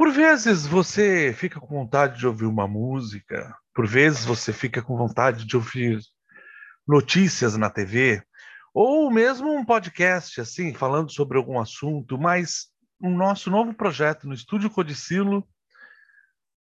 Por 0.00 0.10
vezes 0.12 0.64
você 0.64 1.30
fica 1.34 1.60
com 1.60 1.66
vontade 1.66 2.18
de 2.18 2.26
ouvir 2.26 2.46
uma 2.46 2.66
música, 2.66 3.54
por 3.74 3.86
vezes 3.86 4.24
você 4.24 4.50
fica 4.50 4.80
com 4.80 4.96
vontade 4.96 5.44
de 5.44 5.54
ouvir 5.54 6.00
notícias 6.88 7.54
na 7.54 7.68
TV, 7.68 8.22
ou 8.72 9.10
mesmo 9.10 9.54
um 9.54 9.62
podcast 9.62 10.40
assim, 10.40 10.72
falando 10.72 11.12
sobre 11.12 11.36
algum 11.36 11.60
assunto, 11.60 12.16
mas 12.16 12.68
o 12.98 13.10
nosso 13.10 13.50
novo 13.50 13.74
projeto 13.74 14.26
no 14.26 14.32
Estúdio 14.32 14.70
Codicilo 14.70 15.46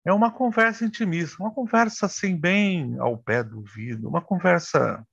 é 0.05 0.13
uma 0.13 0.31
conversa 0.31 0.86
intimista, 0.86 1.36
uma 1.43 1.54
conversa 1.54 2.05
assim 2.05 2.38
bem 2.39 2.97
ao 2.99 3.17
pé 3.17 3.43
do 3.43 3.57
ouvido, 3.57 4.07
uma 4.07 4.21
conversa 4.21 5.05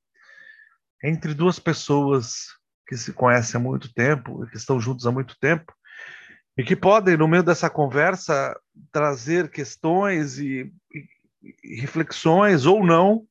entre 1.03 1.35
duas 1.35 1.59
pessoas 1.59 2.57
que 2.87 2.97
se 2.97 3.13
conhecem 3.13 3.61
há 3.61 3.61
muito 3.61 3.93
tempo, 3.93 4.47
que 4.47 4.57
estão 4.57 4.79
juntos 4.79 5.09
há 5.09 5.11
muito 5.11 5.37
tempo, 5.41 5.75
e 6.57 6.63
que 6.63 6.77
podem, 6.77 7.17
no 7.17 7.29
meio 7.29 7.43
dessa 7.43 7.71
conversa, 7.71 8.59
trazer 8.91 9.51
questões 9.51 10.39
e, 10.39 10.73
e, 10.95 11.55
e 11.65 11.81
reflexões 11.81 12.67
ou 12.67 12.85
não 12.85 13.27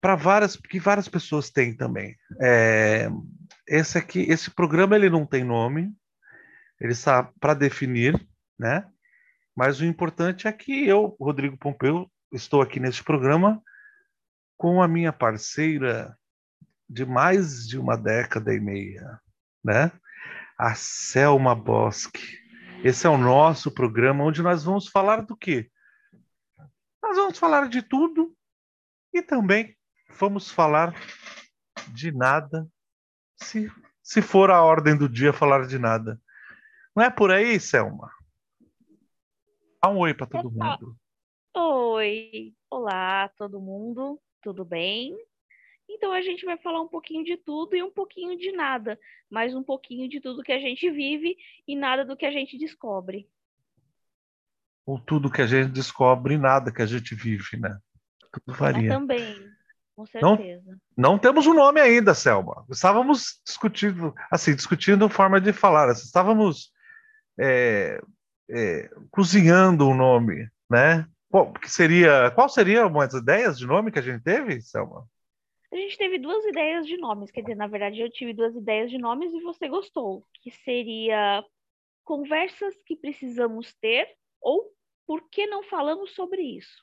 para 0.00 0.14
várias 0.14 0.54
que 0.56 0.78
várias 0.78 1.08
pessoas 1.08 1.50
têm 1.50 1.74
também. 1.74 2.16
É, 2.40 3.08
esse 3.66 3.98
aqui, 3.98 4.20
esse 4.20 4.50
programa 4.50 4.94
ele 4.94 5.10
não 5.10 5.26
tem 5.26 5.42
nome, 5.42 5.92
ele 6.80 6.92
está 6.92 7.24
para 7.40 7.54
definir, 7.54 8.14
né? 8.58 8.86
Mas 9.56 9.80
o 9.80 9.84
importante 9.84 10.46
é 10.46 10.52
que 10.52 10.86
eu, 10.86 11.16
Rodrigo 11.18 11.56
Pompeu, 11.56 12.10
estou 12.30 12.60
aqui 12.60 12.78
neste 12.78 13.02
programa 13.02 13.62
com 14.58 14.82
a 14.82 14.88
minha 14.88 15.12
parceira 15.12 16.16
de 16.88 17.04
mais 17.04 17.66
de 17.66 17.78
uma 17.78 17.96
década 17.96 18.54
e 18.54 18.60
meia, 18.60 19.18
né? 19.64 19.90
A 20.58 20.74
Selma 20.74 21.54
Bosque. 21.54 22.38
Esse 22.82 23.06
é 23.06 23.10
o 23.10 23.18
nosso 23.18 23.70
programa 23.70 24.24
onde 24.24 24.42
nós 24.42 24.64
vamos 24.64 24.88
falar 24.88 25.22
do 25.22 25.36
quê? 25.36 25.70
Nós 27.02 27.16
vamos 27.16 27.38
falar 27.38 27.68
de 27.68 27.82
tudo 27.82 28.34
e 29.12 29.22
também 29.22 29.76
vamos 30.18 30.50
falar 30.50 30.94
de 31.88 32.10
nada, 32.10 32.66
se, 33.36 33.70
se 34.02 34.20
for 34.20 34.50
a 34.50 34.62
ordem 34.62 34.96
do 34.96 35.08
dia 35.08 35.32
falar 35.32 35.66
de 35.66 35.78
nada. 35.78 36.20
Não 36.94 37.04
é 37.04 37.10
por 37.10 37.30
aí, 37.30 37.60
Selma? 37.60 38.10
Dá 39.82 39.90
um 39.90 39.98
oi 39.98 40.14
para 40.14 40.26
todo 40.26 40.50
mundo. 40.50 40.96
Oi, 41.54 42.54
olá 42.70 43.28
todo 43.36 43.60
mundo, 43.60 44.20
tudo 44.42 44.64
bem? 44.64 45.16
Então 45.88 46.12
a 46.12 46.20
gente 46.20 46.44
vai 46.44 46.56
falar 46.58 46.80
um 46.80 46.88
pouquinho 46.88 47.24
de 47.24 47.36
tudo 47.36 47.76
e 47.76 47.82
um 47.82 47.90
pouquinho 47.90 48.36
de 48.36 48.52
nada, 48.52 48.98
mas 49.30 49.54
um 49.54 49.62
pouquinho 49.62 50.08
de 50.08 50.20
tudo 50.20 50.42
que 50.42 50.52
a 50.52 50.58
gente 50.58 50.90
vive 50.90 51.36
e 51.66 51.76
nada 51.76 52.04
do 52.04 52.16
que 52.16 52.26
a 52.26 52.30
gente 52.30 52.58
descobre. 52.58 53.28
Ou 54.84 55.00
tudo 55.00 55.30
que 55.30 55.42
a 55.42 55.46
gente 55.46 55.70
descobre 55.70 56.34
e 56.34 56.38
nada 56.38 56.72
que 56.72 56.82
a 56.82 56.86
gente 56.86 57.14
vive, 57.14 57.56
né? 57.58 57.78
Tudo 58.32 58.56
varia. 58.56 58.90
Também, 58.90 59.50
com 59.94 60.06
certeza. 60.06 60.78
Não, 60.96 61.12
não 61.12 61.18
temos 61.18 61.46
um 61.46 61.54
nome 61.54 61.80
ainda, 61.80 62.14
Selma. 62.14 62.64
Estávamos 62.70 63.40
discutindo, 63.44 64.14
assim, 64.30 64.54
discutindo 64.54 65.08
forma 65.08 65.40
de 65.40 65.52
falar. 65.52 65.90
Estávamos 65.92 66.70
é, 67.38 68.00
é, 68.50 68.90
cozinhando 69.10 69.86
o 69.86 69.90
um 69.90 69.96
nome, 69.96 70.48
né? 70.70 71.06
Qual, 71.28 71.52
que 71.52 71.70
seria, 71.70 72.30
qual 72.32 72.48
seria 72.48 72.86
umas 72.86 73.12
ideias 73.12 73.58
de 73.58 73.66
nome 73.66 73.90
que 73.90 73.98
a 73.98 74.02
gente 74.02 74.22
teve, 74.22 74.60
Selma? 74.60 75.04
A 75.76 75.78
gente 75.78 75.98
teve 75.98 76.18
duas 76.18 76.42
ideias 76.46 76.86
de 76.86 76.96
nomes, 76.96 77.30
quer 77.30 77.42
dizer, 77.42 77.54
na 77.54 77.66
verdade 77.66 78.00
eu 78.00 78.10
tive 78.10 78.32
duas 78.32 78.56
ideias 78.56 78.90
de 78.90 78.96
nomes 78.96 79.30
e 79.34 79.42
você 79.42 79.68
gostou, 79.68 80.26
que 80.40 80.50
seria 80.50 81.44
conversas 82.02 82.74
que 82.86 82.96
precisamos 82.96 83.74
ter 83.74 84.08
ou 84.40 84.72
por 85.06 85.28
que 85.28 85.46
não 85.46 85.62
falamos 85.62 86.14
sobre 86.14 86.40
isso? 86.40 86.82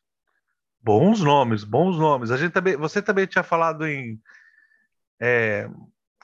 Bons 0.80 1.22
nomes, 1.22 1.64
bons 1.64 1.98
nomes. 1.98 2.30
A 2.30 2.38
gente 2.38 2.52
também, 2.52 2.78
você 2.78 3.02
também 3.02 3.26
tinha 3.26 3.42
falado 3.42 3.88
em 3.88 4.22
é, 5.20 5.68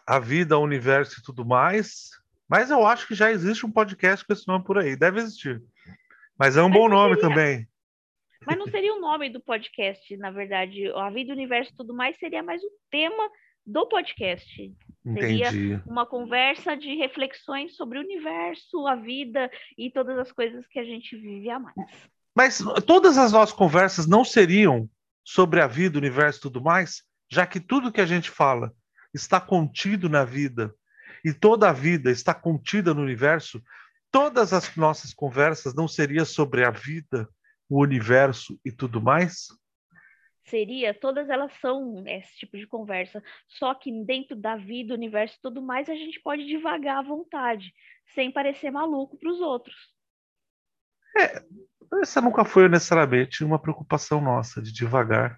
a 0.06 0.20
vida, 0.20 0.56
o 0.56 0.64
universo 0.64 1.20
e 1.20 1.24
tudo 1.24 1.44
mais. 1.44 2.12
Mas 2.48 2.70
eu 2.70 2.86
acho 2.86 3.08
que 3.08 3.16
já 3.16 3.32
existe 3.32 3.66
um 3.66 3.72
podcast 3.72 4.24
com 4.24 4.32
esse 4.32 4.48
nome 4.48 4.64
por 4.64 4.78
aí. 4.78 4.96
Deve 4.96 5.22
existir. 5.22 5.64
Mas 6.38 6.56
é 6.56 6.62
um 6.62 6.70
Mas 6.70 6.78
bom 6.78 6.88
nome 6.88 7.16
seria... 7.16 7.30
também. 7.30 7.68
Mas 8.46 8.58
não 8.58 8.68
seria 8.68 8.94
o 8.94 9.02
nome 9.02 9.30
do 9.30 9.40
podcast, 9.40 10.16
na 10.18 10.32
verdade. 10.32 10.92
A 10.96 11.10
vida, 11.10 11.32
o 11.32 11.36
universo 11.36 11.72
e 11.72 11.76
tudo 11.76 11.94
mais 11.94 12.18
seria 12.18 12.42
mais 12.42 12.64
o 12.64 12.72
tema 12.90 13.30
do 13.66 13.88
podcast. 13.88 14.74
Entendi. 15.06 15.46
Seria 15.46 15.84
uma 15.86 16.06
conversa 16.06 16.76
de 16.76 16.96
reflexões 16.96 17.76
sobre 17.76 17.98
o 18.00 18.02
universo, 18.02 18.88
a 18.88 18.96
vida 18.96 19.50
e 19.78 19.92
todas 19.92 20.18
as 20.18 20.32
coisas 20.32 20.66
que 20.68 20.80
a 20.80 20.84
gente 20.84 21.16
vive 21.18 21.50
a 21.50 21.60
mais. 21.60 21.76
Mas 22.36 22.64
todas 22.86 23.18
as 23.18 23.32
nossas 23.32 23.54
conversas 23.54 24.08
não 24.08 24.24
seriam 24.24 24.90
sobre 25.24 25.62
a 25.62 25.68
vida, 25.68 25.98
o 25.98 26.02
universo 26.02 26.40
e 26.40 26.42
tudo 26.44 26.62
mais, 26.62 27.04
já 27.30 27.46
que 27.46 27.60
tudo 27.60 27.92
que 27.92 28.02
a 28.02 28.06
gente 28.06 28.30
fala 28.30 28.74
está 29.14 29.40
contido 29.40 30.10
na 30.10 30.24
vida 30.24 30.74
e 31.24 31.34
toda 31.34 31.70
a 31.70 31.74
vida 31.74 32.10
está 32.10 32.34
contida 32.34 32.94
no 32.94 33.02
universo, 33.02 33.62
todas 34.12 34.54
as 34.54 34.76
nossas 34.76 35.14
conversas 35.14 35.74
não 35.74 35.88
seriam 35.88 36.26
sobre 36.26 36.64
a 36.64 36.72
vida, 36.72 37.28
o 37.70 37.82
universo 37.82 38.60
e 38.66 38.72
tudo 38.72 39.02
mais? 39.02 39.48
Seria, 40.46 40.94
todas 40.94 41.30
elas 41.30 41.54
são 41.62 42.04
esse 42.08 42.36
tipo 42.38 42.58
de 42.58 42.66
conversa, 42.66 43.24
só 43.48 43.76
que 43.76 43.92
dentro 44.04 44.36
da 44.36 44.56
vida, 44.56 44.96
universo 44.96 45.36
e 45.36 45.42
tudo 45.42 45.62
mais, 45.62 45.88
a 45.88 45.94
gente 45.94 46.20
pode 46.22 46.46
divagar 46.48 46.98
à 46.98 47.02
vontade, 47.04 47.72
sem 48.16 48.32
parecer 48.32 48.72
maluco 48.72 49.18
para 49.18 49.30
os 49.30 49.40
outros. 49.40 49.76
É, 51.16 51.44
essa 52.02 52.20
nunca 52.20 52.44
foi 52.44 52.68
necessariamente 52.68 53.44
uma 53.44 53.60
preocupação 53.60 54.20
nossa, 54.20 54.60
de 54.62 54.74
devagar, 54.74 55.38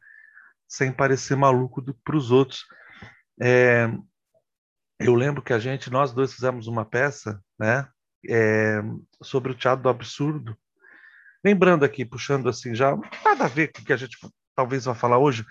sem 0.66 0.94
parecer 0.94 1.36
maluco 1.36 1.84
para 2.04 2.16
os 2.16 2.32
outros. 2.32 2.66
É, 3.42 3.88
eu 4.98 5.16
lembro 5.16 5.42
que 5.42 5.52
a 5.52 5.60
gente, 5.60 5.90
nós 5.90 6.14
dois 6.14 6.34
fizemos 6.34 6.68
uma 6.68 6.86
peça, 6.86 7.44
né, 7.60 7.86
é, 8.30 8.82
sobre 9.22 9.52
o 9.52 9.56
teatro 9.56 9.84
do 9.84 9.90
absurdo. 9.90 10.58
Lembrando 11.44 11.84
aqui, 11.84 12.06
puxando 12.06 12.50
assim, 12.50 12.76
já 12.76 12.96
nada 13.24 13.46
a 13.46 13.48
ver 13.48 13.72
com 13.72 13.82
o 13.82 13.86
que 13.86 13.94
a 13.94 13.98
gente 13.98 14.18
talvez 14.56 14.86
vá 14.86 14.94
falar 14.94 15.18
hoje, 15.18 15.46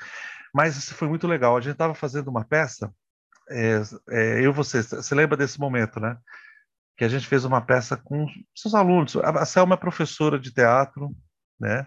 mas 0.55 0.77
isso 0.77 0.95
foi 0.95 1.09
muito 1.09 1.27
legal. 1.27 1.57
A 1.57 1.61
gente 1.61 1.73
estava 1.73 1.95
fazendo 1.95 2.29
uma 2.29 2.45
peça, 2.45 2.93
é, 3.51 3.83
é, 4.11 4.39
eu 4.45 4.51
e 4.51 4.55
você, 4.55 4.83
você 4.83 5.15
lembra 5.15 5.37
desse 5.37 5.59
momento, 5.59 5.99
né? 5.99 6.17
Que 6.97 7.05
a 7.05 7.09
gente 7.09 7.27
fez 7.27 7.45
uma 7.45 7.61
peça 7.61 7.97
com 7.97 8.27
seus 8.55 8.75
alunos. 8.75 9.17
A 9.17 9.45
Selma 9.45 9.75
é 9.75 9.79
professora 9.79 10.39
de 10.39 10.53
teatro, 10.53 11.11
né? 11.59 11.87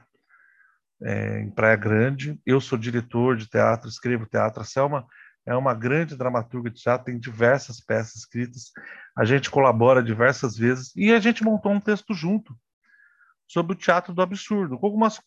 É, 1.02 1.40
em 1.42 1.52
Praia 1.52 1.76
Grande. 1.76 2.40
Eu 2.46 2.60
sou 2.60 2.78
diretor 2.78 3.38
de 3.38 3.48
teatro, 3.48 3.88
escrevo 3.88 4.26
teatro. 4.26 4.62
A 4.62 4.66
Selma 4.66 5.06
é 5.46 5.56
uma 5.56 5.74
grande 5.74 6.18
dramaturga 6.18 6.70
de 6.70 6.82
teatro, 6.82 7.06
tem 7.06 7.20
diversas 7.20 7.80
peças 7.80 8.16
escritas, 8.16 8.72
a 9.18 9.26
gente 9.26 9.52
colabora 9.52 10.02
diversas 10.02 10.58
vezes 10.58 10.94
e 10.96 11.12
a 11.12 11.20
gente 11.20 11.44
montou 11.44 11.72
um 11.72 11.82
texto 11.82 12.14
junto 12.14 12.56
sobre 13.48 13.74
o 13.74 13.78
teatro 13.78 14.14
do 14.14 14.22
absurdo, 14.22 14.78
com 14.78 14.86
algumas 14.86 15.22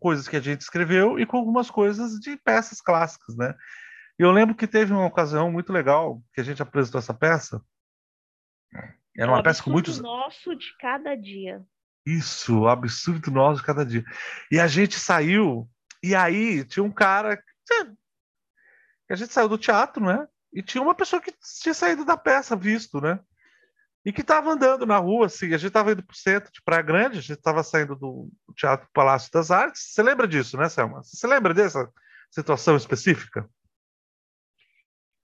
coisas 0.00 0.28
que 0.28 0.36
a 0.36 0.40
gente 0.40 0.60
escreveu 0.60 1.18
e 1.18 1.26
com 1.26 1.36
algumas 1.36 1.70
coisas 1.70 2.18
de 2.20 2.36
peças 2.36 2.80
clássicas, 2.80 3.36
né? 3.36 3.54
E 4.18 4.22
eu 4.22 4.32
lembro 4.32 4.54
que 4.54 4.66
teve 4.66 4.92
uma 4.92 5.06
ocasião 5.06 5.50
muito 5.50 5.72
legal 5.72 6.22
que 6.32 6.40
a 6.40 6.44
gente 6.44 6.60
apresentou 6.62 6.98
essa 6.98 7.14
peça. 7.14 7.62
Era 9.16 9.30
uma 9.30 9.42
peça 9.42 9.62
com 9.62 9.70
muitos 9.70 10.00
nosso 10.00 10.54
de 10.54 10.76
cada 10.78 11.14
dia. 11.14 11.64
Isso, 12.06 12.60
o 12.60 12.68
absurdo 12.68 13.30
nosso 13.30 13.60
de 13.60 13.66
cada 13.66 13.84
dia. 13.84 14.04
E 14.50 14.58
a 14.58 14.66
gente 14.66 14.98
saiu 14.98 15.68
e 16.02 16.14
aí 16.14 16.64
tinha 16.64 16.84
um 16.84 16.90
cara 16.90 17.42
a 19.10 19.16
gente 19.16 19.32
saiu 19.32 19.48
do 19.48 19.58
teatro, 19.58 20.04
né? 20.04 20.28
E 20.52 20.62
tinha 20.62 20.82
uma 20.82 20.94
pessoa 20.94 21.20
que 21.20 21.32
tinha 21.62 21.74
saído 21.74 22.04
da 22.04 22.16
peça, 22.16 22.54
visto, 22.54 23.00
né? 23.00 23.18
E 24.04 24.12
que 24.12 24.20
estava 24.20 24.50
andando 24.50 24.86
na 24.86 24.98
rua, 24.98 25.26
assim. 25.26 25.48
A 25.48 25.58
gente 25.58 25.68
estava 25.68 25.92
indo 25.92 26.02
para 26.02 26.14
o 26.14 26.16
centro 26.16 26.52
de 26.52 26.62
Praia 26.62 26.82
Grande, 26.82 27.18
a 27.18 27.20
gente 27.20 27.32
estava 27.32 27.62
saindo 27.62 27.94
do 27.96 28.30
Teatro 28.56 28.88
Palácio 28.92 29.30
das 29.32 29.50
Artes. 29.50 29.92
Você 29.92 30.02
lembra 30.02 30.26
disso, 30.26 30.56
né, 30.56 30.68
Selma? 30.68 31.02
Você 31.02 31.26
lembra 31.26 31.52
dessa 31.52 31.92
situação 32.30 32.76
específica? 32.76 33.48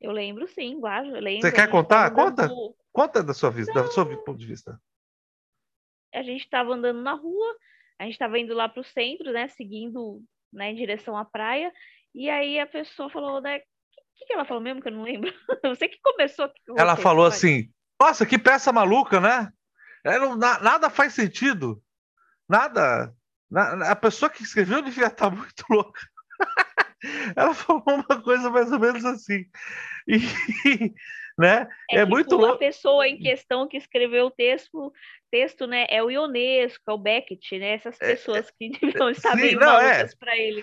Eu 0.01 0.13
lembro, 0.13 0.47
sim, 0.49 0.79
Guajo. 0.79 1.13
Lembro. 1.13 1.41
Você 1.41 1.53
quer 1.53 1.71
contar? 1.71 2.11
Conta. 2.11 2.51
Conta 2.93 3.23
da 3.23 3.33
sua 3.33 3.51
vida, 3.51 3.73
do 3.73 3.91
seu 3.91 4.07
ponto 4.23 4.39
de 4.39 4.47
vista. 4.47 4.79
A 6.15 6.23
gente 6.23 6.45
estava 6.45 6.75
andando 6.75 7.03
na 7.03 7.15
rua, 7.15 7.57
a 7.99 8.05
gente 8.05 8.13
estava 8.13 8.39
indo 8.39 8.55
lá 8.55 8.69
para 8.69 8.81
o 8.81 8.85
centro, 8.85 9.33
né? 9.33 9.49
Seguindo 9.49 10.23
né, 10.53 10.71
em 10.71 10.75
direção 10.77 11.17
à 11.17 11.25
praia. 11.25 11.73
E 12.15 12.31
aí 12.31 12.61
a 12.61 12.67
pessoa 12.67 13.11
falou, 13.11 13.41
né? 13.41 13.59
O 13.59 13.63
que, 14.17 14.27
que 14.27 14.33
ela 14.33 14.45
falou 14.45 14.63
mesmo 14.63 14.81
que 14.81 14.89
eu 14.89 14.93
não 14.93 15.03
lembro? 15.03 15.33
Você 15.65 15.89
que 15.89 15.99
começou. 16.01 16.49
Que 16.49 16.61
ela 16.77 16.97
falou 16.97 17.27
assim: 17.27 17.69
Nossa, 18.05 18.27
que 18.27 18.39
peça 18.39 18.71
maluca, 18.71 19.19
né? 19.19 19.51
É, 20.05 20.19
não, 20.19 20.37
na, 20.37 20.61
nada 20.61 20.91
faz 20.91 21.15
sentido. 21.15 21.83
Nada. 22.47 23.15
Na, 23.51 23.93
a 23.93 23.97
pessoa 23.97 24.29
que 24.29 24.43
escreveu 24.43 24.83
devia 24.83 25.07
estar 25.07 25.31
muito 25.31 25.65
louca. 25.71 26.01
ela 27.35 27.55
falou 27.55 27.83
uma 27.87 28.23
coisa 28.23 28.51
mais 28.51 28.71
ou 28.71 28.79
menos 28.79 29.07
assim. 29.07 29.47
E, 30.07 30.19
né? 31.39 31.67
É, 31.91 31.97
é 31.97 32.01
tipo, 32.01 32.11
muito 32.11 32.37
louco. 32.37 32.57
A 32.57 32.59
pessoa 32.59 33.09
em 33.09 33.19
questão 33.19 33.67
que 33.67 33.79
escreveu 33.79 34.27
o 34.27 34.31
texto, 34.31 34.93
texto, 35.31 35.67
né, 35.67 35.87
é 35.89 36.03
o 36.03 36.11
Ionesco, 36.11 36.85
é 36.87 36.93
o 36.93 36.99
Beckett, 36.99 37.59
né? 37.59 37.71
Essas 37.71 37.99
é, 38.03 38.11
pessoas 38.11 38.51
que 38.51 38.69
deviam 38.79 39.09
estar 39.09 39.35
sim, 39.35 39.41
bem 39.41 39.57
não, 39.57 39.81
é. 39.81 40.07
para 40.19 40.37
ele. 40.37 40.63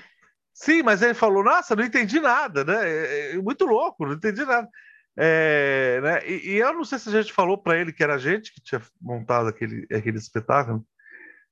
Sim, 0.53 0.83
mas 0.83 1.01
ele 1.01 1.15
falou, 1.15 1.43
nossa, 1.43 1.75
não 1.75 1.83
entendi 1.83 2.19
nada, 2.19 2.63
né? 2.63 2.87
É, 2.87 3.31
é 3.31 3.37
muito 3.37 3.65
louco, 3.65 4.05
não 4.05 4.13
entendi 4.13 4.45
nada. 4.45 4.69
É, 5.17 5.99
né? 6.01 6.27
E, 6.27 6.51
e, 6.51 6.57
eu 6.57 6.73
não 6.73 6.83
sei 6.83 6.97
se 6.97 7.09
a 7.09 7.21
gente 7.21 7.33
falou 7.33 7.57
para 7.57 7.77
ele 7.77 7.91
que 7.91 8.03
era 8.03 8.15
a 8.15 8.17
gente 8.17 8.53
que 8.53 8.61
tinha 8.61 8.81
montado 9.01 9.49
aquele, 9.49 9.85
aquele 9.93 10.17
espetáculo. 10.17 10.85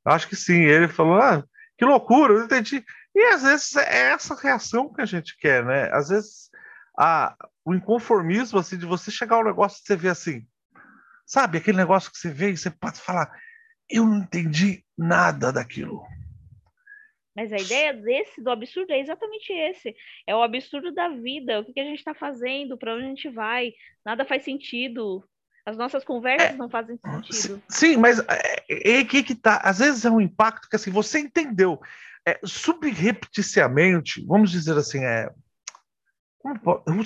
Acho 0.05 0.27
que 0.27 0.35
sim. 0.35 0.61
Ele 0.61 0.87
falou, 0.87 1.15
ah, 1.15 1.43
que 1.77 1.85
loucura, 1.85 2.33
não 2.33 2.45
entendi. 2.45 2.83
E 3.15 3.25
às 3.33 3.43
vezes 3.43 3.75
é 3.75 4.11
essa 4.11 4.35
reação 4.35 4.93
que 4.93 5.01
a 5.01 5.05
gente 5.05 5.37
quer, 5.37 5.65
né? 5.65 5.89
Às 5.91 6.09
vezes 6.09 6.49
a, 6.97 7.35
o 7.65 7.73
inconformismo 7.73 8.59
assim 8.59 8.77
de 8.77 8.85
você 8.85 9.11
chegar 9.11 9.37
ao 9.37 9.43
negócio 9.43 9.79
e 9.81 9.87
você 9.87 9.95
vê 9.95 10.09
assim, 10.09 10.45
sabe, 11.25 11.57
aquele 11.57 11.77
negócio 11.77 12.11
que 12.11 12.17
você 12.17 12.29
vê 12.29 12.51
e 12.51 12.57
você 12.57 12.69
pode 12.69 12.99
falar, 12.99 13.31
eu 13.89 14.05
não 14.05 14.17
entendi 14.17 14.83
nada 14.97 15.51
daquilo. 15.51 16.03
Mas 17.39 17.53
a 17.53 17.57
ideia 17.57 17.93
desse, 17.93 18.43
do 18.43 18.51
absurdo, 18.51 18.91
é 18.91 18.99
exatamente 18.99 19.53
esse. 19.53 19.95
É 20.27 20.35
o 20.35 20.43
absurdo 20.43 20.91
da 20.91 21.07
vida. 21.07 21.61
O 21.61 21.63
que, 21.63 21.71
que 21.71 21.79
a 21.79 21.85
gente 21.85 21.99
está 21.99 22.13
fazendo? 22.13 22.77
Para 22.77 22.93
onde 22.93 23.05
a 23.05 23.07
gente 23.07 23.29
vai? 23.29 23.71
Nada 24.05 24.25
faz 24.25 24.43
sentido. 24.43 25.23
As 25.65 25.77
nossas 25.77 26.03
conversas 26.03 26.49
é, 26.49 26.57
não 26.57 26.69
fazem 26.69 26.97
sentido. 26.97 27.63
Sim, 27.69 27.95
mas 27.95 28.19
é, 28.19 28.99
é, 28.99 29.05
que 29.05 29.23
que 29.23 29.35
tá. 29.35 29.61
Às 29.63 29.79
vezes 29.79 30.03
é 30.03 30.11
um 30.11 30.19
impacto 30.19 30.67
que 30.67 30.75
assim 30.75 30.91
você 30.91 31.19
entendeu 31.19 31.79
é, 32.27 32.37
subrepticiamente, 32.43 34.21
vamos 34.25 34.51
dizer 34.51 34.77
assim, 34.77 35.05
é, 35.05 35.31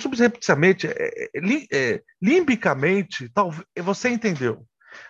subrepticiamente, 0.00 0.88
é, 0.88 1.28
é, 1.32 1.66
é, 1.72 2.02
limbicamente, 2.20 3.28
talvez 3.28 3.64
você 3.76 4.08
entendeu 4.08 4.66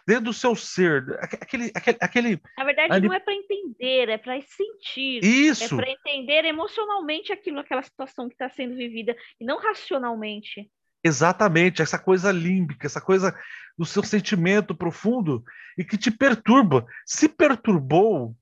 dentro 0.07 0.25
do 0.25 0.33
seu 0.33 0.55
ser, 0.55 1.05
aquele, 1.21 1.71
aquele, 1.75 1.99
aquele 2.01 2.43
na 2.57 2.65
verdade 2.65 2.93
ali... 2.93 3.09
não 3.09 3.15
é 3.15 3.21
para 3.21 3.35
entender, 3.35 4.09
é 4.09 4.19
para 4.19 4.41
sentir, 4.43 5.25
isso, 5.25 5.75
é 5.75 5.77
para 5.77 5.91
entender 5.91 6.45
emocionalmente 6.45 7.33
aquilo, 7.33 7.59
aquela 7.61 7.83
situação 7.83 8.29
que 8.29 8.35
está 8.35 8.49
sendo 8.49 8.75
vivida 8.75 9.17
e 9.41 9.45
não 9.45 9.59
racionalmente. 9.59 10.71
Exatamente, 11.03 11.83
essa 11.83 11.99
coisa 11.99 12.33
límbica, 12.33 12.87
essa 12.87 13.01
coisa 13.01 13.39
do 13.77 13.85
seu 13.85 14.03
sentimento 14.03 14.75
profundo 14.75 15.45
e 15.77 15.85
que 15.85 15.99
te 15.99 16.11
perturba. 16.11 16.87
Se 17.05 17.29
perturbou, 17.29 18.35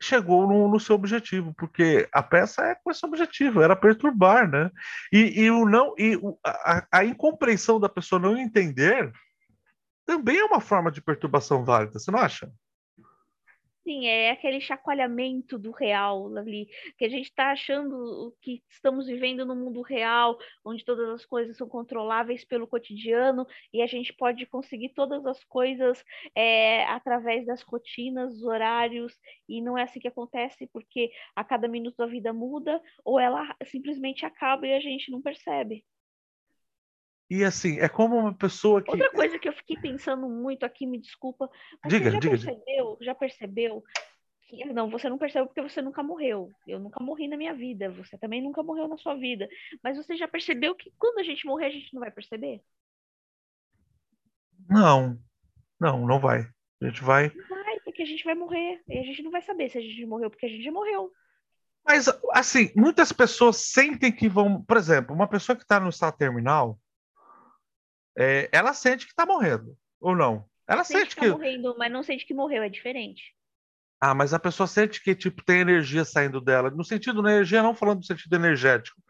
chegou 0.00 0.46
no, 0.46 0.68
no, 0.68 0.80
seu 0.80 0.94
objetivo, 0.94 1.52
porque 1.56 2.08
a 2.12 2.22
peça 2.22 2.62
é 2.62 2.74
com 2.74 2.90
esse 2.90 3.04
objetivo, 3.04 3.60
era 3.60 3.76
perturbar, 3.76 4.48
né? 4.48 4.70
E, 5.12 5.42
e 5.42 5.50
o 5.50 5.66
não 5.66 5.94
e 5.98 6.16
o, 6.16 6.38
a, 6.44 6.86
a, 6.92 7.04
incompreensão 7.04 7.78
da 7.78 7.88
pessoa 7.88 8.20
não 8.20 8.36
entender 8.36 9.12
também 10.10 10.38
é 10.38 10.44
uma 10.44 10.60
forma 10.60 10.90
de 10.90 11.00
perturbação 11.00 11.64
válida, 11.64 11.96
você 11.96 12.10
não 12.10 12.18
acha? 12.18 12.52
Sim, 13.84 14.06
é 14.06 14.32
aquele 14.32 14.60
chacoalhamento 14.60 15.56
do 15.56 15.70
real 15.70 16.36
ali, 16.36 16.68
que 16.98 17.04
a 17.04 17.08
gente 17.08 17.26
está 17.26 17.52
achando 17.52 18.36
que 18.42 18.60
estamos 18.68 19.06
vivendo 19.06 19.46
no 19.46 19.54
mundo 19.54 19.82
real, 19.82 20.36
onde 20.64 20.84
todas 20.84 21.08
as 21.10 21.24
coisas 21.24 21.56
são 21.56 21.68
controláveis 21.68 22.44
pelo 22.44 22.66
cotidiano 22.66 23.46
e 23.72 23.80
a 23.80 23.86
gente 23.86 24.12
pode 24.12 24.44
conseguir 24.46 24.90
todas 24.94 25.24
as 25.24 25.42
coisas 25.44 26.04
é, 26.34 26.84
através 26.86 27.46
das 27.46 27.62
rotinas, 27.62 28.32
dos 28.34 28.42
horários, 28.42 29.16
e 29.48 29.62
não 29.62 29.78
é 29.78 29.84
assim 29.84 30.00
que 30.00 30.08
acontece, 30.08 30.68
porque 30.72 31.10
a 31.36 31.44
cada 31.44 31.68
minuto 31.68 32.00
a 32.00 32.06
vida 32.06 32.32
muda 32.32 32.82
ou 33.04 33.18
ela 33.18 33.56
simplesmente 33.64 34.26
acaba 34.26 34.66
e 34.66 34.74
a 34.74 34.80
gente 34.80 35.10
não 35.10 35.22
percebe. 35.22 35.84
E 37.30 37.44
assim, 37.44 37.78
é 37.78 37.88
como 37.88 38.16
uma 38.16 38.34
pessoa 38.34 38.82
que. 38.82 38.90
Outra 38.90 39.08
coisa 39.12 39.38
que 39.38 39.48
eu 39.48 39.52
fiquei 39.52 39.76
pensando 39.76 40.28
muito 40.28 40.66
aqui, 40.66 40.84
me 40.84 40.98
desculpa. 40.98 41.48
Diga, 41.86 42.10
já 42.10 42.18
diga, 42.18 42.30
percebeu, 42.30 42.92
diga. 42.94 43.04
já 43.04 43.14
percebeu 43.14 43.84
que. 44.48 44.64
Não, 44.64 44.90
você 44.90 45.08
não 45.08 45.16
percebeu 45.16 45.46
porque 45.46 45.62
você 45.62 45.80
nunca 45.80 46.02
morreu. 46.02 46.50
Eu 46.66 46.80
nunca 46.80 47.00
morri 47.00 47.28
na 47.28 47.36
minha 47.36 47.54
vida. 47.54 47.88
Você 47.92 48.18
também 48.18 48.42
nunca 48.42 48.64
morreu 48.64 48.88
na 48.88 48.98
sua 48.98 49.14
vida. 49.14 49.48
Mas 49.80 49.96
você 49.96 50.16
já 50.16 50.26
percebeu 50.26 50.74
que 50.74 50.92
quando 50.98 51.20
a 51.20 51.22
gente 51.22 51.46
morrer, 51.46 51.66
a 51.66 51.70
gente 51.70 51.94
não 51.94 52.00
vai 52.00 52.10
perceber? 52.10 52.60
Não. 54.68 55.16
Não, 55.80 56.04
não 56.04 56.18
vai. 56.18 56.48
A 56.82 56.86
gente 56.86 57.00
vai. 57.04 57.32
Não 57.32 57.48
vai, 57.48 57.78
porque 57.84 58.02
a 58.02 58.06
gente 58.06 58.24
vai 58.24 58.34
morrer. 58.34 58.82
E 58.88 58.98
a 58.98 59.04
gente 59.04 59.22
não 59.22 59.30
vai 59.30 59.42
saber 59.42 59.70
se 59.70 59.78
a 59.78 59.80
gente 59.80 60.04
morreu, 60.04 60.30
porque 60.30 60.46
a 60.46 60.48
gente 60.48 60.64
já 60.64 60.72
morreu. 60.72 61.12
Mas, 61.86 62.08
assim, 62.32 62.72
muitas 62.74 63.12
pessoas 63.12 63.56
sentem 63.58 64.10
que 64.10 64.28
vão. 64.28 64.64
Por 64.64 64.76
exemplo, 64.76 65.14
uma 65.14 65.28
pessoa 65.28 65.54
que 65.54 65.62
está 65.62 65.78
no 65.78 65.90
estado 65.90 66.16
terminal 66.16 66.76
é, 68.16 68.48
ela 68.52 68.72
sente 68.72 69.06
que 69.06 69.12
está 69.12 69.24
morrendo, 69.26 69.76
ou 70.00 70.16
não? 70.16 70.44
Ela 70.66 70.84
sente, 70.84 71.00
sente 71.00 71.16
que. 71.16 71.24
Está 71.24 71.36
morrendo, 71.36 71.74
mas 71.78 71.92
não 71.92 72.02
sente 72.02 72.26
que 72.26 72.34
morreu, 72.34 72.62
é 72.62 72.68
diferente. 72.68 73.34
Ah, 74.00 74.14
mas 74.14 74.32
a 74.32 74.38
pessoa 74.38 74.66
sente 74.66 75.02
que 75.02 75.14
tipo 75.14 75.44
tem 75.44 75.60
energia 75.60 76.04
saindo 76.04 76.40
dela. 76.40 76.70
No 76.70 76.84
sentido 76.84 77.22
da 77.22 77.30
energia, 77.30 77.62
não 77.62 77.74
falando 77.74 78.00
do 78.00 78.06
sentido 78.06 78.34
energético. 78.34 79.00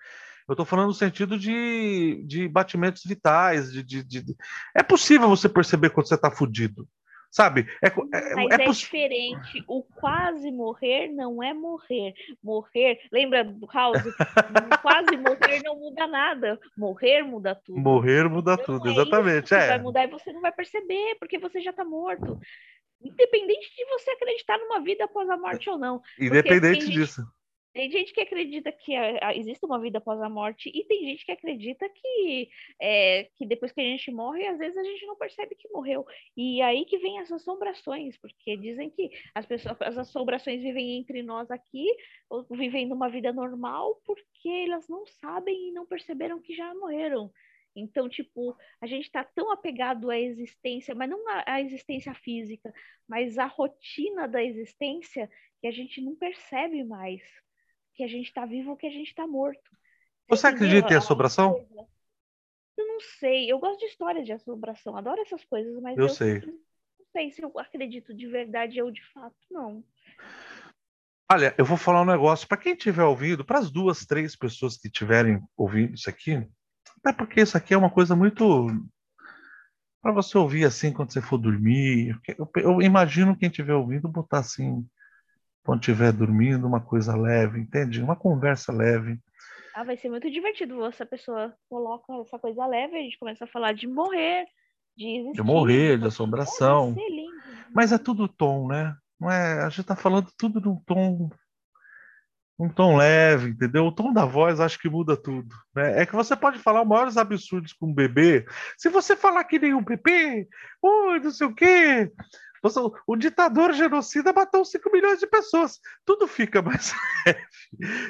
Eu 0.48 0.54
estou 0.54 0.66
falando 0.66 0.88
no 0.88 0.94
sentido 0.94 1.38
de, 1.38 2.24
de 2.26 2.48
batimentos 2.48 3.04
vitais. 3.04 3.70
De, 3.70 3.84
de, 3.84 4.02
de, 4.02 4.36
É 4.76 4.82
possível 4.82 5.28
você 5.28 5.48
perceber 5.48 5.90
quando 5.90 6.08
você 6.08 6.16
está 6.16 6.28
fudido. 6.28 6.88
Sabe? 7.30 7.66
É, 7.80 7.86
é, 7.86 8.34
Mas 8.34 8.58
é, 8.58 8.64
é 8.64 8.70
diferente. 8.70 9.64
O 9.68 9.82
quase 9.82 10.50
morrer 10.50 11.08
não 11.08 11.40
é 11.42 11.54
morrer. 11.54 12.12
Morrer, 12.42 12.98
lembra 13.12 13.44
do 13.44 13.66
House? 13.66 14.02
quase 14.82 15.16
morrer 15.16 15.62
não 15.62 15.78
muda 15.78 16.06
nada. 16.08 16.58
Morrer 16.76 17.22
muda 17.22 17.54
tudo. 17.54 17.78
Morrer 17.78 18.28
muda 18.28 18.54
então, 18.54 18.64
tudo, 18.64 18.88
é 18.88 18.92
exatamente. 18.92 19.54
É. 19.54 19.68
Vai 19.68 19.78
mudar 19.78 20.04
e 20.04 20.08
você 20.08 20.32
não 20.32 20.40
vai 20.40 20.50
perceber, 20.50 21.14
porque 21.20 21.38
você 21.38 21.60
já 21.60 21.70
está 21.70 21.84
morto. 21.84 22.38
Independente 23.00 23.74
de 23.76 23.84
você 23.86 24.10
acreditar 24.10 24.58
numa 24.58 24.80
vida 24.82 25.04
após 25.04 25.30
a 25.30 25.36
morte 25.36 25.70
ou 25.70 25.78
não. 25.78 26.02
Independente 26.18 26.90
disso. 26.90 27.22
Tem 27.72 27.88
gente 27.90 28.12
que 28.12 28.20
acredita 28.20 28.72
que 28.72 28.92
existe 29.36 29.64
uma 29.64 29.80
vida 29.80 29.98
após 29.98 30.20
a 30.20 30.28
morte 30.28 30.68
e 30.74 30.84
tem 30.84 31.04
gente 31.04 31.24
que 31.24 31.30
acredita 31.30 31.88
que, 31.88 32.48
é, 32.80 33.24
que 33.36 33.46
depois 33.46 33.70
que 33.70 33.80
a 33.80 33.84
gente 33.84 34.10
morre, 34.10 34.44
às 34.46 34.58
vezes 34.58 34.76
a 34.76 34.82
gente 34.82 35.06
não 35.06 35.16
percebe 35.16 35.54
que 35.54 35.68
morreu. 35.70 36.04
E 36.36 36.60
aí 36.62 36.84
que 36.84 36.98
vem 36.98 37.20
as 37.20 37.30
assombrações, 37.30 38.16
porque 38.18 38.56
dizem 38.56 38.90
que 38.90 39.10
as 39.34 39.46
pessoas, 39.46 39.80
as 39.82 39.98
assombrações 39.98 40.60
vivem 40.62 40.98
entre 40.98 41.22
nós 41.22 41.48
aqui, 41.48 41.86
vivendo 42.50 42.92
uma 42.92 43.08
vida 43.08 43.32
normal, 43.32 44.00
porque 44.04 44.48
elas 44.48 44.88
não 44.88 45.06
sabem 45.06 45.68
e 45.68 45.72
não 45.72 45.86
perceberam 45.86 46.40
que 46.40 46.54
já 46.54 46.74
morreram. 46.74 47.30
Então, 47.76 48.08
tipo, 48.08 48.56
a 48.80 48.86
gente 48.86 49.04
está 49.04 49.22
tão 49.22 49.52
apegado 49.52 50.10
à 50.10 50.18
existência, 50.18 50.92
mas 50.92 51.08
não 51.08 51.22
à 51.46 51.60
existência 51.60 52.12
física, 52.14 52.72
mas 53.08 53.38
à 53.38 53.46
rotina 53.46 54.26
da 54.26 54.42
existência, 54.42 55.30
que 55.60 55.68
a 55.68 55.70
gente 55.70 56.00
não 56.00 56.16
percebe 56.16 56.82
mais 56.82 57.22
que 58.00 58.04
a 58.04 58.08
gente 58.08 58.28
está 58.28 58.46
vivo 58.46 58.70
ou 58.70 58.76
que 58.78 58.86
a 58.86 58.90
gente 58.90 59.08
está 59.08 59.26
morto. 59.26 59.70
Você, 60.26 60.40
Você 60.40 60.46
acredita 60.46 60.94
em 60.94 60.96
assombração? 60.96 61.54
Eu 62.78 62.86
não 62.86 62.98
sei. 63.18 63.52
Eu 63.52 63.58
gosto 63.58 63.78
de 63.78 63.84
histórias 63.84 64.24
de 64.24 64.32
assombração. 64.32 64.96
Adoro 64.96 65.20
essas 65.20 65.44
coisas, 65.44 65.78
mas 65.82 65.98
eu, 65.98 66.04
eu 66.04 66.08
sei. 66.08 66.40
não 66.40 67.06
sei 67.12 67.30
se 67.30 67.42
eu 67.42 67.52
acredito 67.58 68.14
de 68.14 68.26
verdade 68.26 68.80
ou 68.80 68.90
de 68.90 69.04
fato, 69.12 69.36
não. 69.50 69.84
Olha, 71.30 71.54
eu 71.58 71.64
vou 71.64 71.76
falar 71.76 72.00
um 72.00 72.06
negócio 72.06 72.48
para 72.48 72.56
quem 72.56 72.72
estiver 72.72 73.04
ouvindo, 73.04 73.44
para 73.44 73.58
as 73.58 73.70
duas, 73.70 74.06
três 74.06 74.34
pessoas 74.34 74.78
que 74.78 74.88
estiverem 74.88 75.38
ouvindo 75.54 75.92
isso 75.92 76.08
aqui, 76.08 76.42
até 77.04 77.12
porque 77.12 77.42
isso 77.42 77.56
aqui 77.56 77.74
é 77.74 77.76
uma 77.76 77.90
coisa 77.90 78.16
muito 78.16 78.66
para 80.00 80.12
você 80.12 80.38
ouvir 80.38 80.64
assim 80.64 80.90
quando 80.90 81.12
você 81.12 81.20
for 81.20 81.36
dormir. 81.36 82.18
Eu, 82.26 82.50
eu 82.56 82.82
imagino 82.82 83.36
quem 83.36 83.50
estiver 83.50 83.74
ouvindo 83.74 84.08
botar 84.08 84.38
assim 84.38 84.88
quando 85.64 85.80
estiver 85.80 86.12
dormindo, 86.12 86.66
uma 86.66 86.80
coisa 86.80 87.16
leve, 87.16 87.60
entende? 87.60 88.02
Uma 88.02 88.16
conversa 88.16 88.72
leve. 88.72 89.18
Ah, 89.74 89.84
vai 89.84 89.96
ser 89.96 90.08
muito 90.08 90.30
divertido. 90.30 90.84
Essa 90.84 91.06
pessoa 91.06 91.54
coloca 91.68 92.12
essa 92.22 92.38
coisa 92.38 92.66
leve, 92.66 92.96
a 92.96 93.02
gente 93.02 93.18
começa 93.18 93.44
a 93.44 93.48
falar 93.48 93.72
de 93.72 93.86
morrer, 93.86 94.46
de 94.96 95.18
existir. 95.18 95.36
De 95.36 95.42
morrer, 95.42 95.98
de 95.98 96.06
assombração. 96.06 96.94
Lindo, 96.94 97.32
Mas 97.74 97.92
é 97.92 97.98
tudo 97.98 98.28
tom, 98.28 98.68
né? 98.68 98.96
Não 99.18 99.30
é, 99.30 99.62
a 99.62 99.68
gente 99.68 99.82
está 99.82 99.94
falando 99.94 100.28
tudo 100.36 100.60
num 100.60 100.76
tom 100.76 101.30
um 102.60 102.68
tom 102.68 102.96
leve, 102.96 103.48
entendeu? 103.48 103.86
O 103.86 103.92
tom 103.92 104.12
da 104.12 104.26
voz 104.26 104.60
acho 104.60 104.78
que 104.78 104.88
muda 104.88 105.16
tudo. 105.16 105.48
Né? 105.74 106.02
É 106.02 106.06
que 106.06 106.14
você 106.14 106.36
pode 106.36 106.58
falar 106.58 106.82
os 106.82 106.88
maiores 106.88 107.16
absurdos 107.16 107.72
com 107.72 107.86
um 107.86 107.94
bebê. 107.94 108.44
Se 108.76 108.90
você 108.90 109.16
falar 109.16 109.44
que 109.44 109.58
nem 109.58 109.72
um 109.72 109.82
bebê, 109.82 110.46
oi, 110.82 111.20
não 111.20 111.30
sei 111.30 111.46
o 111.46 111.54
quê, 111.54 112.12
o 113.06 113.16
ditador 113.16 113.72
genocida 113.72 114.32
matou 114.32 114.64
5 114.64 114.90
milhões 114.92 115.18
de 115.18 115.26
pessoas. 115.26 115.78
Tudo 116.04 116.26
fica 116.26 116.60
mais 116.60 116.92
leve. 117.26 117.46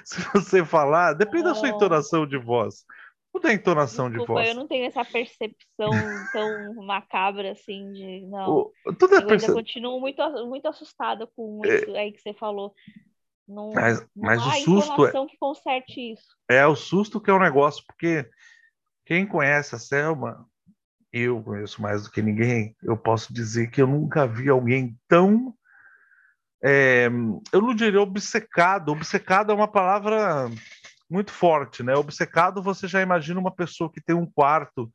Se 0.05 0.21
você 0.33 0.65
falar, 0.65 1.15
depende 1.15 1.45
da 1.45 1.55
sua 1.55 1.69
entonação 1.69 2.27
de 2.27 2.37
voz. 2.39 2.85
Tudo 3.33 3.47
é 3.47 3.53
entonação 3.53 4.11
Desculpa, 4.11 4.33
de 4.33 4.39
voz. 4.39 4.49
Eu 4.49 4.55
não 4.57 4.67
tenho 4.67 4.87
essa 4.87 5.05
percepção 5.05 5.91
tão 6.33 6.75
macabra 6.85 7.53
assim 7.53 7.93
de. 7.93 8.27
Não. 8.27 8.73
O, 8.85 8.95
tudo 8.99 9.15
é 9.15 9.19
eu 9.19 9.27
perce... 9.27 9.47
ainda 9.47 9.55
continuo 9.55 10.01
muito, 10.01 10.23
muito 10.47 10.67
assustada 10.67 11.29
com 11.29 11.61
é. 11.65 11.77
isso 11.77 11.91
é... 11.91 12.01
aí 12.01 12.13
que 12.13 12.21
você 12.21 12.35
falou. 12.35 12.75
Não, 13.47 13.73
mas 13.73 14.01
não 14.01 14.09
mas 14.17 14.45
o 14.45 14.51
susto 14.65 15.07
é... 15.07 15.27
que 15.27 15.39
conserte 15.39 16.13
isso. 16.13 16.37
É 16.49 16.67
o 16.67 16.75
susto 16.75 17.21
que 17.21 17.31
é 17.31 17.33
o 17.33 17.37
um 17.37 17.41
negócio, 17.41 17.85
porque 17.87 18.29
quem 19.07 19.27
conhece 19.27 19.75
a 19.75 19.79
Selma 19.79 20.47
eu 21.13 21.43
conheço 21.43 21.83
mais 21.83 22.05
do 22.05 22.11
que 22.11 22.23
ninguém, 22.23 22.77
eu 22.83 22.97
posso 22.97 23.33
dizer 23.33 23.71
que 23.71 23.83
eu 23.83 23.87
nunca 23.87 24.27
vi 24.27 24.49
alguém 24.49 24.97
tão. 25.09 25.55
É, 26.63 27.07
eu 27.53 27.61
não 27.61 27.75
diria 27.75 28.01
obcecado. 28.01 28.93
Obcecado 28.93 29.51
é 29.51 29.55
uma 29.55 29.69
palavra 29.69 30.51
muito 31.11 31.33
forte, 31.33 31.83
né? 31.83 31.95
Obcecado, 31.95 32.63
você 32.63 32.87
já 32.87 33.03
imagina 33.03 33.41
uma 33.41 33.51
pessoa 33.51 33.91
que 33.91 34.01
tem 34.01 34.15
um 34.15 34.27
quarto 34.27 34.91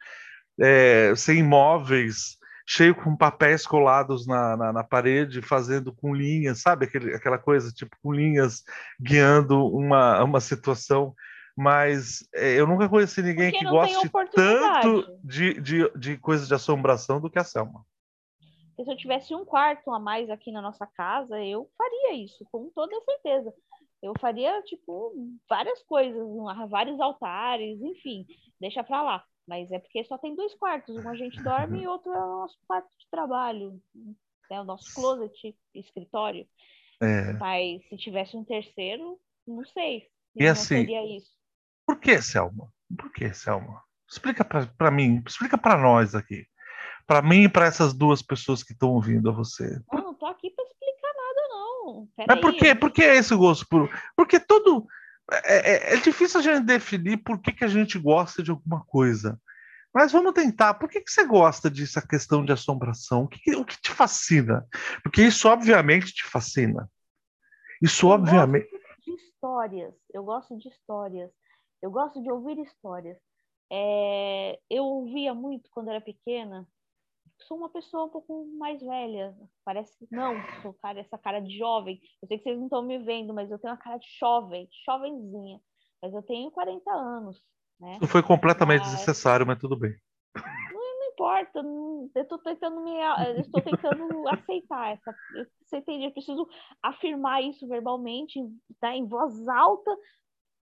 é, 0.59 1.13
sem 1.15 1.43
móveis, 1.43 2.37
cheio 2.65 2.95
com 2.95 3.15
papéis 3.15 3.67
colados 3.67 4.25
na, 4.25 4.55
na, 4.55 4.73
na, 4.73 4.83
parede, 4.83 5.41
fazendo 5.41 5.93
com 5.93 6.15
linhas, 6.15 6.61
sabe? 6.61 6.85
Aquele, 6.85 7.13
aquela 7.13 7.37
coisa, 7.37 7.71
tipo, 7.71 7.95
com 8.01 8.13
linhas 8.13 8.63
guiando 8.99 9.67
uma, 9.67 10.23
uma 10.23 10.39
situação 10.39 11.13
mas 11.55 12.27
é, 12.33 12.59
eu 12.59 12.67
nunca 12.67 12.89
conheci 12.89 13.21
ninguém 13.21 13.51
Porque 13.51 13.65
que 13.65 13.71
goste 13.71 14.09
tanto 14.33 15.19
de, 15.23 15.61
de, 15.61 15.89
de 15.97 16.17
coisa 16.17 16.45
de 16.45 16.53
assombração 16.53 17.21
do 17.21 17.29
que 17.29 17.39
a 17.39 17.43
Selma. 17.43 17.85
se 18.75 18.91
eu 18.91 18.97
tivesse 18.97 19.33
um 19.33 19.45
quarto 19.45 19.89
a 19.91 19.99
mais 19.99 20.29
aqui 20.29 20.51
na 20.51 20.61
nossa 20.61 20.85
casa, 20.85 21.41
eu 21.43 21.69
faria 21.77 22.13
isso, 22.13 22.45
com 22.51 22.69
toda 22.75 22.99
certeza. 23.01 23.53
Eu 24.03 24.13
faria, 24.19 24.61
tipo, 24.63 25.13
várias 25.49 25.81
coisas, 25.83 26.21
vários 26.69 26.99
altares, 26.99 27.81
enfim, 27.81 28.25
deixa 28.59 28.83
pra 28.83 29.01
lá. 29.01 29.23
Mas 29.47 29.71
é 29.71 29.79
porque 29.79 30.03
só 30.03 30.17
tem 30.17 30.35
dois 30.35 30.53
quartos, 30.55 30.95
um 30.95 31.09
a 31.09 31.15
gente 31.15 31.41
dorme 31.41 31.83
e 31.83 31.87
outro 31.87 32.11
é 32.11 32.17
o 32.17 32.39
nosso 32.41 32.57
quarto 32.67 32.89
de 32.99 33.07
trabalho, 33.09 33.81
é 34.51 34.59
o 34.59 34.63
nosso 34.63 34.93
closet, 34.93 35.55
escritório. 35.73 36.47
É. 37.01 37.33
Mas 37.33 37.87
se 37.87 37.97
tivesse 37.97 38.35
um 38.35 38.43
terceiro, 38.43 39.19
não 39.47 39.63
sei. 39.65 40.09
E 40.35 40.45
assim, 40.47 40.85
seria 40.85 41.17
isso. 41.17 41.34
Por 41.85 41.99
que, 41.99 42.21
Selma? 42.21 42.67
Por 42.97 43.11
que, 43.11 43.33
Selma? 43.33 43.81
Explica 44.09 44.43
para 44.43 44.91
mim, 44.91 45.21
explica 45.25 45.57
para 45.57 45.77
nós 45.77 46.15
aqui. 46.15 46.45
Para 47.07 47.21
mim 47.21 47.43
e 47.43 47.49
para 47.49 47.65
essas 47.65 47.93
duas 47.93 48.21
pessoas 48.21 48.63
que 48.63 48.73
estão 48.73 48.89
ouvindo 48.89 49.29
a 49.29 49.33
você. 49.33 49.79
Não, 49.91 50.01
não 50.01 50.13
tô 50.13 50.25
aqui 50.25 50.49
para 50.49 50.65
explicar 50.65 51.13
nada, 51.13 51.47
não. 51.49 52.07
Pera 52.15 52.33
Mas 52.33 52.41
por 52.41 52.53
quê? 52.53 52.73
Por 52.73 52.91
que 52.91 53.03
esse 53.03 53.35
gosto 53.35 53.67
por. 53.67 53.89
Porque 54.15 54.39
todo. 54.39 54.87
É, 55.31 55.71
é, 55.71 55.93
é, 55.95 55.97
difícil 55.97 56.39
a 56.39 56.43
gente 56.43 56.65
definir 56.65 57.17
por 57.17 57.39
que, 57.39 57.51
que 57.51 57.63
a 57.63 57.67
gente 57.67 57.97
gosta 57.97 58.43
de 58.43 58.51
alguma 58.51 58.83
coisa. 58.85 59.39
Mas 59.93 60.11
vamos 60.11 60.33
tentar. 60.33 60.75
Por 60.75 60.89
que, 60.89 61.01
que 61.01 61.11
você 61.11 61.25
gosta 61.25 61.69
disso, 61.69 61.97
a 61.97 62.07
questão 62.07 62.43
de 62.43 62.51
assombração? 62.51 63.23
O 63.23 63.27
que, 63.27 63.55
o 63.55 63.65
que 63.65 63.79
te 63.81 63.91
fascina? 63.91 64.65
Porque 65.03 65.23
isso, 65.23 65.47
obviamente, 65.47 66.13
te 66.13 66.23
fascina. 66.23 66.89
Isso, 67.81 68.07
eu 68.07 68.09
obviamente. 68.11 68.69
Gosto 68.69 69.01
de 69.03 69.11
histórias. 69.11 69.93
Eu 70.13 70.23
gosto 70.23 70.57
de 70.57 70.69
histórias. 70.69 71.31
Eu 71.81 71.91
gosto 71.91 72.21
de 72.21 72.31
ouvir 72.31 72.57
histórias. 72.59 73.17
É, 73.71 74.59
eu 74.69 74.83
ouvia 74.83 75.33
muito 75.33 75.69
quando 75.71 75.89
era 75.89 76.01
pequena. 76.01 76.67
Sou 77.47 77.57
uma 77.57 77.69
pessoa 77.69 78.05
um 78.05 78.09
pouco 78.09 78.45
mais 78.57 78.81
velha. 78.81 79.35
Parece 79.63 79.97
que 79.97 80.07
não, 80.11 80.35
sou 80.61 80.73
cara, 80.75 80.99
essa 80.99 81.17
cara 81.17 81.39
de 81.39 81.57
jovem. 81.57 81.99
Eu 82.21 82.27
sei 82.27 82.37
que 82.37 82.43
vocês 82.43 82.57
não 82.57 82.65
estão 82.65 82.81
me 82.81 82.99
vendo, 82.99 83.33
mas 83.33 83.51
eu 83.51 83.59
tenho 83.59 83.73
uma 83.73 83.79
cara 83.79 83.97
de 83.97 84.07
jovem, 84.19 84.69
jovenzinha. 84.85 85.59
Mas 86.01 86.13
eu 86.13 86.23
tenho 86.23 86.51
40 86.51 86.91
anos. 86.91 87.41
Né? 87.79 87.97
Isso 88.01 88.07
foi 88.07 88.23
completamente 88.23 88.81
mas... 88.81 88.91
desnecessário, 88.91 89.45
mas 89.45 89.59
tudo 89.59 89.77
bem. 89.77 89.93
Não, 90.35 90.99
não 90.99 91.11
importa, 91.11 91.63
não, 91.63 92.09
eu 92.15 92.23
estou 92.23 92.37
tentando 92.39 92.81
me, 92.81 92.91
estou 93.39 93.61
tentando 93.61 94.27
aceitar 94.29 94.93
essa. 94.93 95.15
Você 95.63 95.77
entende? 95.77 96.05
Eu 96.05 96.11
preciso 96.11 96.47
afirmar 96.81 97.43
isso 97.43 97.67
verbalmente, 97.67 98.39
tá, 98.79 98.95
em 98.95 99.07
voz 99.07 99.47
alta, 99.47 99.95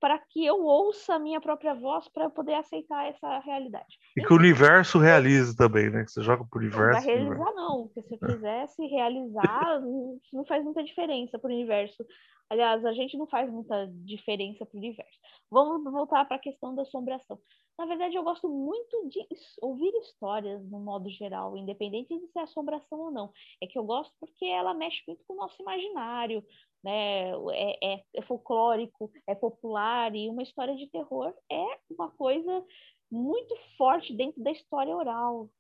para 0.01 0.19
que 0.19 0.45
eu 0.45 0.65
ouça 0.65 1.15
a 1.15 1.19
minha 1.19 1.41
própria 1.41 1.75
voz 1.75 2.09
para 2.09 2.31
poder 2.31 2.55
aceitar 2.55 3.07
essa 3.07 3.39
realidade. 3.41 3.99
E 4.17 4.23
que 4.23 4.33
o 4.33 4.37
universo 4.37 4.99
realize 4.99 5.55
também, 5.55 5.91
né? 5.91 6.05
Que 6.05 6.11
você 6.11 6.23
joga 6.23 6.45
para 6.45 6.59
o 6.59 6.61
universo. 6.61 7.07
Não 7.07 7.15
vai 7.15 7.17
realizar, 7.17 7.53
não. 7.55 7.89
Porque 7.89 8.03
se 8.03 8.15
eu 8.15 8.19
quisesse 8.19 8.87
realizar, 8.87 9.81
não 10.33 10.45
faz 10.47 10.65
muita 10.65 10.83
diferença 10.83 11.39
para 11.39 11.51
o 11.51 11.55
universo. 11.55 12.05
Aliás, 12.49 12.85
a 12.85 12.93
gente 12.93 13.17
não 13.17 13.27
faz 13.27 13.49
muita 13.49 13.87
diferença 14.05 14.67
para 14.67 14.75
o 14.75 14.79
universo. 14.79 15.19
Vamos 15.51 15.85
voltar 15.93 16.25
para 16.25 16.37
a 16.37 16.41
questão 16.41 16.75
da 16.75 16.83
assombração. 16.83 17.39
Na 17.79 17.87
verdade, 17.87 18.17
eu 18.17 18.23
gosto 18.23 18.49
muito 18.49 19.09
de 19.09 19.21
ouvir 19.63 19.91
histórias, 20.03 20.63
no 20.69 20.81
modo 20.81 21.09
geral, 21.09 21.57
independente 21.57 22.19
de 22.19 22.27
ser 22.29 22.41
assombração 22.41 22.99
ou 22.99 23.11
não. 23.11 23.33
É 23.63 23.67
que 23.67 23.79
eu 23.79 23.85
gosto 23.85 24.13
porque 24.21 24.45
ela 24.45 24.75
mexe 24.75 25.03
muito 25.07 25.25
com 25.27 25.35
o 25.35 25.37
nosso 25.37 25.63
imaginário, 25.63 26.45
né? 26.83 27.31
É, 27.53 27.95
é, 27.95 28.05
é, 28.17 28.23
folclórico, 28.23 29.11
é 29.27 29.35
popular, 29.35 30.15
e 30.15 30.29
uma 30.29 30.43
história 30.43 30.75
de 30.77 30.89
terror 30.89 31.35
é 31.51 31.79
uma 31.91 32.11
coisa 32.11 32.65
muito 33.11 33.55
forte 33.77 34.15
dentro 34.15 34.43
da 34.43 34.51
história 34.51 34.97
oral, 34.97 35.51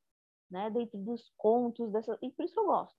né? 0.50 0.70
dentro 0.70 0.98
dos 0.98 1.22
contos, 1.36 1.90
dessa... 1.92 2.18
e 2.22 2.30
por 2.30 2.44
isso 2.44 2.58
eu 2.58 2.66
gosto. 2.66 2.96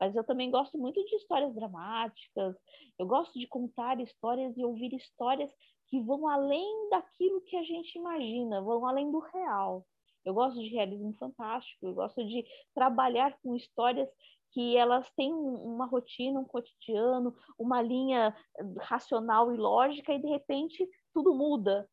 Mas 0.00 0.16
eu 0.16 0.24
também 0.24 0.50
gosto 0.50 0.76
muito 0.78 1.04
de 1.04 1.14
histórias 1.16 1.54
dramáticas, 1.54 2.56
eu 2.98 3.06
gosto 3.06 3.38
de 3.38 3.46
contar 3.46 4.00
histórias 4.00 4.56
e 4.56 4.64
ouvir 4.64 4.92
histórias 4.94 5.50
que 5.86 6.00
vão 6.00 6.26
além 6.26 6.88
daquilo 6.90 7.42
que 7.42 7.56
a 7.56 7.62
gente 7.62 7.96
imagina, 7.96 8.62
vão 8.62 8.84
além 8.86 9.10
do 9.12 9.18
real. 9.18 9.86
Eu 10.24 10.34
gosto 10.34 10.58
de 10.58 10.68
realismo 10.68 11.14
fantástico, 11.18 11.86
eu 11.86 11.94
gosto 11.94 12.24
de 12.24 12.44
trabalhar 12.74 13.36
com 13.42 13.54
histórias 13.54 14.08
que 14.52 14.76
elas 14.76 15.10
têm 15.12 15.32
uma 15.32 15.86
rotina, 15.86 16.40
um 16.40 16.44
cotidiano, 16.44 17.34
uma 17.58 17.80
linha 17.82 18.36
eh, 18.58 18.62
racional 18.80 19.52
e 19.52 19.56
lógica, 19.56 20.12
e 20.12 20.20
de 20.20 20.28
repente 20.28 20.88
tudo 21.12 21.34
muda. 21.34 21.88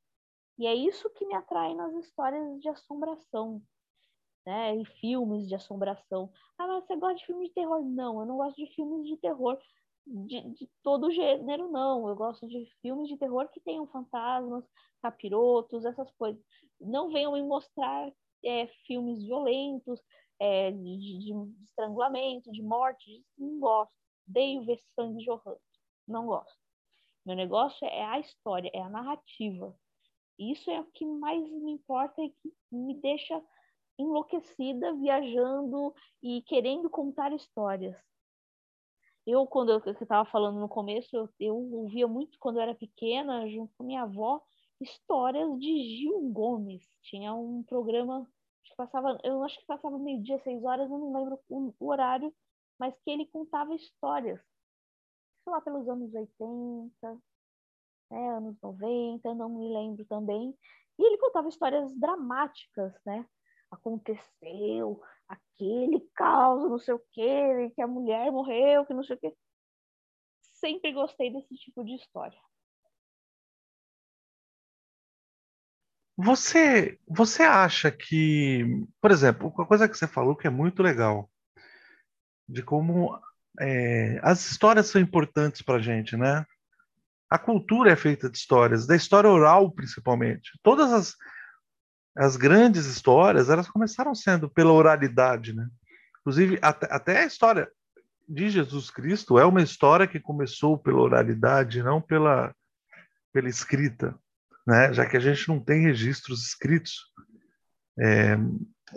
E 0.58 0.68
é 0.68 0.76
isso 0.76 1.10
que 1.12 1.26
me 1.26 1.36
atrai 1.36 1.74
nas 1.74 1.94
histórias 1.96 2.60
de 2.60 2.70
assombração, 2.70 3.62
né? 4.46 4.76
E 4.76 4.86
filmes 4.86 5.48
de 5.48 5.56
assombração. 5.56 6.32
Ah, 6.58 6.68
mas 6.68 6.86
você 6.86 6.96
gosta 6.98 7.16
de 7.16 7.26
filmes 7.26 7.48
de 7.50 7.54
terror? 7.54 7.84
Não, 7.84 8.20
eu 8.20 8.26
não 8.26 8.38
gosto 8.38 8.58
de 8.58 8.68
filmes 8.76 9.08
de 9.08 9.18
terror 9.18 9.58
de, 10.06 10.42
de 10.54 10.70
todo 10.84 11.12
gênero, 11.12 11.70
não. 11.72 12.08
Eu 12.10 12.16
gosto 12.16 12.48
de 12.48 12.66
filmes 12.82 13.08
de 13.08 13.18
terror 13.18 13.48
que 13.50 13.60
tenham 13.62 13.88
fantasmas, 13.88 14.66
capirotos, 15.02 15.86
essas 15.86 16.12
coisas. 16.12 16.42
Não 16.80 17.10
venham 17.10 17.34
me 17.34 17.44
mostrar 17.44 18.12
é, 18.44 18.68
filmes 18.86 19.20
violentos, 19.24 20.02
é, 20.40 20.72
de, 20.72 20.98
de, 21.20 21.34
estrangulamento, 21.64 22.52
de 22.52 22.62
morte, 22.62 23.24
não 23.38 23.60
gosto. 23.60 23.94
Odeio 24.28 24.64
ver 24.64 24.80
sangue 24.96 25.24
jorrando, 25.24 25.60
não 26.08 26.28
gosto. 26.28 26.58
Meu 27.26 27.36
negócio 27.36 27.86
é 27.86 28.06
a 28.06 28.20
história, 28.20 28.70
é 28.74 28.82
a 28.82 28.90
narrativa. 28.90 29.76
Isso 30.38 30.70
é 30.72 30.80
o 30.80 30.86
que 30.86 31.06
mais 31.06 31.42
me 31.52 31.72
importa 31.72 32.22
e 32.22 32.30
que 32.30 32.54
me 32.72 32.96
deixa 33.02 33.44
enlouquecida 33.98 34.94
viajando 34.94 35.94
e 36.24 36.42
querendo 36.44 36.90
contar 36.90 37.34
histórias. 37.34 38.02
Eu, 39.28 39.46
quando 39.46 39.72
eu 39.72 39.92
estava 39.92 40.30
falando 40.30 40.60
no 40.60 40.70
começo, 40.70 41.16
eu, 41.16 41.30
eu 41.40 41.56
ouvia 41.74 42.08
muito 42.08 42.40
quando 42.40 42.58
eu 42.58 42.64
era 42.64 42.74
pequena, 42.74 43.48
junto 43.50 43.74
com 43.78 43.84
minha 43.84 44.04
avó, 44.04 44.42
histórias 44.82 45.60
de 45.60 45.98
Gil 45.98 46.20
Gomes. 46.32 46.88
Tinha 47.04 47.34
um 47.34 47.62
programa 47.64 48.28
que 48.64 48.76
passava, 48.76 49.18
eu 49.24 49.44
acho 49.44 49.60
que 49.60 49.66
passava 49.66 49.98
meio-dia, 49.98 50.40
seis 50.44 50.64
horas, 50.64 50.90
eu 50.90 50.98
não 50.98 51.14
lembro 51.14 51.40
o, 51.50 51.74
o, 51.80 51.88
horário, 51.88 52.34
mas 52.80 52.94
que 53.04 53.10
ele 53.12 53.26
contava 53.28 53.76
histórias, 53.76 54.40
sei 55.44 55.54
lá, 55.54 55.62
pelos 55.62 55.88
anos 55.90 56.14
80, 56.14 57.22
né, 58.12 58.30
anos 58.30 58.60
90, 58.62 59.34
não 59.36 59.50
me 59.50 59.74
lembro 59.74 60.06
também. 60.06 60.58
E 60.98 61.04
ele 61.04 61.18
contava 61.18 61.48
histórias 61.50 61.94
dramáticas, 61.98 62.94
né? 63.06 63.26
Aconteceu 63.72 65.02
aquele 65.28 66.02
caos, 66.16 66.70
não 66.70 66.80
sei 66.80 66.94
o 66.94 67.04
quê, 67.12 67.72
que 67.76 67.82
a 67.82 67.88
mulher 67.88 68.32
morreu, 68.32 68.86
que 68.86 68.94
não 68.94 69.04
sei 69.04 69.16
o 69.16 69.20
quê. 69.20 69.38
Sempre 70.42 70.92
gostei 70.92 71.32
desse 71.32 71.56
tipo 71.56 71.84
de 71.86 71.96
história. 71.96 72.40
Você, 76.22 77.00
você 77.08 77.44
acha 77.44 77.90
que, 77.90 78.86
por 79.02 79.10
exemplo, 79.10 79.54
uma 79.56 79.66
coisa 79.66 79.88
que 79.88 79.98
você 79.98 80.06
falou 80.06 80.36
que 80.36 80.48
é 80.48 80.50
muito 80.50 80.84
legal, 80.84 81.32
de 82.46 82.62
como 82.62 83.18
é, 83.58 84.20
as 84.22 84.52
histórias 84.52 84.88
são 84.88 85.00
importantes 85.00 85.62
para 85.62 85.76
a 85.76 85.82
gente, 85.82 86.18
né? 86.18 86.46
A 87.30 87.40
cultura 87.40 87.94
é 87.94 87.96
feita 87.96 88.30
de 88.30 88.38
histórias, 88.38 88.86
da 88.86 88.98
história 88.98 89.30
oral 89.30 89.72
principalmente. 89.72 90.60
Todas 90.62 90.92
as, 90.92 91.16
as 92.18 92.36
grandes 92.36 92.86
histórias, 92.86 93.50
elas 93.50 93.70
começaram 93.70 94.14
sendo 94.14 94.50
pela 94.50 94.74
oralidade, 94.74 95.56
né? 95.56 95.70
Inclusive, 96.20 96.60
até, 96.62 96.94
até 96.94 97.24
a 97.24 97.28
história 97.28 97.72
de 98.28 98.50
Jesus 98.50 98.92
Cristo 98.92 99.40
é 99.40 99.46
uma 99.46 99.62
história 99.62 100.06
que 100.06 100.20
começou 100.20 100.78
pela 100.78 101.00
oralidade, 101.00 101.82
não 101.82 102.02
pela, 102.02 102.54
pela 103.32 103.48
escrita 103.48 104.20
né? 104.70 104.94
já 104.94 105.04
que 105.04 105.18
a 105.18 105.20
gente 105.20 105.48
não 105.48 105.60
tem 105.60 105.82
registros 105.82 106.46
escritos 106.46 107.12
é, 108.00 108.38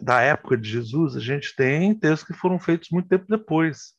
da 0.02 0.20
época 0.20 0.54
de 0.54 0.68
Jesus, 0.68 1.16
a 1.16 1.20
gente 1.20 1.56
tem 1.56 1.94
textos 1.94 2.28
que 2.28 2.38
foram 2.38 2.58
feitos 2.58 2.90
muito 2.90 3.08
tempo 3.08 3.24
depois. 3.26 3.94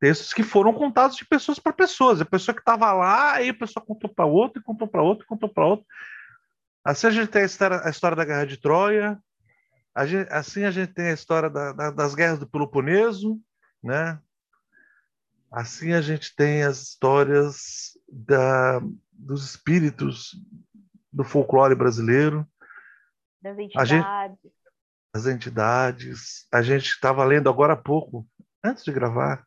Textos 0.00 0.32
que 0.32 0.42
foram 0.42 0.72
contados 0.72 1.16
de 1.16 1.24
pessoas 1.24 1.60
para 1.60 1.72
pessoas. 1.72 2.20
A 2.20 2.24
pessoa 2.24 2.52
que 2.52 2.60
estava 2.60 2.92
lá, 2.92 3.34
aí 3.34 3.48
a 3.48 3.54
pessoa 3.54 3.84
contou 3.84 4.12
para 4.12 4.26
outro, 4.26 4.60
e 4.60 4.64
contou 4.64 4.88
para 4.88 5.02
outro, 5.02 5.24
e 5.24 5.28
contou 5.28 5.48
para 5.48 5.66
outro. 5.66 5.86
Assim 6.84 7.06
a 7.06 7.10
gente 7.10 7.28
tem 7.28 7.42
a 7.42 7.46
história, 7.46 7.80
a 7.84 7.90
história 7.90 8.16
da 8.16 8.24
Guerra 8.24 8.44
de 8.44 8.56
Troia, 8.56 9.18
A 9.94 10.04
gente, 10.04 10.28
assim 10.32 10.64
a 10.64 10.70
gente 10.72 10.92
tem 10.94 11.06
a 11.10 11.14
história 11.14 11.48
da, 11.48 11.72
da, 11.72 11.90
das 11.92 12.14
guerras 12.14 12.40
do 12.40 12.48
Peloponeso, 12.48 13.40
né? 13.82 14.20
Assim 15.50 15.92
a 15.92 16.00
gente 16.00 16.34
tem 16.34 16.64
as 16.64 16.82
histórias 16.82 17.96
da, 18.08 18.80
dos 19.12 19.44
espíritos 19.44 20.36
do 21.12 21.24
folclore 21.24 21.74
brasileiro. 21.74 22.46
Das 23.40 23.58
entidades. 23.58 23.88
Gente, 23.88 24.54
as 25.14 25.26
entidades. 25.26 26.46
A 26.52 26.62
gente 26.62 26.86
estava 26.86 27.24
lendo 27.24 27.48
agora 27.48 27.72
há 27.72 27.76
pouco, 27.76 28.26
antes 28.62 28.84
de 28.84 28.92
gravar, 28.92 29.46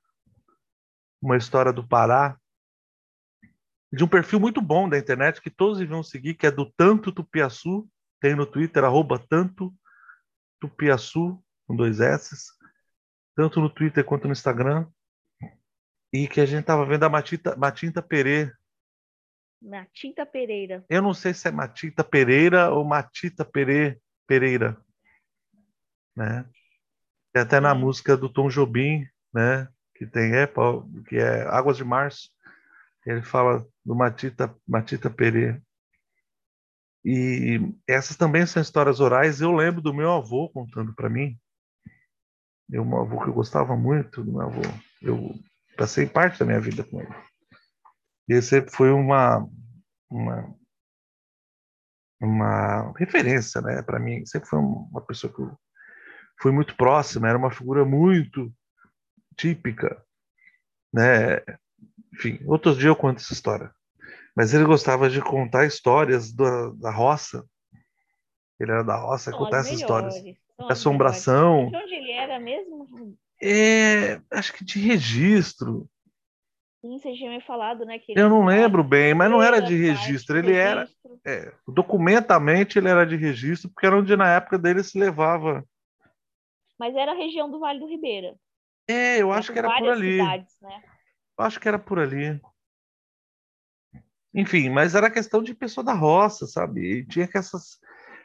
uma 1.21 1.37
história 1.37 1.71
do 1.71 1.87
Pará, 1.87 2.37
de 3.93 4.03
um 4.03 4.07
perfil 4.07 4.39
muito 4.39 4.61
bom 4.61 4.87
da 4.87 4.97
internet 4.97 5.41
que 5.41 5.49
todos 5.49 5.77
deviam 5.77 6.01
seguir, 6.01 6.35
que 6.35 6.47
é 6.47 6.51
do 6.51 6.71
Tanto 6.71 7.11
Tupiaçu, 7.11 7.87
tem 8.19 8.35
no 8.35 8.45
Twitter, 8.45 8.83
arroba 8.83 9.19
Tanto 9.19 9.73
Tupiaçu, 10.59 11.43
com 11.67 11.75
dois 11.75 11.99
S, 11.99 12.35
tanto 13.35 13.59
no 13.59 13.69
Twitter 13.69 14.03
quanto 14.03 14.25
no 14.27 14.31
Instagram, 14.31 14.87
e 16.13 16.27
que 16.27 16.41
a 16.41 16.45
gente 16.45 16.61
estava 16.61 16.85
vendo 16.85 17.03
a 17.03 17.09
Matita, 17.09 17.55
Matinta 17.55 18.01
Pereira. 18.01 18.57
Matinta 19.61 20.25
Pereira. 20.25 20.83
Eu 20.89 21.01
não 21.01 21.13
sei 21.13 21.33
se 21.33 21.47
é 21.47 21.51
Matita 21.51 22.03
Pereira 22.03 22.71
ou 22.71 22.83
Matita 22.83 23.45
Pere, 23.45 24.01
Pereira, 24.25 24.75
né? 26.15 26.45
E 27.35 27.39
até 27.39 27.59
na 27.59 27.75
música 27.75 28.17
do 28.17 28.27
Tom 28.27 28.49
Jobim, 28.49 29.07
né? 29.33 29.67
Que 29.95 30.05
tem 30.05 30.33
é, 30.33 30.47
que 31.07 31.17
é 31.17 31.43
Águas 31.47 31.77
de 31.77 31.83
Março, 31.83 32.31
ele 33.05 33.21
fala 33.21 33.65
do 33.85 33.95
Matita, 33.95 34.53
Matita 34.67 35.09
Pereira. 35.09 35.61
E 37.03 37.59
essas 37.87 38.15
também 38.15 38.45
são 38.45 38.61
histórias 38.61 38.99
orais. 38.99 39.41
Eu 39.41 39.51
lembro 39.51 39.81
do 39.81 39.93
meu 39.93 40.11
avô 40.11 40.49
contando 40.49 40.93
para 40.93 41.09
mim. 41.09 41.37
Meu 42.69 42.83
avô 42.97 43.21
que 43.23 43.29
eu 43.29 43.33
gostava 43.33 43.75
muito 43.75 44.23
do 44.23 44.31
meu 44.31 44.41
avô. 44.41 44.61
Eu 45.01 45.35
passei 45.75 46.05
parte 46.05 46.39
da 46.39 46.45
minha 46.45 46.59
vida 46.59 46.83
com 46.83 47.01
ele. 47.01 47.30
E 48.31 48.35
ele 48.35 48.41
sempre 48.41 48.71
foi 48.71 48.89
uma 48.91 49.45
uma 50.09 50.55
uma 52.21 52.93
referência, 52.97 53.59
né, 53.59 53.81
para 53.81 53.99
mim. 53.99 54.25
Sempre 54.25 54.47
foi 54.47 54.57
uma 54.57 55.01
pessoa 55.01 55.33
que 55.33 55.41
eu 55.41 55.51
fui 56.39 56.53
muito 56.53 56.77
próxima. 56.77 57.27
Era 57.27 57.37
uma 57.37 57.51
figura 57.51 57.83
muito 57.83 58.49
típica, 59.35 60.01
né? 60.93 61.41
Enfim, 62.13 62.39
outros 62.45 62.75
dias 62.77 62.85
eu 62.85 62.95
conto 62.95 63.17
essa 63.17 63.33
história. 63.33 63.69
Mas 64.33 64.53
ele 64.53 64.63
gostava 64.63 65.09
de 65.09 65.19
contar 65.19 65.65
histórias 65.65 66.31
da, 66.31 66.69
da 66.69 66.89
roça. 66.89 67.45
Ele 68.57 68.71
era 68.71 68.83
da 68.83 68.95
roça, 68.95 69.29
contar 69.33 69.59
as 69.59 69.65
essas 69.65 69.81
histórias. 69.81 70.15
assombração. 70.69 71.69
De 71.69 71.75
onde 71.75 71.93
ele 71.95 72.11
era 72.11 72.39
mesmo? 72.39 73.17
É, 73.43 74.21
acho 74.31 74.53
que 74.53 74.63
de 74.63 74.79
registro. 74.79 75.85
Sim, 76.81 76.97
você 76.97 77.13
tinha 77.13 77.29
me 77.29 77.41
falado, 77.41 77.85
né? 77.85 77.99
Que 77.99 78.13
Eu 78.17 78.27
não 78.27 78.43
lembro 78.43 78.83
bem, 78.83 79.13
mas 79.13 79.29
não 79.29 79.41
era 79.41 79.59
de 79.61 79.87
faz 79.87 79.99
registro. 79.99 80.37
Ele 80.37 80.55
era, 80.55 80.89
é, 81.23 81.53
documentalmente 81.67 82.79
ele 82.79 82.89
era 82.89 83.05
de 83.05 83.15
registro, 83.15 83.69
porque 83.69 83.85
era 83.85 83.97
onde 83.97 84.15
na 84.15 84.27
época 84.33 84.57
dele 84.57 84.83
se 84.83 84.97
levava. 84.97 85.63
Mas 86.79 86.95
era 86.95 87.11
a 87.11 87.15
região 87.15 87.49
do 87.51 87.59
Vale 87.59 87.79
do 87.79 87.87
Ribeira. 87.87 88.35
É, 88.87 89.21
eu 89.21 89.29
Era 89.29 89.39
acho 89.39 89.53
que 89.53 89.59
era 89.59 89.77
por 89.77 89.89
ali. 89.89 90.17
cidades, 90.17 90.57
né? 90.59 90.83
Eu 91.37 91.45
acho 91.45 91.59
que 91.59 91.67
era 91.67 91.77
por 91.77 91.99
ali. 91.99 92.41
Enfim, 94.33 94.69
mas 94.69 94.95
era 94.95 95.11
questão 95.11 95.43
de 95.43 95.53
pessoa 95.53 95.83
da 95.83 95.93
roça, 95.93 96.47
sabe? 96.47 96.81
E 96.81 97.05
tinha 97.05 97.27
que 97.27 97.37
essas, 97.37 97.79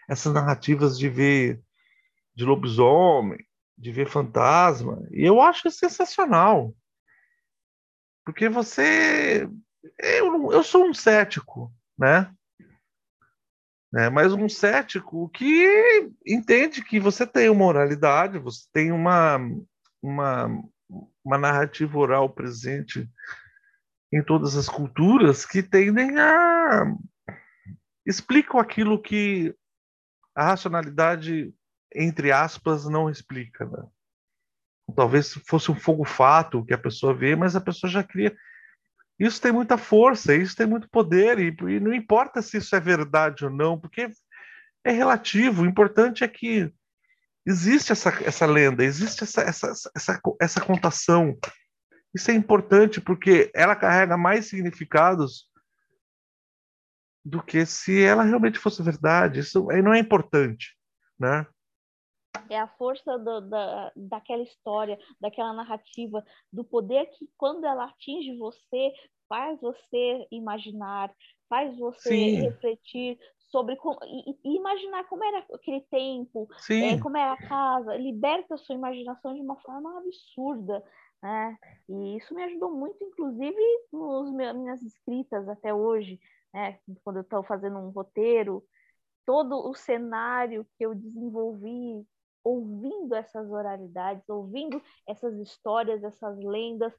essas 0.09 0.33
narrativas 0.33 0.99
de 0.99 1.09
ver 1.11 1.61
de 2.35 2.45
lobisomem, 2.45 3.39
de 3.77 3.91
ver 3.91 4.07
fantasma. 4.07 5.07
E 5.11 5.25
eu 5.25 5.41
acho 5.41 5.71
sensacional. 5.71 6.75
Porque 8.26 8.49
você. 8.49 9.48
Eu, 9.96 10.53
eu 10.53 10.62
sou 10.64 10.85
um 10.85 10.92
cético, 10.92 11.72
né? 11.96 12.29
né? 13.92 14.11
Mas 14.11 14.33
um 14.33 14.48
cético 14.48 15.29
que 15.29 16.11
entende 16.27 16.85
que 16.85 16.98
você 16.98 17.24
tem 17.24 17.48
uma 17.48 17.64
oralidade, 17.64 18.40
você 18.40 18.66
tem 18.72 18.90
uma, 18.90 19.38
uma, 20.03 20.48
uma 21.24 21.38
narrativa 21.38 21.96
oral 21.96 22.29
presente 22.29 23.09
em 24.12 24.22
todas 24.22 24.57
as 24.57 24.68
culturas 24.68 25.46
que 25.46 25.62
tendem 25.62 26.18
a 26.18 26.85
explicam 28.05 28.61
aquilo 28.61 29.03
que 29.03 29.55
a 30.35 30.46
racionalidade 30.46 31.53
entre 31.94 32.31
aspas 32.31 32.85
não 32.87 33.09
explica, 33.11 33.64
né? 33.64 33.85
Talvez 34.94 35.35
fosse 35.46 35.70
um 35.70 35.75
fogo 35.75 36.05
fato 36.05 36.64
que 36.64 36.72
a 36.72 36.79
pessoa 36.79 37.14
vê, 37.14 37.35
mas 37.35 37.57
a 37.57 37.61
pessoa 37.61 37.90
já 37.90 38.03
cria. 38.03 38.37
Isso 39.18 39.40
tem 39.40 39.51
muita 39.51 39.79
força, 39.79 40.35
isso 40.35 40.55
tem 40.55 40.66
muito 40.66 40.88
poder 40.88 41.38
e, 41.38 41.49
e 41.49 41.81
não 41.81 41.92
importa 41.94 42.42
se 42.42 42.59
isso 42.59 42.77
é 42.77 42.81
verdade 42.81 43.44
ou 43.44 43.51
não, 43.51 43.79
porque 43.79 44.11
é 44.85 44.92
relativo. 44.92 45.62
O 45.62 45.66
importante 45.66 46.22
é 46.22 46.29
que 46.29 46.72
existe 47.46 47.92
essa, 47.92 48.11
essa 48.25 48.46
lenda, 48.46 48.85
existe 48.85 49.25
essa, 49.25 49.42
essa, 49.42 49.90
essa, 49.94 50.20
essa 50.40 50.61
contação. 50.61 51.37
Isso 52.14 52.31
é 52.31 52.35
importante 52.35 53.01
porque 53.01 53.51
ela 53.55 53.75
carrega 53.75 54.16
mais 54.16 54.46
significados 54.46 55.51
do 57.25 57.42
que 57.42 57.66
se 57.66 58.03
ela 58.03 58.22
realmente 58.22 58.59
fosse 58.59 58.83
verdade. 58.83 59.40
Isso 59.40 59.66
não 59.83 59.92
é 59.92 59.99
importante, 59.99 60.77
né? 61.18 61.46
É 62.49 62.59
a 62.59 62.68
força 62.68 63.18
do- 63.18 63.40
da, 63.42 63.92
daquela 63.96 64.42
história, 64.42 64.99
daquela 65.20 65.53
narrativa, 65.53 66.25
do 66.53 66.64
poder 66.64 67.07
que, 67.07 67.29
quando 67.37 67.64
ela 67.64 67.85
atinge 67.85 68.37
você, 68.37 68.92
faz 69.29 69.61
você 69.61 70.27
imaginar, 70.31 71.12
faz 71.49 71.77
você 71.79 72.09
Sim. 72.09 72.40
refletir 72.42 73.18
sobre 73.51 73.77
como, 73.77 73.99
e, 74.05 74.37
e 74.44 74.57
imaginar 74.57 75.05
como 75.09 75.25
era 75.25 75.44
aquele 75.55 75.81
tempo, 75.83 76.49
é, 76.70 76.99
como 76.99 77.16
era 77.16 77.33
a 77.33 77.37
casa, 77.49 77.96
liberta 77.96 78.55
a 78.55 78.59
sua 78.59 78.75
imaginação 78.75 79.35
de 79.35 79.40
uma 79.40 79.57
forma 79.61 79.99
absurda, 79.99 80.83
né? 81.22 81.57
E 81.88 82.16
isso 82.16 82.35
me 82.35 82.42
ajudou 82.42 82.72
muito, 82.72 83.03
inclusive, 83.05 83.57
nos 83.92 84.33
meus, 84.33 84.57
minhas 84.57 84.83
escritas 84.83 85.49
até 85.49 85.72
hoje, 85.72 86.18
né? 86.53 86.79
Quando 87.05 87.16
eu 87.16 87.22
estou 87.22 87.44
fazendo 87.44 87.79
um 87.79 87.90
roteiro, 87.90 88.64
todo 89.25 89.68
o 89.68 89.75
cenário 89.75 90.66
que 90.77 90.85
eu 90.85 90.94
desenvolvi 90.94 92.05
ouvindo 92.46 93.12
essas 93.16 93.50
oralidades, 93.50 94.28
ouvindo 94.28 94.80
essas 95.04 95.37
histórias, 95.40 96.04
essas 96.04 96.38
lendas, 96.38 96.94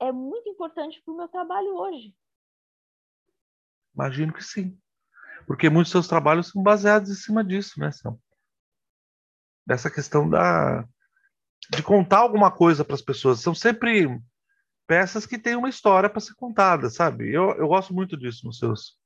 é 0.00 0.10
muito 0.10 0.48
importante 0.48 1.02
para 1.04 1.12
o 1.12 1.16
meu 1.16 1.28
trabalho 1.28 1.74
hoje. 1.76 2.16
imagino 3.94 4.32
que 4.32 4.42
sim. 4.42 4.80
Porque 5.46 5.68
muitos 5.68 5.92
seus 5.92 6.08
trabalhos 6.08 6.48
são 6.48 6.62
baseados 6.62 7.10
em 7.10 7.14
cima 7.14 7.44
disso, 7.44 7.78
né, 7.78 7.90
Sam? 7.92 8.18
Dessa 9.66 9.90
questão 9.90 10.28
da 10.28 10.88
de 11.70 11.82
contar 11.82 12.20
alguma 12.20 12.50
coisa 12.50 12.84
para 12.84 12.94
as 12.94 13.02
pessoas. 13.02 13.40
São 13.40 13.54
sempre 13.54 14.18
peças 14.86 15.26
que 15.26 15.38
têm 15.38 15.56
uma 15.56 15.68
história 15.68 16.08
para 16.08 16.20
ser 16.20 16.34
contada, 16.34 16.88
sabe? 16.88 17.30
Eu, 17.30 17.50
eu 17.56 17.68
gosto 17.68 17.92
muito 17.92 18.16
disso 18.16 18.46
nos 18.46 18.58
seus 18.58 18.98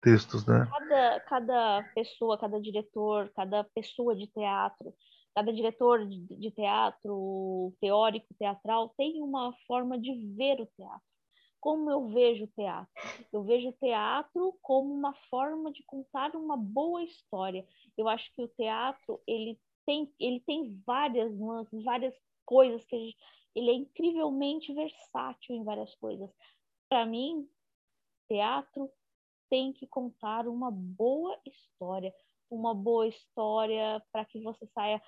textos, 0.00 0.46
né? 0.46 0.66
Cada, 0.70 1.20
cada 1.20 1.82
pessoa, 1.94 2.38
cada 2.38 2.60
diretor, 2.60 3.30
cada 3.34 3.64
pessoa 3.64 4.14
de 4.14 4.26
teatro, 4.28 4.94
cada 5.34 5.52
diretor 5.52 6.06
de, 6.06 6.36
de 6.36 6.50
teatro, 6.50 7.72
teórico, 7.80 8.34
teatral, 8.38 8.92
tem 8.96 9.22
uma 9.22 9.52
forma 9.66 9.98
de 9.98 10.14
ver 10.36 10.60
o 10.60 10.66
teatro. 10.66 11.10
Como 11.60 11.90
eu 11.90 12.08
vejo 12.08 12.44
o 12.44 12.48
teatro? 12.48 12.90
Eu 13.32 13.44
vejo 13.44 13.68
o 13.68 13.72
teatro 13.72 14.58
como 14.62 14.92
uma 14.92 15.12
forma 15.28 15.70
de 15.70 15.84
contar 15.84 16.34
uma 16.34 16.56
boa 16.56 17.02
história. 17.02 17.66
Eu 17.96 18.08
acho 18.08 18.32
que 18.34 18.42
o 18.42 18.48
teatro, 18.48 19.20
ele 19.26 19.58
tem, 19.84 20.10
ele 20.18 20.40
tem 20.40 20.80
várias 20.86 21.36
nuances, 21.36 21.84
várias 21.84 22.14
coisas 22.46 22.82
que 22.86 22.96
gente, 22.98 23.16
ele 23.54 23.70
é 23.70 23.74
incrivelmente 23.74 24.72
versátil 24.72 25.54
em 25.54 25.64
várias 25.64 25.94
coisas. 25.96 26.30
Para 26.88 27.04
mim, 27.04 27.46
teatro 28.28 28.90
tem 29.50 29.72
que 29.72 29.86
contar 29.86 30.46
uma 30.46 30.70
boa 30.70 31.36
história, 31.44 32.12
uma 32.50 32.74
boa 32.74 33.06
história 33.08 34.02
para 34.12 34.24
que 34.24 34.40
você 34.42 34.66
saia 34.74 35.02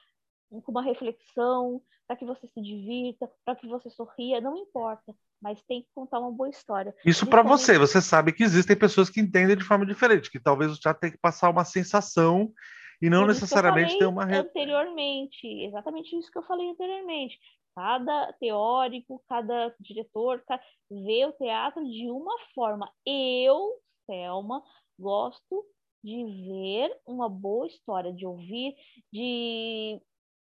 com 0.50 0.70
uma 0.70 0.82
reflexão, 0.82 1.80
para 2.06 2.16
que 2.16 2.26
você 2.26 2.46
se 2.48 2.60
divirta, 2.60 3.30
para 3.44 3.56
que 3.56 3.66
você 3.66 3.88
sorria, 3.88 4.40
não 4.40 4.56
importa, 4.56 5.14
mas 5.40 5.62
tem 5.62 5.82
que 5.82 5.88
contar 5.94 6.18
uma 6.20 6.30
boa 6.30 6.50
história. 6.50 6.94
Isso 7.06 7.26
para 7.26 7.42
você. 7.42 7.78
Você 7.78 8.02
sabe 8.02 8.32
que 8.32 8.42
existem 8.42 8.76
pessoas 8.78 9.08
que 9.08 9.20
entendem 9.20 9.56
de 9.56 9.64
forma 9.64 9.86
diferente, 9.86 10.30
que 10.30 10.38
talvez 10.38 10.72
o 10.72 10.78
teatro 10.78 11.00
tenha 11.00 11.12
que 11.12 11.18
passar 11.18 11.48
uma 11.48 11.64
sensação 11.64 12.52
e 13.00 13.08
não 13.08 13.26
necessariamente 13.26 13.98
ter 13.98 14.06
uma. 14.06 14.24
anteriormente, 14.24 15.46
exatamente 15.64 16.16
isso 16.16 16.30
que 16.30 16.38
eu 16.38 16.42
falei 16.44 16.68
anteriormente. 16.68 17.38
Cada 17.74 18.32
teórico, 18.34 19.24
cada 19.26 19.74
diretor 19.80 20.42
ca- 20.46 20.60
vê 20.90 21.24
o 21.24 21.32
teatro 21.32 21.82
de 21.90 22.10
uma 22.10 22.34
forma. 22.54 22.92
Eu, 23.06 23.80
Selma, 24.06 24.62
gosto 24.98 25.64
de 26.02 26.24
ver 26.24 27.00
uma 27.06 27.28
boa 27.28 27.66
história, 27.66 28.12
de 28.12 28.26
ouvir, 28.26 28.74
de, 29.12 30.00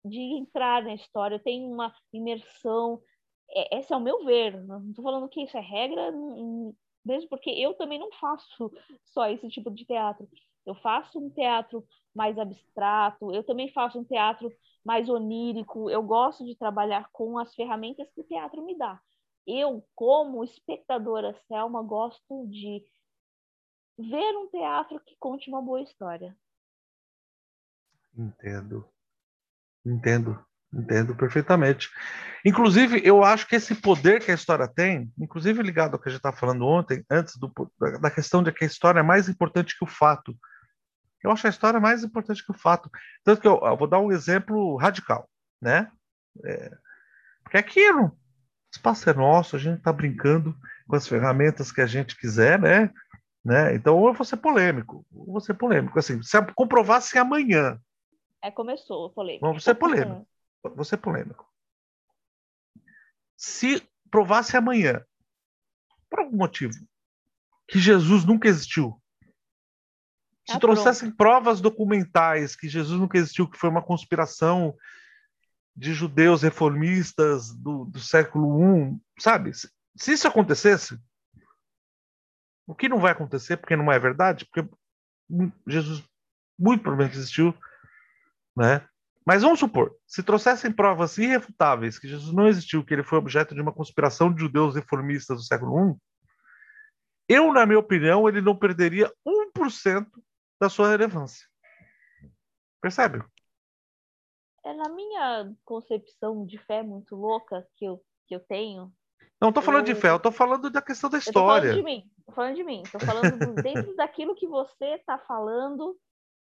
de 0.04 0.20
entrar 0.38 0.82
na 0.82 0.94
história. 0.94 1.36
Eu 1.36 1.42
tenho 1.42 1.70
uma 1.72 1.94
imersão. 2.12 3.02
É, 3.50 3.78
esse 3.78 3.92
é 3.92 3.96
o 3.96 4.00
meu 4.00 4.24
ver. 4.24 4.62
Não 4.64 4.90
estou 4.90 5.04
falando 5.04 5.28
que 5.28 5.42
isso 5.42 5.56
é 5.56 5.60
regra, 5.60 6.12
mesmo 7.04 7.28
porque 7.28 7.50
eu 7.50 7.74
também 7.74 7.98
não 7.98 8.10
faço 8.12 8.70
só 9.06 9.28
esse 9.28 9.48
tipo 9.48 9.70
de 9.70 9.84
teatro. 9.84 10.28
Eu 10.66 10.74
faço 10.74 11.18
um 11.18 11.30
teatro 11.30 11.86
mais 12.14 12.38
abstrato, 12.38 13.32
eu 13.32 13.42
também 13.42 13.72
faço 13.72 13.98
um 13.98 14.04
teatro 14.04 14.52
mais 14.84 15.08
onírico. 15.08 15.88
Eu 15.88 16.02
gosto 16.02 16.44
de 16.44 16.56
trabalhar 16.56 17.08
com 17.12 17.38
as 17.38 17.54
ferramentas 17.54 18.10
que 18.12 18.20
o 18.20 18.24
teatro 18.24 18.62
me 18.64 18.76
dá. 18.76 19.00
Eu, 19.46 19.82
como 19.94 20.44
espectadora 20.44 21.34
Selma, 21.46 21.82
gosto 21.82 22.46
de 22.48 22.84
ver 23.98 24.36
um 24.36 24.48
teatro 24.48 25.00
que 25.00 25.16
conte 25.18 25.50
uma 25.50 25.60
boa 25.60 25.82
história. 25.82 26.36
Entendo. 28.16 28.88
Entendo. 29.84 30.44
Entendo 30.72 31.16
perfeitamente. 31.16 31.90
Inclusive, 32.44 33.00
eu 33.02 33.24
acho 33.24 33.46
que 33.48 33.56
esse 33.56 33.74
poder 33.74 34.22
que 34.22 34.30
a 34.30 34.34
história 34.34 34.68
tem, 34.68 35.10
inclusive 35.18 35.62
ligado 35.62 35.94
ao 35.94 35.98
que 35.98 36.08
a 36.08 36.12
gente 36.12 36.18
estava 36.18 36.36
falando 36.36 36.66
ontem, 36.66 37.04
antes 37.10 37.36
do, 37.38 37.50
da 38.00 38.10
questão 38.10 38.42
de 38.42 38.52
que 38.52 38.64
a 38.64 38.66
história 38.66 39.00
é 39.00 39.02
mais 39.02 39.28
importante 39.28 39.76
que 39.76 39.84
o 39.84 39.88
fato. 39.88 40.36
Eu 41.24 41.30
acho 41.30 41.46
a 41.46 41.50
história 41.50 41.80
mais 41.80 42.04
importante 42.04 42.44
que 42.44 42.52
o 42.52 42.58
fato. 42.58 42.90
Tanto 43.24 43.40
que 43.40 43.48
eu, 43.48 43.58
eu 43.62 43.76
vou 43.76 43.88
dar 43.88 43.98
um 43.98 44.12
exemplo 44.12 44.76
radical, 44.76 45.28
né? 45.60 45.90
É, 46.44 46.70
porque 47.42 47.56
é 47.56 47.60
aquilo, 47.60 48.04
o 48.04 48.16
espaço 48.70 49.08
é 49.08 49.14
nosso, 49.14 49.56
a 49.56 49.58
gente 49.58 49.78
está 49.78 49.92
brincando 49.92 50.54
com 50.86 50.96
as 50.96 51.08
ferramentas 51.08 51.72
que 51.72 51.80
a 51.80 51.86
gente 51.86 52.14
quiser, 52.14 52.60
né? 52.60 52.92
Né? 53.48 53.74
Então, 53.74 54.06
eu 54.06 54.12
vou 54.12 54.26
ser 54.26 54.36
polêmico, 54.36 55.06
eu 55.10 55.24
vou 55.24 55.40
ser 55.40 55.54
polêmico. 55.54 55.98
Assim, 55.98 56.22
se 56.22 56.36
comprovasse 56.54 57.16
amanhã. 57.16 57.80
É, 58.42 58.50
começou 58.50 59.08
polêmico. 59.08 59.46
Vamos 59.46 59.64
ser 59.64 59.74
polêmico. 59.74 60.28
Vou 60.62 60.84
ser 60.84 60.98
polêmico. 60.98 61.50
Se 63.38 63.82
provasse 64.10 64.54
amanhã, 64.54 65.02
por 66.10 66.20
algum 66.20 66.36
motivo, 66.36 66.74
que 67.66 67.78
Jesus 67.78 68.22
nunca 68.22 68.48
existiu, 68.48 69.00
se 70.46 70.56
ah, 70.56 70.60
trouxessem 70.60 71.08
pronto. 71.08 71.16
provas 71.16 71.60
documentais 71.62 72.54
que 72.54 72.68
Jesus 72.68 73.00
nunca 73.00 73.16
existiu, 73.16 73.48
que 73.48 73.56
foi 73.56 73.70
uma 73.70 73.82
conspiração 73.82 74.76
de 75.74 75.94
judeus 75.94 76.42
reformistas 76.42 77.54
do, 77.54 77.86
do 77.86 77.98
século 77.98 78.92
I, 78.92 79.00
sabe? 79.18 79.54
Se, 79.54 79.70
se 79.96 80.12
isso 80.12 80.28
acontecesse, 80.28 80.98
o 82.68 82.74
que 82.74 82.88
não 82.88 82.98
vai 82.98 83.12
acontecer, 83.12 83.56
porque 83.56 83.74
não 83.74 83.90
é 83.90 83.98
verdade, 83.98 84.44
porque 84.44 84.68
Jesus 85.66 86.04
muito 86.58 86.82
provavelmente 86.82 87.16
existiu, 87.16 87.54
né? 88.54 88.86
Mas 89.26 89.42
vamos 89.42 89.58
supor, 89.58 89.96
se 90.06 90.22
trouxessem 90.22 90.70
provas 90.70 91.16
irrefutáveis 91.16 91.98
que 91.98 92.08
Jesus 92.08 92.34
não 92.34 92.46
existiu, 92.46 92.84
que 92.84 92.92
ele 92.92 93.02
foi 93.02 93.18
objeto 93.18 93.54
de 93.54 93.60
uma 93.60 93.72
conspiração 93.72 94.32
de 94.32 94.40
judeus 94.40 94.74
reformistas 94.74 95.38
do 95.38 95.42
século 95.42 95.92
I, 95.92 95.96
eu, 97.28 97.52
na 97.52 97.64
minha 97.64 97.78
opinião, 97.78 98.28
ele 98.28 98.40
não 98.40 98.56
perderia 98.56 99.12
1% 99.26 100.06
da 100.60 100.68
sua 100.68 100.90
relevância. 100.90 101.46
Percebe? 102.80 103.22
É 104.64 104.74
na 104.74 104.88
minha 104.90 105.54
concepção 105.64 106.44
de 106.44 106.58
fé 106.58 106.82
muito 106.82 107.16
louca 107.16 107.66
que 107.76 107.84
eu, 107.84 108.02
que 108.26 108.34
eu 108.34 108.40
tenho. 108.40 108.92
Não 109.40 109.50
estou 109.50 109.62
falando 109.62 109.88
eu... 109.88 109.94
de 109.94 110.00
fé, 110.00 110.10
eu 110.10 110.16
estou 110.16 110.32
falando 110.32 110.70
da 110.70 110.82
questão 110.82 111.08
da 111.08 111.18
história. 111.18 111.68
Estou 111.68 111.82
falando 111.82 111.84
de 111.84 111.84
mim, 111.84 112.10
tô 112.26 112.32
falando 112.32 112.54
de 112.56 112.64
mim, 112.64 112.82
tô 112.90 112.98
falando 112.98 113.54
dentro 113.62 113.96
daquilo 113.96 114.34
que 114.34 114.46
você 114.46 114.86
está 114.94 115.18
falando. 115.18 115.96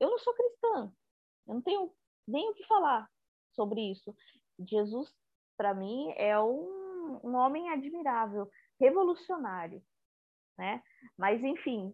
Eu 0.01 0.11
não 0.11 0.18
sou 0.18 0.35
cristã, 0.35 0.92
eu 1.46 1.55
não 1.55 1.62
tenho 1.62 1.92
nem 2.27 2.48
o 2.51 2.55
que 2.55 2.66
falar 2.66 3.09
sobre 3.55 3.81
isso. 3.90 4.14
Jesus, 4.61 5.12
para 5.57 5.74
mim, 5.74 6.12
é 6.16 6.38
um, 6.40 7.20
um 7.22 7.35
homem 7.35 7.70
admirável, 7.70 8.48
revolucionário, 8.81 9.83
né? 10.57 10.83
Mas, 11.16 11.42
enfim, 11.42 11.92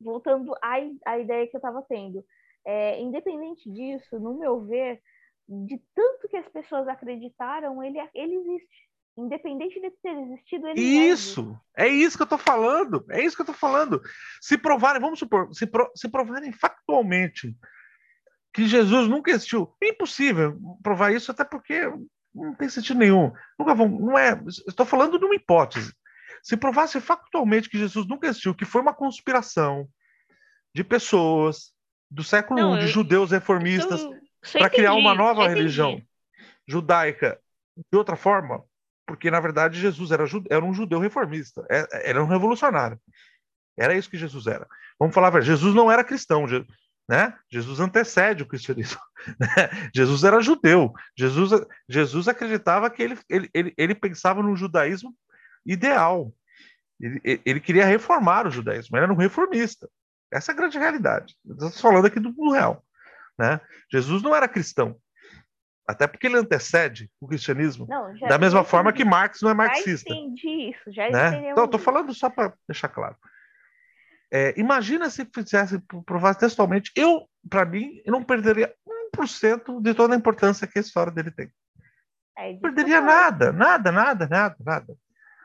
voltando 0.00 0.54
à, 0.62 0.74
à 1.06 1.18
ideia 1.18 1.46
que 1.46 1.56
eu 1.56 1.58
estava 1.58 1.82
tendo, 1.82 2.24
é, 2.64 3.00
independente 3.00 3.70
disso, 3.70 4.18
no 4.18 4.34
meu 4.38 4.64
ver, 4.64 5.00
de 5.48 5.78
tanto 5.94 6.28
que 6.28 6.36
as 6.36 6.48
pessoas 6.48 6.88
acreditaram, 6.88 7.82
ele, 7.82 7.98
ele 8.14 8.34
existe. 8.36 8.91
Independente 9.16 9.78
de 9.78 9.90
ter 10.02 10.16
existido, 10.16 10.68
ele 10.68 10.80
Isso! 10.80 11.58
É 11.76 11.86
isso 11.86 12.16
que 12.16 12.22
eu 12.22 12.24
estou 12.24 12.38
falando. 12.38 13.04
É 13.10 13.22
isso 13.22 13.36
que 13.36 13.42
eu 13.42 13.44
estou 13.44 13.54
falando. 13.54 14.00
Se 14.40 14.56
provarem, 14.56 15.00
vamos 15.00 15.18
supor, 15.18 15.52
se, 15.54 15.66
pro, 15.66 15.90
se 15.94 16.08
provarem 16.08 16.50
factualmente 16.52 17.54
que 18.54 18.66
Jesus 18.66 19.08
nunca 19.08 19.30
existiu, 19.30 19.74
é 19.82 19.88
impossível 19.88 20.58
provar 20.82 21.12
isso, 21.12 21.30
até 21.30 21.44
porque 21.44 21.90
não 22.34 22.54
tem 22.54 22.68
sentido 22.68 22.98
nenhum. 22.98 23.32
Nunca 23.58 23.74
vão, 23.74 23.88
não 23.88 24.18
é. 24.18 24.40
Estou 24.66 24.86
falando 24.86 25.18
de 25.18 25.24
uma 25.24 25.34
hipótese. 25.34 25.92
Se 26.42 26.56
provasse 26.56 27.00
factualmente 27.00 27.68
que 27.68 27.78
Jesus 27.78 28.06
nunca 28.06 28.26
existiu, 28.26 28.54
que 28.54 28.64
foi 28.64 28.80
uma 28.80 28.94
conspiração 28.94 29.86
de 30.74 30.82
pessoas 30.82 31.72
do 32.10 32.24
século 32.24 32.60
não, 32.60 32.76
I, 32.76 32.80
de 32.80 32.84
eu, 32.86 32.88
judeus 32.88 33.30
reformistas, 33.30 34.06
para 34.52 34.70
criar 34.70 34.94
uma 34.94 35.14
nova 35.14 35.46
religião 35.48 36.00
judaica 36.66 37.38
de 37.90 37.96
outra 37.96 38.16
forma, 38.16 38.64
porque 39.06 39.30
na 39.30 39.40
verdade 39.40 39.80
Jesus 39.80 40.10
era, 40.10 40.24
era 40.50 40.64
um 40.64 40.74
judeu 40.74 40.98
reformista, 40.98 41.64
é, 41.70 42.10
era 42.10 42.22
um 42.22 42.26
revolucionário. 42.26 42.98
Era 43.76 43.94
isso 43.94 44.10
que 44.10 44.18
Jesus 44.18 44.46
era. 44.46 44.66
Vamos 44.98 45.14
falar, 45.14 45.40
Jesus 45.40 45.74
não 45.74 45.90
era 45.90 46.04
cristão, 46.04 46.46
né? 47.08 47.36
Jesus 47.50 47.80
antecede 47.80 48.42
o 48.42 48.46
cristianismo. 48.46 49.00
Né? 49.38 49.90
Jesus 49.94 50.24
era 50.24 50.40
judeu. 50.40 50.92
Jesus, 51.16 51.52
Jesus 51.88 52.26
acreditava 52.26 52.90
que 52.90 53.00
ele, 53.00 53.16
ele, 53.28 53.48
ele, 53.54 53.72
ele 53.78 53.94
pensava 53.94 54.42
no 54.42 54.56
judaísmo 54.56 55.14
ideal. 55.64 56.34
Ele, 57.00 57.40
ele 57.44 57.60
queria 57.60 57.86
reformar 57.86 58.48
o 58.48 58.50
judaísmo, 58.50 58.96
ele 58.96 59.04
era 59.04 59.12
um 59.12 59.16
reformista. 59.16 59.88
Essa 60.28 60.50
é 60.50 60.54
a 60.54 60.56
grande 60.56 60.76
realidade. 60.76 61.36
Estamos 61.48 61.80
falando 61.80 62.06
aqui 62.06 62.18
do 62.18 62.50
real. 62.50 62.84
Né? 63.38 63.60
Jesus 63.92 64.22
não 64.22 64.34
era 64.34 64.48
cristão. 64.48 64.96
Até 65.86 66.06
porque 66.06 66.26
ele 66.26 66.38
antecede 66.38 67.10
o 67.20 67.26
cristianismo. 67.26 67.86
Não, 67.88 68.14
da 68.28 68.38
mesma 68.38 68.62
forma 68.62 68.90
entendi. 68.90 69.04
que 69.04 69.10
Marx 69.10 69.42
não 69.42 69.50
é 69.50 69.54
marxista. 69.54 70.12
Já 70.12 70.20
entendi 70.20 70.70
isso, 70.70 70.92
já 70.92 71.10
né? 71.10 71.50
Então, 71.50 71.64
estou 71.64 71.80
falando 71.80 72.14
só 72.14 72.30
para 72.30 72.52
deixar 72.68 72.88
claro. 72.88 73.16
É, 74.30 74.54
imagina 74.58 75.10
se 75.10 75.26
fizesse, 75.26 75.78
provasse 76.06 76.38
textualmente. 76.38 76.90
Eu, 76.96 77.28
para 77.50 77.64
mim, 77.64 78.00
eu 78.04 78.12
não 78.12 78.22
perderia 78.22 78.72
1% 79.14 79.82
de 79.82 79.92
toda 79.92 80.14
a 80.14 80.16
importância 80.16 80.66
que 80.66 80.78
a 80.78 80.80
história 80.80 81.12
dele 81.12 81.30
tem. 81.30 81.50
É, 82.38 82.52
não 82.52 82.60
perderia 82.60 83.00
nada, 83.00 83.52
nada, 83.52 83.92
nada, 83.92 84.26
nada, 84.26 84.56
nada. 84.64 84.96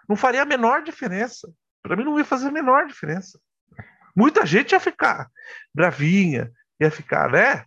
Não 0.08 0.15
faria 0.15 0.43
a 0.43 0.45
menor 0.45 0.84
diferença. 0.84 1.52
Para 1.84 1.95
mim, 1.95 2.06
não 2.06 2.17
ia 2.17 2.23
fazer 2.23 2.47
a 2.47 2.52
menor 2.52 2.88
diferença. 2.88 3.39
Muita 4.15 4.45
gente 4.45 4.71
ia 4.71 4.80
ficar 4.80 5.30
bravinha, 5.73 6.52
ia 6.80 6.89
ficar, 6.89 7.32
né? 7.32 7.65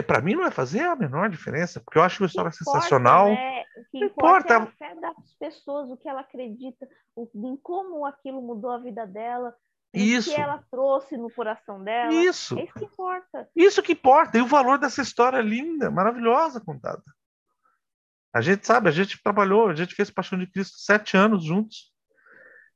É, 0.00 0.02
é 0.02 0.02
para 0.02 0.20
mim 0.20 0.34
não 0.34 0.44
ia 0.44 0.50
fazer 0.50 0.82
a 0.82 0.96
menor 0.96 1.28
diferença, 1.28 1.80
porque 1.80 1.98
eu 1.98 2.02
acho 2.02 2.22
uma 2.22 2.26
história 2.26 2.50
sensacional. 2.50 3.28
Né? 3.28 3.64
O 3.76 3.84
que 3.90 4.04
importa, 4.04 4.54
importa 4.54 4.54
é 4.54 4.56
a 4.56 4.66
fé 4.66 5.00
das 5.00 5.34
pessoas, 5.38 5.90
o 5.90 5.96
que 5.96 6.08
ela 6.08 6.20
acredita, 6.20 6.88
o, 7.14 7.28
em 7.34 7.56
como 7.56 8.04
aquilo 8.04 8.42
mudou 8.42 8.70
a 8.70 8.78
vida 8.78 9.06
dela, 9.06 9.54
isso. 9.92 10.30
O 10.30 10.34
que 10.34 10.40
ela 10.40 10.62
trouxe 10.70 11.16
no 11.16 11.30
coração 11.30 11.82
dela. 11.82 12.12
Isso. 12.12 12.58
É 12.58 12.64
isso 12.64 12.74
que 12.74 12.84
importa. 12.84 13.48
Isso 13.56 13.82
que 13.82 13.92
importa. 13.92 14.38
E 14.38 14.40
o 14.40 14.46
valor 14.46 14.78
dessa 14.78 15.02
história 15.02 15.40
linda, 15.40 15.90
maravilhosa 15.90 16.60
contada. 16.60 17.02
A 18.32 18.40
gente 18.40 18.64
sabe, 18.64 18.88
a 18.88 18.92
gente 18.92 19.20
trabalhou, 19.20 19.68
a 19.68 19.74
gente 19.74 19.94
fez 19.94 20.10
Paixão 20.10 20.38
de 20.38 20.46
Cristo 20.46 20.78
sete 20.78 21.16
anos 21.16 21.44
juntos. 21.44 21.92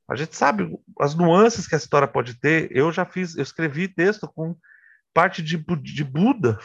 A 0.09 0.15
gente 0.15 0.35
sabe 0.35 0.77
as 0.99 1.15
nuances 1.15 1.67
que 1.67 1.75
a 1.75 1.77
história 1.77 2.07
pode 2.07 2.39
ter. 2.39 2.69
Eu 2.75 2.91
já 2.91 3.05
fiz, 3.05 3.35
eu 3.35 3.41
escrevi 3.41 3.87
texto 3.87 4.27
com 4.27 4.55
parte 5.13 5.41
de, 5.41 5.57
de 5.57 6.03
Buda 6.03 6.59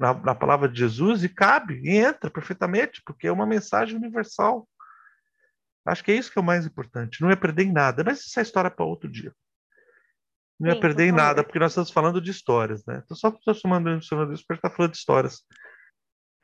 na, 0.00 0.14
na 0.14 0.34
palavra 0.34 0.68
de 0.68 0.78
Jesus 0.78 1.22
e 1.22 1.28
cabe, 1.28 1.80
e 1.84 1.90
entra 1.90 2.30
perfeitamente, 2.30 3.02
porque 3.04 3.28
é 3.28 3.32
uma 3.32 3.46
mensagem 3.46 3.96
universal. 3.96 4.66
Acho 5.86 6.02
que 6.02 6.10
é 6.10 6.16
isso 6.16 6.32
que 6.32 6.38
é 6.38 6.42
o 6.42 6.44
mais 6.44 6.66
importante. 6.66 7.20
Não 7.20 7.30
ia 7.30 7.36
perder 7.36 7.64
em 7.64 7.72
nada, 7.72 8.02
mas 8.02 8.18
essa 8.18 8.40
é 8.40 8.42
história 8.42 8.68
é 8.68 8.70
para 8.70 8.84
outro 8.84 9.08
dia 9.08 9.32
não 10.60 10.68
ia 10.68 10.74
Sim, 10.74 10.80
perder 10.80 11.08
em 11.08 11.12
nada, 11.12 11.42
porque 11.42 11.58
nós 11.58 11.72
estamos 11.72 11.90
falando 11.90 12.20
de 12.20 12.30
histórias, 12.30 12.84
né? 12.84 13.00
Então, 13.02 13.16
só 13.16 13.28
estou 13.28 13.54
chamando 13.54 13.86
mencionando 13.86 14.34
isso 14.34 14.44
para 14.46 14.56
estar 14.56 14.68
falando 14.68 14.92
de 14.92 14.98
histórias, 14.98 15.42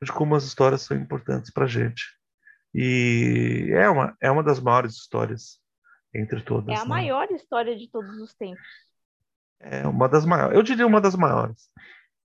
de 0.03 0.11
como 0.11 0.35
as 0.35 0.45
histórias 0.45 0.81
são 0.81 0.97
importantes 0.97 1.53
para 1.53 1.65
a 1.65 1.69
gente. 1.69 2.03
E 2.75 3.71
é 3.75 3.89
uma, 3.91 4.17
é 4.23 4.31
uma 4.31 4.43
das 4.43 4.59
maiores 4.59 4.95
histórias 4.95 5.61
entre 6.15 6.41
todas. 6.41 6.75
É 6.75 6.81
a 6.81 6.85
né? 6.85 6.89
maior 6.89 7.31
história 7.31 7.77
de 7.77 7.91
todos 7.91 8.17
os 8.19 8.33
tempos. 8.35 8.67
É 9.61 9.87
uma 9.87 10.09
das 10.09 10.25
maiores. 10.25 10.57
Eu 10.57 10.63
diria 10.63 10.87
uma 10.87 11.01
das 11.01 11.15
maiores. 11.15 11.69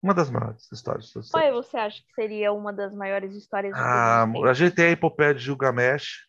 Uma 0.02 0.14
das 0.14 0.32
maiores 0.32 0.72
histórias. 0.72 1.12
Qual 1.30 1.44
é 1.44 1.52
você 1.52 1.78
acha 1.78 2.02
que 2.02 2.14
seria 2.14 2.52
uma 2.52 2.74
das 2.74 2.94
maiores 2.94 3.36
histórias 3.36 3.74
ah? 3.76 4.24
A 4.24 4.54
gente 4.54 4.76
tem 4.76 4.86
a 4.86 4.92
epopeia 4.92 5.34
de 5.34 5.44
Gilgamesh, 5.44 6.26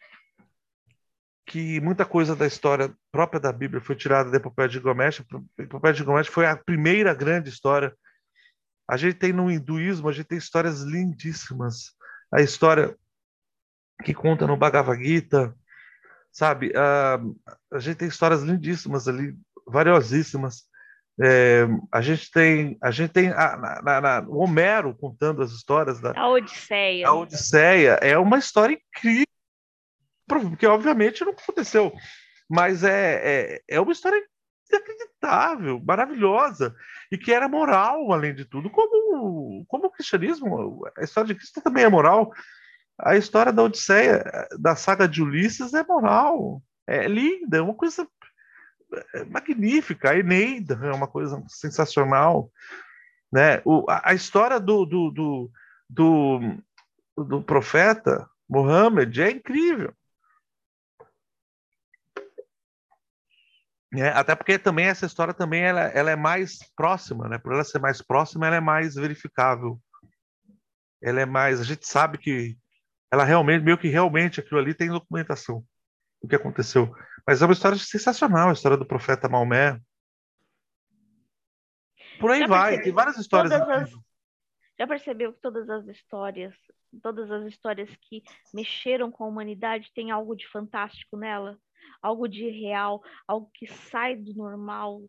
que 1.47 1.81
muita 1.81 2.05
coisa 2.05 2.37
da 2.37 2.47
história 2.47 2.95
própria 3.11 3.41
da 3.41 3.53
Bíblia 3.53 3.81
foi 3.81 3.97
tirada 3.97 4.31
da 4.31 4.37
Epopeia 4.37 4.69
de 4.69 4.75
Gilgamesh. 4.75 5.21
A 5.59 5.63
Epopeia 5.63 5.93
de 5.93 5.99
Gilgamesh 5.99 6.29
foi 6.29 6.47
a 6.47 6.57
primeira 6.57 7.15
grande 7.15 7.49
história. 7.49 7.95
A 8.89 8.97
gente 8.97 9.17
tem 9.19 9.33
no 9.33 9.51
hinduísmo, 9.51 10.09
a 10.09 10.13
gente 10.13 10.27
tem 10.27 10.39
histórias 10.39 10.83
lindíssimas. 10.83 11.95
A 12.33 12.41
história 12.41 12.97
que 14.05 14.15
conta 14.15 14.47
no 14.47 14.57
Bhagavad 14.57 15.03
Gita, 15.03 15.55
sabe? 16.31 16.69
Uh, 16.71 17.37
a 17.71 17.79
gente 17.79 17.97
tem 17.97 18.09
histórias 18.09 18.43
lindíssimas 18.43 19.07
ali, 19.09 19.37
valiosíssimas. 19.67 20.65
É, 21.25 21.69
a 21.93 22.01
gente 22.01 22.29
tem, 22.33 22.77
a 22.83 22.91
gente 22.91 23.13
tem 23.13 23.29
a, 23.29 23.81
na, 23.85 24.01
na, 24.01 24.21
o 24.29 24.39
Homero 24.39 24.93
contando 24.97 25.41
as 25.41 25.53
histórias 25.53 26.01
da 26.01 26.13
a 26.19 26.29
Odisseia. 26.29 27.07
A 27.07 27.15
Odisseia 27.15 27.93
é 28.03 28.19
uma 28.19 28.39
história 28.39 28.75
incrível, 28.75 29.27
porque 30.27 30.67
obviamente 30.67 31.25
não 31.25 31.31
aconteceu, 31.31 31.93
mas 32.51 32.83
é, 32.83 33.21
é, 33.23 33.63
é 33.69 33.81
uma 33.81 33.93
história 33.93 34.21
inacreditável, 34.69 35.81
maravilhosa 35.85 36.75
e 37.13 37.17
que 37.17 37.33
era 37.33 37.49
moral 37.49 38.13
além 38.13 38.35
de 38.35 38.45
tudo, 38.45 38.69
como 38.69 39.65
como 39.69 39.87
o 39.87 39.91
cristianismo, 39.91 40.85
a 40.99 41.05
história 41.05 41.29
de 41.29 41.37
Cristo 41.37 41.63
também 41.63 41.85
é 41.85 41.89
moral. 41.89 42.33
A 42.99 43.17
história 43.17 43.53
da 43.53 43.63
Odisseia, 43.63 44.25
da 44.59 44.75
saga 44.75 45.07
de 45.07 45.23
Ulisses 45.23 45.73
é 45.73 45.85
moral, 45.85 46.61
é 46.87 47.07
linda, 47.07 47.59
é 47.59 47.61
uma 47.61 47.75
coisa 47.75 48.09
magnífica. 49.31 50.11
A 50.11 50.19
Eneida 50.19 50.79
é 50.83 50.93
uma 50.93 51.09
coisa 51.09 51.43
sensacional. 51.49 52.51
Né? 53.33 53.63
O, 53.65 53.89
a, 53.89 54.11
a 54.11 54.15
história 54.15 54.61
do, 54.61 54.85
do, 54.85 55.11
do, 55.11 55.51
do, 55.89 56.41
do 57.25 57.43
profeta 57.43 58.29
Mohammed 58.49 59.23
é 59.23 59.31
incrível. 59.31 59.95
É, 63.95 64.09
até 64.09 64.35
porque 64.35 64.59
também 64.59 64.87
essa 64.87 65.05
história 65.05 65.35
também 65.35 65.63
ela, 65.63 65.83
ela 65.83 66.11
é 66.11 66.17
mais 66.17 66.59
próxima, 66.75 67.29
né? 67.29 67.37
Por 67.39 67.53
ela 67.53 67.63
ser 67.63 67.79
mais 67.79 68.01
próxima, 68.01 68.47
ela 68.47 68.57
é 68.57 68.61
mais 68.61 68.95
verificável. 68.95 69.79
Ela 71.03 71.21
é 71.21 71.27
mais, 71.27 71.61
a 71.61 71.65
gente 71.65 71.87
sabe 71.87 72.17
que 72.17 72.57
ela 73.11 73.25
realmente, 73.25 73.63
meio 73.63 73.77
que 73.77 73.89
realmente 73.89 74.41
aquilo 74.41 74.59
ali 74.59 74.73
tem 74.73 74.89
documentação 74.89 75.63
do 76.23 76.29
que 76.29 76.37
aconteceu. 76.37 76.95
Mas 77.27 77.41
é 77.41 77.47
uma 77.47 77.53
história 77.53 77.79
sensacional, 77.79 78.49
a 78.49 78.53
história 78.53 78.77
do 78.77 78.87
profeta 78.87 79.29
Maomé. 79.29 79.81
Por 82.19 82.31
aí 82.31 82.41
já 82.41 82.47
vai, 82.47 82.81
tem 82.81 82.93
várias 82.93 83.17
histórias. 83.17 83.53
As, 83.53 83.91
já 84.79 84.87
percebeu 84.87 85.33
que 85.33 85.41
todas 85.41 85.69
as 85.69 85.87
histórias, 85.87 86.55
todas 87.03 87.31
as 87.31 87.47
histórias 87.47 87.89
que 88.03 88.23
mexeram 88.53 89.11
com 89.11 89.25
a 89.25 89.29
humanidade 89.29 89.93
tem 89.95 90.11
algo 90.11 90.35
de 90.35 90.49
fantástico 90.49 91.17
nela? 91.17 91.59
Algo 92.01 92.29
de 92.29 92.49
real, 92.49 93.03
algo 93.27 93.51
que 93.55 93.67
sai 93.67 94.17
do 94.17 94.35
normal. 94.35 95.03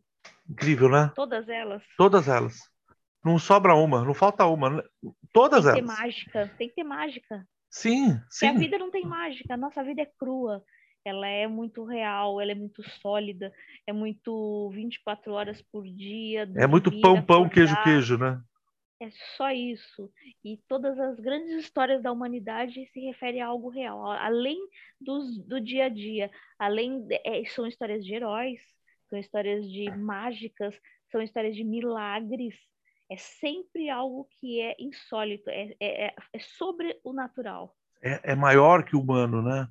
Incrível, 0.48 0.90
né? 0.90 1.12
Todas 1.16 1.48
elas. 1.50 1.84
Todas 1.98 2.28
elas. 2.28 2.56
Não 3.24 3.40
sobra 3.40 3.74
uma, 3.74 4.04
não 4.04 4.14
falta 4.14 4.46
uma. 4.46 4.84
Todas 5.32 5.64
tem 5.64 5.72
elas. 5.72 5.74
Tem 5.74 5.84
que 5.84 5.88
ter 5.88 6.02
mágica, 6.02 6.56
tem 6.58 6.70
que 6.70 6.76
ter 6.76 6.84
mágica. 6.84 7.48
Sim, 7.70 8.20
sim. 8.30 8.48
Porque 8.48 8.58
a 8.58 8.60
vida 8.60 8.78
não 8.78 8.92
tem 8.92 9.06
mágica, 9.06 9.54
a 9.54 9.58
nossa 9.58 9.84
vida 9.84 10.02
é 10.02 10.12
crua 10.20 10.64
ela 11.06 11.28
é 11.28 11.48
muito 11.48 11.84
real, 11.84 12.40
ela 12.40 12.52
é 12.52 12.56
muito 12.56 12.82
sólida, 13.02 13.54
é 13.86 13.92
muito 13.92 14.70
24 14.74 15.34
horas 15.34 15.62
por 15.62 15.84
dia. 15.84 16.50
É 16.56 16.66
muito 16.66 16.92
pão, 17.02 17.22
pão, 17.22 17.50
queijo, 17.50 17.76
queijo, 17.84 18.18
né? 18.18 18.42
É 19.02 19.10
só 19.36 19.52
isso. 19.52 20.10
E 20.44 20.58
todas 20.68 20.98
as 20.98 21.20
grandes 21.20 21.52
histórias 21.56 22.02
da 22.02 22.12
humanidade 22.12 22.86
se 22.94 23.02
referem 23.02 23.42
a 23.42 23.48
algo 23.48 23.68
real, 23.68 24.06
além 24.12 24.58
dos, 25.00 25.38
do 25.46 25.60
dia 25.60 25.86
a 25.86 25.90
dia. 25.90 26.32
Além 26.58 27.06
de, 27.06 27.20
é, 27.26 27.44
são 27.46 27.68
histórias 27.68 28.06
de 28.06 28.14
heróis, 28.14 28.62
são 29.10 29.20
histórias 29.20 29.70
de 29.70 29.90
mágicas, 29.98 30.80
são 31.12 31.22
histórias 31.22 31.56
de 31.56 31.66
milagres. 31.66 32.56
É 33.12 33.18
sempre 33.18 33.90
algo 33.90 34.26
que 34.40 34.62
é 34.62 34.74
insólito, 34.80 35.50
é, 35.50 35.76
é, 35.82 36.06
é, 36.06 36.16
é 36.32 36.40
sobre 36.40 36.98
o 37.04 37.12
natural. 37.12 37.76
É, 38.02 38.32
é 38.32 38.36
maior 38.36 38.86
que 38.86 38.96
o 38.96 39.02
humano, 39.02 39.42
né? 39.42 39.68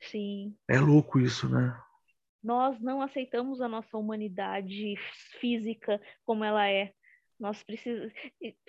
Sim. 0.00 0.56
É 0.68 0.78
louco 0.78 1.18
isso, 1.18 1.48
né? 1.48 1.78
Nós 2.42 2.80
não 2.80 3.02
aceitamos 3.02 3.60
a 3.60 3.68
nossa 3.68 3.96
humanidade 3.96 4.94
física 5.40 6.00
como 6.24 6.44
ela 6.44 6.68
é. 6.68 6.92
Nós 7.38 7.62
precisamos. 7.62 8.12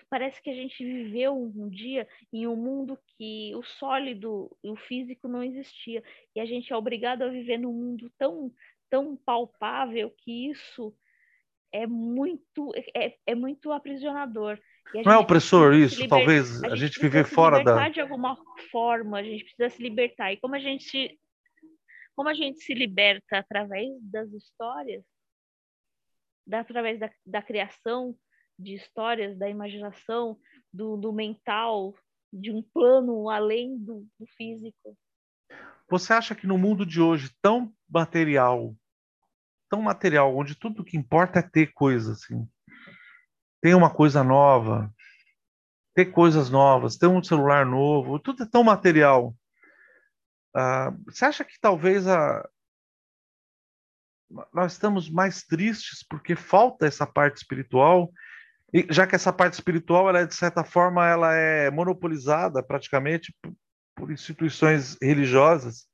Parece 0.10 0.42
que 0.42 0.50
a 0.50 0.54
gente 0.54 0.84
viveu 0.84 1.36
um 1.36 1.70
dia 1.70 2.08
em 2.32 2.48
um 2.48 2.56
mundo 2.56 3.00
que 3.18 3.56
o 3.56 3.64
sólido 3.64 4.56
e 4.64 4.70
o 4.70 4.76
físico 4.76 5.28
não 5.28 5.44
existia. 5.44 6.04
E 6.36 6.40
a 6.40 6.46
gente 6.46 6.72
é 6.72 6.76
obrigado 6.76 7.24
a 7.24 7.30
viver 7.30 7.58
num 7.58 7.74
mundo 7.74 8.12
tão, 8.18 8.54
tão 8.90 9.16
palpável 9.16 10.12
que 10.18 10.50
isso 10.50 10.96
é 11.72 11.86
muito, 11.88 12.72
é, 12.96 13.18
é 13.26 13.36
muito 13.36 13.72
aprisionador. 13.72 14.60
Não 14.94 15.12
é 15.12 15.18
opressor 15.18 15.74
isso, 15.74 16.02
liber... 16.02 16.10
talvez 16.10 16.64
a, 16.64 16.68
a 16.68 16.70
gente, 16.76 16.94
gente 16.94 17.02
viver 17.02 17.26
fora 17.26 17.64
da. 17.64 17.90
de 17.90 18.02
alguma 18.02 18.38
forma, 18.72 19.20
a 19.20 19.24
gente 19.24 19.44
precisa 19.44 19.70
se 19.70 19.82
libertar. 19.82 20.34
E 20.34 20.38
como 20.38 20.56
a 20.56 20.60
gente 20.60 20.84
se, 20.84 21.20
como 22.16 22.30
a 22.30 22.34
gente 22.34 22.60
se 22.60 22.74
liberta 22.74 23.38
através 23.38 23.90
das 24.02 24.32
histórias, 24.34 25.04
da, 26.46 26.62
através 26.62 27.00
da, 27.00 27.10
da 27.26 27.42
criação 27.42 28.16
de 28.58 28.74
histórias, 28.74 29.38
da 29.38 29.48
imaginação, 29.50 30.38
do, 30.74 30.98
do 30.98 31.14
mental, 31.14 31.96
de 32.32 32.52
um 32.52 32.62
plano 32.62 33.30
além 33.30 33.78
do, 33.78 34.06
do 34.20 34.26
físico. 34.36 34.98
Você 35.90 36.14
acha 36.14 36.36
que 36.36 36.46
no 36.46 36.58
mundo 36.58 36.86
de 36.86 37.02
hoje 37.02 37.32
tão 37.42 37.74
material, 37.90 38.76
tão 39.70 39.82
material, 39.82 40.36
onde 40.36 40.56
tudo 40.56 40.84
que 40.84 40.98
importa 40.98 41.40
é 41.40 41.44
ter 41.44 41.74
coisa 41.74 42.14
assim, 42.14 42.48
tem 43.62 43.74
uma 43.74 43.90
coisa 43.90 44.24
nova, 44.24 44.94
ter 45.94 46.06
coisas 46.06 46.50
novas, 46.50 46.98
ter 46.98 47.08
um 47.08 47.24
celular 47.24 47.66
novo, 47.66 48.20
tudo 48.20 48.44
é 48.44 48.46
tão 48.46 48.64
material. 48.64 49.36
Uh, 50.56 51.04
você 51.06 51.26
acha 51.26 51.44
que 51.44 51.60
talvez 51.60 52.08
a... 52.08 52.48
nós 54.54 54.74
estamos 54.74 55.10
mais 55.10 55.44
tristes 55.44 56.04
porque 56.08 56.36
falta 56.36 56.88
essa 56.88 57.06
parte 57.06 57.38
espiritual? 57.38 58.12
E 58.74 58.88
já 58.90 59.06
que 59.06 59.16
essa 59.16 59.34
parte 59.34 59.54
espiritual, 59.54 60.08
ela 60.08 60.20
é, 60.20 60.26
de 60.26 60.36
certa 60.36 60.64
forma, 60.64 61.08
ela 61.08 61.34
é 61.34 61.70
monopolizada 61.72 62.64
praticamente 62.64 63.36
por, 63.42 63.54
por 63.96 64.12
instituições 64.12 64.98
religiosas, 65.02 65.88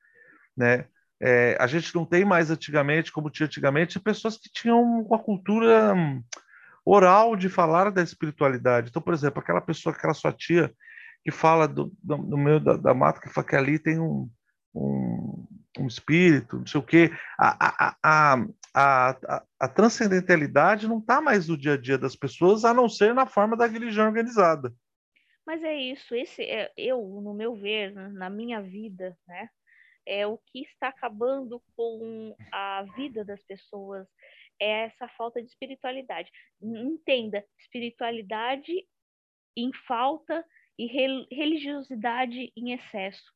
né? 0.56 0.88
É, 1.22 1.58
a 1.60 1.66
gente 1.66 1.96
não 1.96 2.06
tem 2.06 2.26
mais 2.26 2.52
antigamente, 2.52 3.12
como 3.12 3.30
tinha 3.30 3.48
antigamente, 3.48 4.00
pessoas 4.00 4.38
que 4.38 4.50
tinham 4.52 4.82
uma 4.82 5.18
cultura 5.18 5.94
hum, 5.94 6.22
oral 6.86 7.36
de 7.36 7.50
falar 7.50 7.92
da 7.92 8.04
espiritualidade. 8.04 8.90
Então, 8.90 9.02
por 9.02 9.14
exemplo, 9.14 9.40
aquela 9.40 9.62
pessoa, 9.62 9.94
aquela 9.94 10.14
sua 10.14 10.32
tia 10.32 10.74
que 11.24 11.32
fala 11.32 11.68
do, 11.68 11.92
do, 12.04 12.18
do 12.18 12.38
meio 12.38 12.60
da, 12.60 12.78
da 12.78 12.94
mata, 12.94 13.20
que 13.20 13.30
fala 13.30 13.48
que 13.48 13.56
ali 13.56 13.80
tem 13.80 14.00
um, 14.00 14.30
um, 14.76 15.48
um 15.80 15.88
espírito, 15.88 16.60
não 16.60 16.68
sei 16.68 16.80
o 16.80 16.84
quê. 16.84 17.12
A, 17.40 17.68
a, 17.68 17.96
a, 18.04 18.46
a, 18.76 19.44
a 19.60 19.68
transcendentalidade 19.68 20.88
não 20.88 21.00
está 21.00 21.20
mais 21.20 21.48
no 21.48 21.58
dia 21.58 21.74
a 21.74 21.78
dia 21.78 21.98
das 21.98 22.16
pessoas, 22.16 22.64
a 22.64 22.74
não 22.74 22.88
ser 22.88 23.16
na 23.16 23.26
forma 23.26 23.58
da 23.58 23.66
religião 23.66 24.06
organizada. 24.06 24.72
Mas 25.46 25.64
é 25.64 25.76
isso, 25.76 26.16
esse 26.16 26.42
é, 26.42 26.72
eu, 26.76 27.00
no 27.24 27.34
meu 27.34 27.56
ver, 27.56 27.94
na 27.94 28.32
minha 28.32 28.62
vida, 28.62 29.16
né, 29.28 29.48
é 30.06 30.26
o 30.26 30.38
que 30.38 30.62
está 30.62 30.88
acabando 30.88 31.62
com 31.76 32.36
a 32.52 32.84
vida 32.96 33.24
das 33.24 33.44
pessoas, 33.44 34.08
é 34.60 34.86
essa 34.86 35.08
falta 35.10 35.42
de 35.42 35.50
espiritualidade. 35.50 36.32
Entenda, 36.62 37.46
espiritualidade 37.60 38.74
em 39.58 39.72
falta 39.88 40.46
e 40.78 40.86
religiosidade 41.32 42.52
em 42.56 42.74
excesso. 42.74 43.32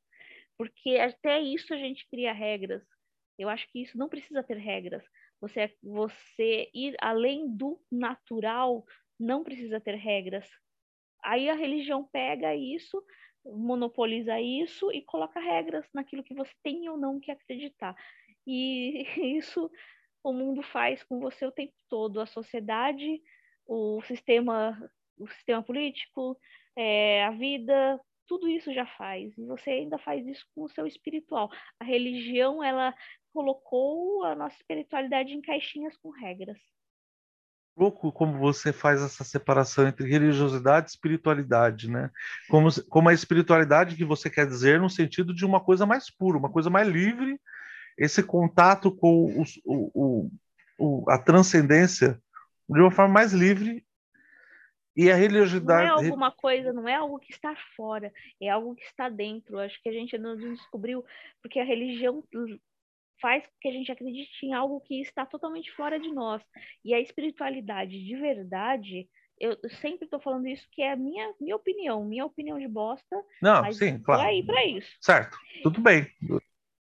Porque 0.58 0.98
até 0.98 1.40
isso 1.40 1.74
a 1.74 1.78
gente 1.78 2.08
cria 2.10 2.34
regras. 2.34 2.84
Eu 3.38 3.48
acho 3.48 3.66
que 3.72 3.82
isso 3.82 3.98
não 3.98 4.10
precisa 4.10 4.44
ter 4.44 4.58
regras. 4.58 5.04
Você, 5.40 5.74
você 5.82 6.70
ir 6.74 6.96
além 7.00 7.56
do 7.56 7.82
natural 7.90 8.86
não 9.18 9.44
precisa 9.44 9.80
ter 9.80 9.96
regras. 9.96 10.46
Aí 11.24 11.50
a 11.50 11.56
religião 11.56 12.04
pega 12.12 12.56
isso, 12.56 13.02
monopoliza 13.46 14.40
isso 14.40 14.92
e 14.92 15.02
coloca 15.02 15.40
regras 15.40 15.86
naquilo 15.94 16.24
que 16.24 16.34
você 16.34 16.52
tem 16.62 16.90
ou 16.90 16.98
não 16.98 17.20
que 17.20 17.32
acreditar. 17.32 17.96
E 18.46 19.04
isso 19.38 19.72
o 20.30 20.34
mundo 20.34 20.62
faz 20.62 21.04
com 21.04 21.20
você 21.20 21.46
o 21.46 21.52
tempo 21.52 21.74
todo, 21.90 22.20
a 22.20 22.26
sociedade, 22.26 23.22
o 23.66 24.02
sistema, 24.04 24.78
o 25.18 25.28
sistema 25.28 25.62
político, 25.62 26.38
é, 26.76 27.26
a 27.26 27.32
vida, 27.32 28.00
tudo 28.28 28.48
isso 28.48 28.74
já 28.74 28.86
faz. 28.86 29.36
E 29.38 29.46
você 29.46 29.72
ainda 29.72 29.98
faz 29.98 30.26
isso 30.28 30.46
com 30.54 30.64
o 30.64 30.70
seu 30.70 30.86
espiritual. 30.86 31.50
A 31.80 31.84
religião, 31.84 32.64
ela 32.64 32.94
colocou 33.34 34.24
a 34.24 34.36
nossa 34.36 34.56
espiritualidade 34.56 35.34
em 35.34 35.42
caixinhas 35.42 35.98
com 35.98 36.10
regras. 36.10 36.58
Louco 37.78 38.12
como 38.12 38.38
você 38.38 38.74
faz 38.74 39.02
essa 39.02 39.24
separação 39.24 39.88
entre 39.88 40.10
religiosidade 40.10 40.88
e 40.88 40.90
espiritualidade, 40.90 41.90
né? 41.90 42.12
Como, 42.50 42.68
como 42.90 43.08
a 43.08 43.14
espiritualidade 43.14 43.96
que 43.96 44.04
você 44.04 44.30
quer 44.30 44.46
dizer 44.46 44.80
no 44.80 44.90
sentido 44.90 45.34
de 45.34 45.46
uma 45.46 45.62
coisa 45.62 45.86
mais 45.86 46.10
pura, 46.10 46.38
uma 46.38 46.52
coisa 46.52 46.70
mais 46.70 46.88
livre, 46.88 47.40
esse 48.00 48.24
contato 48.24 48.90
com 48.90 49.42
os, 49.42 49.60
o, 49.66 50.32
o, 50.80 51.10
a 51.10 51.20
transcendência 51.20 52.20
de 52.68 52.80
uma 52.80 52.90
forma 52.90 53.14
mais 53.14 53.34
livre 53.34 53.86
e 54.96 55.12
a 55.12 55.16
religiosidade. 55.16 55.90
Não 55.90 56.00
é 56.00 56.06
alguma 56.06 56.32
coisa, 56.32 56.72
não 56.74 56.88
é 56.88 56.96
algo 56.96 57.20
que 57.20 57.32
está 57.32 57.54
fora, 57.76 58.12
é 58.42 58.50
algo 58.50 58.74
que 58.76 58.84
está 58.84 59.10
dentro. 59.10 59.60
Acho 59.60 59.82
que 59.84 59.90
a 59.90 59.92
gente 59.92 60.18
não 60.18 60.38
descobriu, 60.38 61.04
porque 61.42 61.60
a 61.60 61.66
religião 61.66 62.24
faz 63.22 63.46
com 63.46 63.54
que 63.60 63.68
a 63.68 63.72
gente 63.72 63.92
acredite 63.92 64.46
em 64.46 64.54
algo 64.54 64.80
que 64.80 65.02
está 65.02 65.26
totalmente 65.26 65.70
fora 65.74 66.00
de 66.00 66.10
nós. 66.10 66.42
E 66.84 66.94
a 66.94 67.02
espiritualidade 67.02 68.02
de 68.02 68.16
verdade, 68.16 69.10
eu 69.38 69.58
sempre 69.82 70.06
estou 70.06 70.22
falando 70.22 70.48
isso, 70.48 70.66
que 70.72 70.82
é 70.82 70.94
a 70.94 70.96
minha, 70.96 71.34
minha 71.40 71.56
opinião, 71.56 72.06
minha 72.06 72.26
opinião 72.26 72.58
de 72.58 72.68
bosta. 72.68 73.24
Não, 73.42 73.70
sim, 73.74 74.00
claro. 74.00 74.22
aí 74.22 74.42
para 74.42 74.66
isso. 74.66 74.90
Certo, 75.02 75.38
tudo 75.64 75.82
bem. 75.82 76.08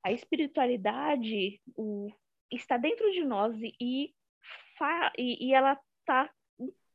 A 0.05 0.12
espiritualidade 0.12 1.61
o, 1.77 2.11
está 2.51 2.77
dentro 2.77 3.11
de 3.12 3.25
nós 3.25 3.55
e, 3.61 3.75
e, 5.19 5.49
e 5.49 5.55
ela 5.55 5.79
está 6.01 6.31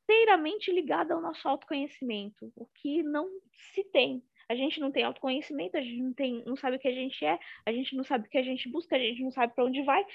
inteiramente 0.08 0.72
ligada 0.72 1.14
ao 1.14 1.22
nosso 1.22 1.48
autoconhecimento, 1.48 2.52
o 2.56 2.66
que 2.66 3.04
não 3.04 3.28
se 3.74 3.84
tem. 3.86 4.24
A 4.50 4.56
gente 4.56 4.80
não 4.80 4.92
tem 4.92 5.04
autoconhecimento, 5.04 5.78
a 5.78 5.82
gente 5.82 6.02
não, 6.02 6.14
tem, 6.14 6.44
não 6.46 6.56
sabe 6.56 6.78
o 6.78 6.80
que 6.80 6.88
a 6.88 6.94
gente 6.94 7.26
é, 7.26 7.38
a 7.66 7.72
gente 7.72 7.96
não 7.96 8.04
sabe 8.04 8.28
o 8.28 8.30
que 8.30 8.38
a 8.38 8.44
gente 8.44 8.70
busca, 8.70 8.96
a 8.96 9.00
gente 9.00 9.22
não 9.22 9.32
sabe 9.32 9.54
para 9.54 9.66
onde 9.66 9.84
vai. 9.84 10.06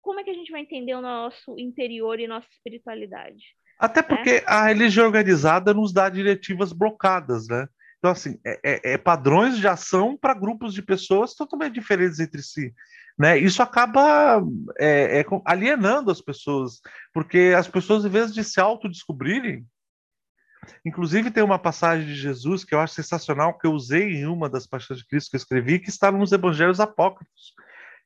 Como 0.00 0.18
é 0.18 0.24
que 0.24 0.30
a 0.30 0.34
gente 0.34 0.50
vai 0.50 0.62
entender 0.62 0.94
o 0.94 1.02
nosso 1.02 1.58
interior 1.58 2.18
e 2.18 2.26
nossa 2.26 2.48
espiritualidade? 2.50 3.54
Até 3.78 4.00
né? 4.00 4.08
porque 4.08 4.40
né? 4.40 4.42
a 4.46 4.66
religião 4.66 5.06
organizada 5.06 5.74
nos 5.74 5.92
dá 5.92 6.08
diretivas 6.08 6.72
blocadas, 6.72 7.46
né? 7.48 7.68
Então, 8.02 8.10
assim, 8.10 8.36
é, 8.44 8.58
é, 8.64 8.92
é 8.94 8.98
padrões 8.98 9.56
de 9.56 9.68
ação 9.68 10.16
para 10.16 10.34
grupos 10.34 10.74
de 10.74 10.82
pessoas 10.82 11.34
totalmente 11.34 11.74
diferentes 11.74 12.18
entre 12.18 12.42
si. 12.42 12.74
Né? 13.16 13.38
Isso 13.38 13.62
acaba 13.62 14.42
é, 14.76 15.20
é, 15.20 15.24
alienando 15.44 16.10
as 16.10 16.20
pessoas, 16.20 16.80
porque 17.14 17.54
as 17.56 17.68
pessoas, 17.68 18.04
em 18.04 18.08
vez 18.08 18.34
de 18.34 18.42
se 18.42 18.58
autodescobrirem, 18.60 19.64
inclusive 20.84 21.30
tem 21.30 21.44
uma 21.44 21.60
passagem 21.60 22.04
de 22.04 22.16
Jesus 22.16 22.64
que 22.64 22.74
eu 22.74 22.80
acho 22.80 22.94
sensacional, 22.94 23.56
que 23.56 23.68
eu 23.68 23.72
usei 23.72 24.14
em 24.16 24.26
uma 24.26 24.50
das 24.50 24.66
paixões 24.66 24.98
de 24.98 25.06
Cristo 25.06 25.30
que 25.30 25.36
eu 25.36 25.38
escrevi, 25.38 25.78
que 25.78 25.88
está 25.88 26.10
nos 26.10 26.32
evangelhos 26.32 26.80
apócrifos. 26.80 27.54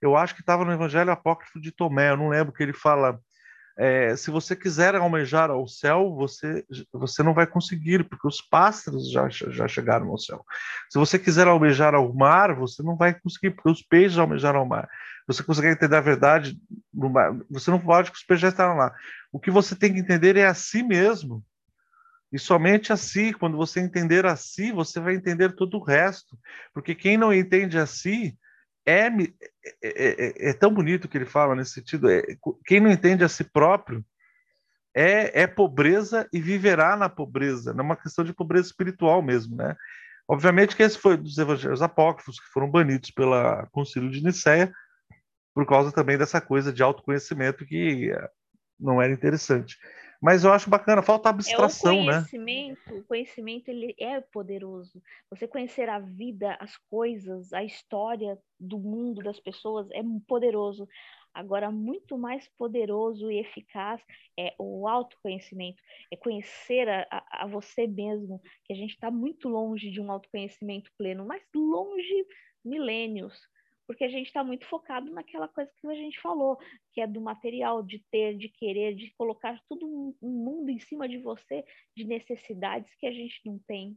Eu 0.03 0.15
acho 0.15 0.35
que 0.35 0.43
estava 0.43 0.63
no 0.63 0.73
evangelho 0.73 1.11
apócrifo 1.11 1.59
de 1.59 1.73
Tomé, 1.73 2.11
eu 2.11 2.19
não 2.19 2.29
lembro 2.29 2.53
que 2.53 2.63
ele 2.63 2.75
fala 2.75 3.19
é, 3.79 4.17
se 4.17 4.31
você 4.31 4.57
quiser 4.57 4.95
almejar 4.95 5.51
ao 5.51 5.69
céu, 5.69 6.15
você, 6.15 6.65
você 6.91 7.23
não 7.23 7.35
vai 7.35 7.47
conseguir, 7.47 8.05
porque 8.09 8.27
os 8.27 8.41
pássaros 8.41 9.11
já, 9.11 9.29
já 9.29 9.69
chegaram 9.69 10.09
ao 10.09 10.19
céu. 10.19 10.43
Se 10.91 10.99
você 10.99 11.19
quiser 11.19 11.47
almejar 11.47 11.95
ao 11.95 12.13
mar, 12.15 12.55
você 12.55 12.83
não 12.83 12.97
vai 12.97 13.13
conseguir, 13.19 13.51
porque 13.51 13.71
os 13.71 13.83
peixes 13.83 14.17
almejaram 14.17 14.61
ao 14.61 14.67
mar. 14.67 14.89
Você 15.27 15.43
consegue 15.43 15.69
entender 15.69 15.97
a 15.97 16.01
verdade 16.01 16.59
no 16.93 17.11
mar, 17.11 17.37
você 17.51 17.71
não 17.71 17.79
pode, 17.79 18.11
porque 18.11 18.21
os 18.21 18.27
peixes 18.27 18.43
já 18.43 18.49
estavam 18.49 18.77
lá. 18.77 18.95
O 19.31 19.39
que 19.39 19.51
você 19.51 19.77
tem 19.77 19.93
que 19.93 20.01
entender 20.01 20.37
é 20.37 20.47
a 20.47 20.55
si 20.55 20.83
mesmo. 20.83 21.45
E 22.33 22.39
somente 22.39 22.93
a 22.93 22.97
si, 22.97 23.35
quando 23.35 23.57
você 23.57 23.81
entender 23.81 24.25
a 24.25 24.37
si, 24.37 24.73
você 24.73 24.99
vai 25.01 25.15
entender 25.15 25.55
todo 25.55 25.77
o 25.77 25.83
resto. 25.83 26.39
Porque 26.73 26.95
quem 26.95 27.17
não 27.17 27.33
entende 27.33 27.79
a 27.79 27.87
si, 27.87 28.37
é, 28.87 29.09
é, 29.09 29.11
é, 29.83 30.51
é, 30.51 30.53
tão 30.53 30.73
bonito 30.73 31.09
que 31.09 31.19
ele 31.19 31.27
fala 31.27 31.55
nesse 31.57 31.73
sentido. 31.73 32.09
É, 32.09 32.23
quem 32.65 32.81
não 32.81 32.91
entende 32.91 33.25
a 33.25 33.29
si 33.29 33.43
próprio 33.43 34.05
é, 34.95 35.43
é 35.43 35.47
pobreza 35.47 36.29
e 36.33 36.41
viverá 36.41 36.97
na 36.97 37.09
pobreza. 37.09 37.75
É 37.77 37.83
uma 37.83 37.97
questão 37.97 38.25
de 38.25 38.33
pobreza 38.33 38.69
espiritual 38.69 39.21
mesmo, 39.21 39.57
né? 39.57 39.77
Obviamente 40.29 40.75
que 40.75 40.83
esse 40.83 40.99
foi 40.99 41.17
dos 41.17 41.37
evangelhos 41.39 41.83
apócrifos 41.83 42.41
que 42.41 42.47
foram 42.47 42.71
banidos 42.71 43.11
pela 43.11 43.67
Concílio 43.73 44.11
de 44.11 44.23
Nicéia 44.23 44.73
por 45.55 45.67
causa 45.67 45.93
também 45.93 46.19
dessa 46.19 46.41
coisa 46.41 46.73
de 46.73 46.83
autoconhecimento 46.83 47.65
que 47.65 48.13
não 48.79 49.01
era 49.01 49.13
interessante. 49.13 49.77
Mas 50.21 50.45
eu 50.45 50.53
acho 50.53 50.71
bacana, 50.71 51.03
falta 51.03 51.29
abstração, 51.29 51.95
é, 51.95 52.01
o 52.01 52.05
conhecimento, 52.07 52.93
né? 52.93 52.99
O 52.99 53.05
conhecimento 53.05 53.69
ele 53.69 53.95
é 53.99 54.21
poderoso. 54.21 55.03
Você 55.31 55.47
conhecer 55.47 55.89
a 55.89 55.99
vida, 55.99 56.57
as 56.61 56.77
coisas, 56.91 57.53
a 57.53 57.63
história 57.63 58.39
do 58.59 58.79
mundo, 58.79 59.23
das 59.23 59.39
pessoas, 59.41 59.89
é 59.93 60.03
poderoso. 60.27 60.89
Agora, 61.35 61.71
muito 61.71 62.17
mais 62.17 62.49
poderoso 62.57 63.31
e 63.31 63.39
eficaz 63.39 64.01
é 64.39 64.55
o 64.59 64.89
autoconhecimento, 64.89 65.83
é 66.11 66.17
conhecer 66.17 66.89
a, 66.89 67.07
a, 67.11 67.45
a 67.45 67.47
você 67.47 67.87
mesmo, 67.87 68.41
que 68.65 68.73
a 68.73 68.77
gente 68.77 68.95
está 68.95 69.11
muito 69.11 69.47
longe 69.47 69.91
de 69.91 70.01
um 70.01 70.11
autoconhecimento 70.11 70.91
pleno, 70.97 71.27
mas 71.27 71.43
longe 71.55 72.27
milênios 72.65 73.39
porque 73.87 74.05
a 74.05 74.09
gente 74.09 74.27
está 74.27 74.43
muito 74.43 74.67
focado 74.67 75.11
naquela 75.13 75.49
coisa 75.49 75.71
que 75.81 75.87
a 75.87 75.95
gente 75.95 76.21
falou, 76.21 76.59
que 76.93 77.01
é 77.01 77.07
do 77.07 77.21
material, 77.21 77.83
de 77.83 78.05
ter, 78.11 78.37
de 78.37 78.49
querer, 78.49 78.95
de 78.95 79.13
colocar 79.17 79.61
tudo 79.69 79.87
um, 79.87 80.15
um 80.21 80.31
mundo 80.31 80.71
em 80.71 80.79
cima 80.79 81.09
de 81.09 81.19
você 81.19 81.65
de 81.97 82.05
necessidades 82.05 82.95
que 82.97 83.07
a 83.07 83.13
gente 83.13 83.41
não 83.45 83.59
tem. 83.67 83.97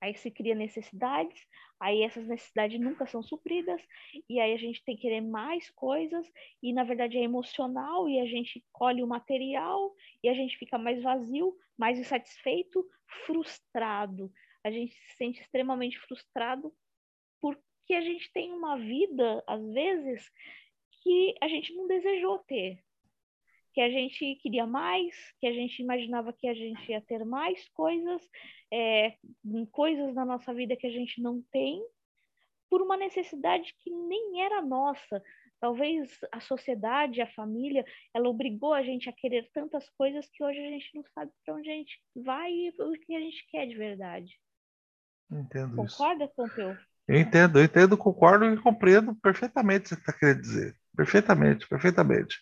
Aí 0.00 0.14
se 0.14 0.30
cria 0.30 0.54
necessidades, 0.54 1.40
aí 1.80 2.02
essas 2.02 2.26
necessidades 2.26 2.78
nunca 2.78 3.06
são 3.06 3.22
supridas, 3.22 3.80
e 4.28 4.38
aí 4.38 4.52
a 4.52 4.58
gente 4.58 4.84
tem 4.84 4.94
que 4.94 5.02
querer 5.02 5.22
mais 5.22 5.70
coisas, 5.70 6.30
e 6.62 6.72
na 6.72 6.84
verdade 6.84 7.16
é 7.16 7.22
emocional, 7.22 8.08
e 8.08 8.20
a 8.20 8.26
gente 8.26 8.62
colhe 8.72 9.02
o 9.02 9.06
material, 9.06 9.94
e 10.22 10.28
a 10.28 10.34
gente 10.34 10.58
fica 10.58 10.76
mais 10.76 11.02
vazio, 11.02 11.56
mais 11.78 11.98
insatisfeito, 11.98 12.86
frustrado. 13.24 14.30
A 14.62 14.70
gente 14.70 14.94
se 14.94 15.16
sente 15.16 15.40
extremamente 15.40 15.98
frustrado 15.98 16.72
por 17.40 17.58
que 17.86 17.94
a 17.94 18.00
gente 18.00 18.30
tem 18.32 18.52
uma 18.52 18.76
vida, 18.76 19.42
às 19.46 19.64
vezes, 19.72 20.30
que 21.02 21.34
a 21.40 21.48
gente 21.48 21.72
não 21.74 21.86
desejou 21.86 22.38
ter. 22.40 22.82
Que 23.72 23.80
a 23.80 23.90
gente 23.90 24.34
queria 24.36 24.66
mais, 24.66 25.14
que 25.38 25.46
a 25.46 25.52
gente 25.52 25.80
imaginava 25.80 26.32
que 26.32 26.48
a 26.48 26.54
gente 26.54 26.90
ia 26.90 27.00
ter 27.00 27.24
mais 27.24 27.68
coisas, 27.68 28.28
é, 28.72 29.16
coisas 29.70 30.14
na 30.14 30.24
nossa 30.24 30.52
vida 30.52 30.76
que 30.76 30.86
a 30.86 30.90
gente 30.90 31.20
não 31.20 31.42
tem, 31.52 31.80
por 32.68 32.82
uma 32.82 32.96
necessidade 32.96 33.74
que 33.80 33.90
nem 33.90 34.42
era 34.42 34.60
nossa. 34.62 35.22
Talvez 35.60 36.18
a 36.32 36.40
sociedade, 36.40 37.22
a 37.22 37.32
família, 37.32 37.84
ela 38.12 38.28
obrigou 38.28 38.74
a 38.74 38.82
gente 38.82 39.08
a 39.08 39.12
querer 39.12 39.48
tantas 39.52 39.88
coisas 39.90 40.28
que 40.28 40.42
hoje 40.42 40.58
a 40.58 40.70
gente 40.70 40.94
não 40.94 41.04
sabe 41.14 41.30
para 41.44 41.54
onde 41.54 41.70
a 41.70 41.74
gente 41.74 42.00
vai 42.14 42.52
e 42.52 42.68
o 42.70 42.92
que 42.92 43.14
a 43.14 43.20
gente 43.20 43.46
quer 43.48 43.66
de 43.66 43.76
verdade. 43.76 44.40
Entendo 45.30 45.76
Concorda, 45.76 46.24
isso. 46.24 46.34
Pompeu? 46.34 46.76
Eu 47.08 47.20
entendo, 47.20 47.58
eu 47.58 47.64
entendo, 47.64 47.96
concordo 47.96 48.44
e 48.46 48.56
compreendo 48.56 49.14
perfeitamente 49.16 49.80
o 49.80 49.82
que 49.82 49.88
você 49.90 49.94
está 50.00 50.12
querendo 50.12 50.40
dizer. 50.40 50.76
Perfeitamente, 50.96 51.68
perfeitamente. 51.68 52.40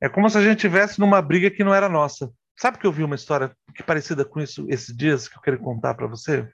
É 0.00 0.08
como 0.08 0.28
se 0.28 0.38
a 0.38 0.42
gente 0.42 0.58
estivesse 0.58 1.00
numa 1.00 1.20
briga 1.20 1.50
que 1.50 1.64
não 1.64 1.74
era 1.74 1.88
nossa. 1.88 2.30
Sabe 2.56 2.78
que 2.78 2.86
eu 2.86 2.92
vi 2.92 3.02
uma 3.02 3.16
história 3.16 3.56
que 3.74 3.82
é 3.82 3.84
parecida 3.84 4.24
com 4.24 4.40
isso 4.40 4.66
esses 4.68 4.96
dias 4.96 5.26
que 5.26 5.36
eu 5.36 5.42
quero 5.42 5.58
contar 5.58 5.94
para 5.94 6.06
você? 6.06 6.48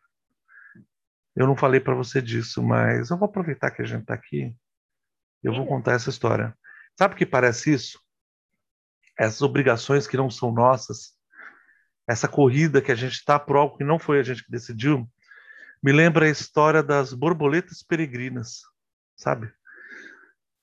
Eu 1.37 1.47
não 1.47 1.57
falei 1.57 1.79
para 1.79 1.95
você 1.95 2.23
disso, 2.23 2.63
mas 2.63 3.11
eu 3.11 3.19
vou 3.19 3.27
aproveitar 3.27 3.71
que 3.71 3.83
a 3.83 3.85
gente 3.85 4.03
está 4.03 4.15
aqui. 4.15 4.55
Eu 5.43 5.55
vou 5.55 5.67
contar 5.67 5.93
essa 5.93 6.11
história. 6.11 6.57
Sabe 6.99 7.15
o 7.15 7.17
que 7.17 7.27
parece 7.27 7.73
isso? 7.73 8.01
Essas 9.19 9.43
obrigações 9.43 10.07
que 10.07 10.17
não 10.17 10.31
são 10.31 10.53
nossas, 10.53 11.13
essa 12.09 12.27
corrida 12.27 12.81
que 12.83 12.91
a 12.91 12.95
gente 12.95 13.13
está 13.13 13.39
por 13.39 13.57
algo 13.57 13.77
que 13.77 13.85
não 13.85 13.99
foi 13.99 14.19
a 14.21 14.23
gente 14.23 14.45
que 14.45 14.51
decidiu, 14.51 15.09
me 15.83 15.93
lembra 15.93 16.27
a 16.27 16.31
história 16.31 16.83
das 16.83 17.13
borboletas 17.13 17.83
peregrinas, 17.83 18.61
sabe? 19.17 19.53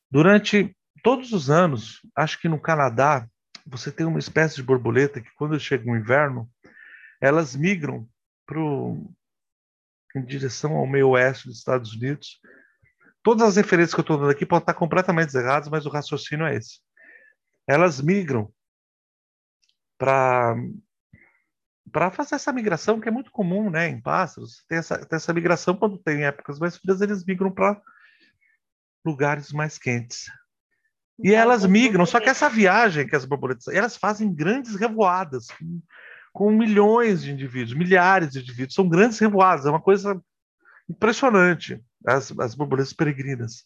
Durante 0.09 0.75
todos 1.03 1.33
os 1.33 1.49
anos, 1.49 2.01
acho 2.15 2.39
que 2.39 2.47
no 2.47 2.59
Canadá, 2.59 3.27
você 3.65 3.91
tem 3.91 4.05
uma 4.05 4.19
espécie 4.19 4.55
de 4.55 4.63
borboleta 4.63 5.19
que, 5.19 5.29
quando 5.35 5.59
chega 5.59 5.89
o 5.89 5.95
inverno, 5.95 6.49
elas 7.19 7.55
migram 7.55 8.07
pro, 8.45 9.09
em 10.15 10.23
direção 10.23 10.75
ao 10.75 10.87
meio 10.87 11.09
oeste 11.09 11.47
dos 11.47 11.57
Estados 11.57 11.93
Unidos. 11.93 12.39
Todas 13.23 13.47
as 13.47 13.55
referências 13.57 13.93
que 13.93 13.99
eu 13.99 14.03
estou 14.03 14.17
dando 14.17 14.31
aqui 14.31 14.45
podem 14.45 14.63
estar 14.63 14.73
completamente 14.73 15.35
erradas, 15.35 15.67
mas 15.67 15.85
o 15.85 15.89
raciocínio 15.89 16.45
é 16.45 16.55
esse. 16.55 16.79
Elas 17.67 17.99
migram 17.99 18.49
para 19.97 20.55
para 21.91 22.11
fazer 22.11 22.35
essa 22.35 22.51
migração, 22.51 22.99
que 22.99 23.07
é 23.07 23.11
muito 23.11 23.31
comum 23.31 23.69
né, 23.69 23.87
em 23.87 23.99
pássaros. 23.99 24.63
Tem 24.67 24.77
essa, 24.77 24.97
tem 24.97 25.15
essa 25.15 25.33
migração 25.33 25.75
quando 25.75 25.97
tem 25.97 26.25
épocas 26.25 26.59
mais 26.59 26.77
frias, 26.77 27.01
eles 27.01 27.25
migram 27.25 27.51
para 27.51 27.81
lugares 29.05 29.51
mais 29.51 29.77
quentes. 29.77 30.25
E 31.23 31.33
elas 31.33 31.65
migram, 31.65 32.05
só 32.05 32.19
que 32.19 32.29
essa 32.29 32.49
viagem 32.49 33.07
que 33.07 33.15
as 33.15 33.25
borboletas, 33.25 33.67
elas 33.69 33.97
fazem 33.97 34.33
grandes 34.33 34.75
revoadas 34.75 35.47
com, 35.47 35.81
com 36.31 36.51
milhões 36.51 37.23
de 37.23 37.31
indivíduos, 37.31 37.75
milhares 37.75 38.31
de 38.31 38.39
indivíduos, 38.39 38.75
são 38.75 38.87
grandes 38.87 39.17
revoadas, 39.17 39.65
é 39.65 39.69
uma 39.69 39.81
coisa 39.81 40.21
impressionante, 40.87 41.83
as, 42.05 42.31
as 42.39 42.53
borboletas 42.53 42.93
peregrinas. 42.93 43.65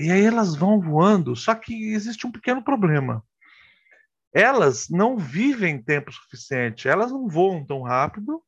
E 0.00 0.10
aí 0.10 0.24
elas 0.24 0.56
vão 0.56 0.80
voando, 0.80 1.36
só 1.36 1.54
que 1.54 1.92
existe 1.92 2.26
um 2.26 2.32
pequeno 2.32 2.62
problema 2.62 3.22
elas 4.32 4.88
não 4.88 5.16
vivem 5.16 5.82
tempo 5.82 6.12
suficiente, 6.12 6.88
elas 6.88 7.10
não 7.10 7.28
voam 7.28 7.64
tão 7.64 7.82
rápido 7.82 8.42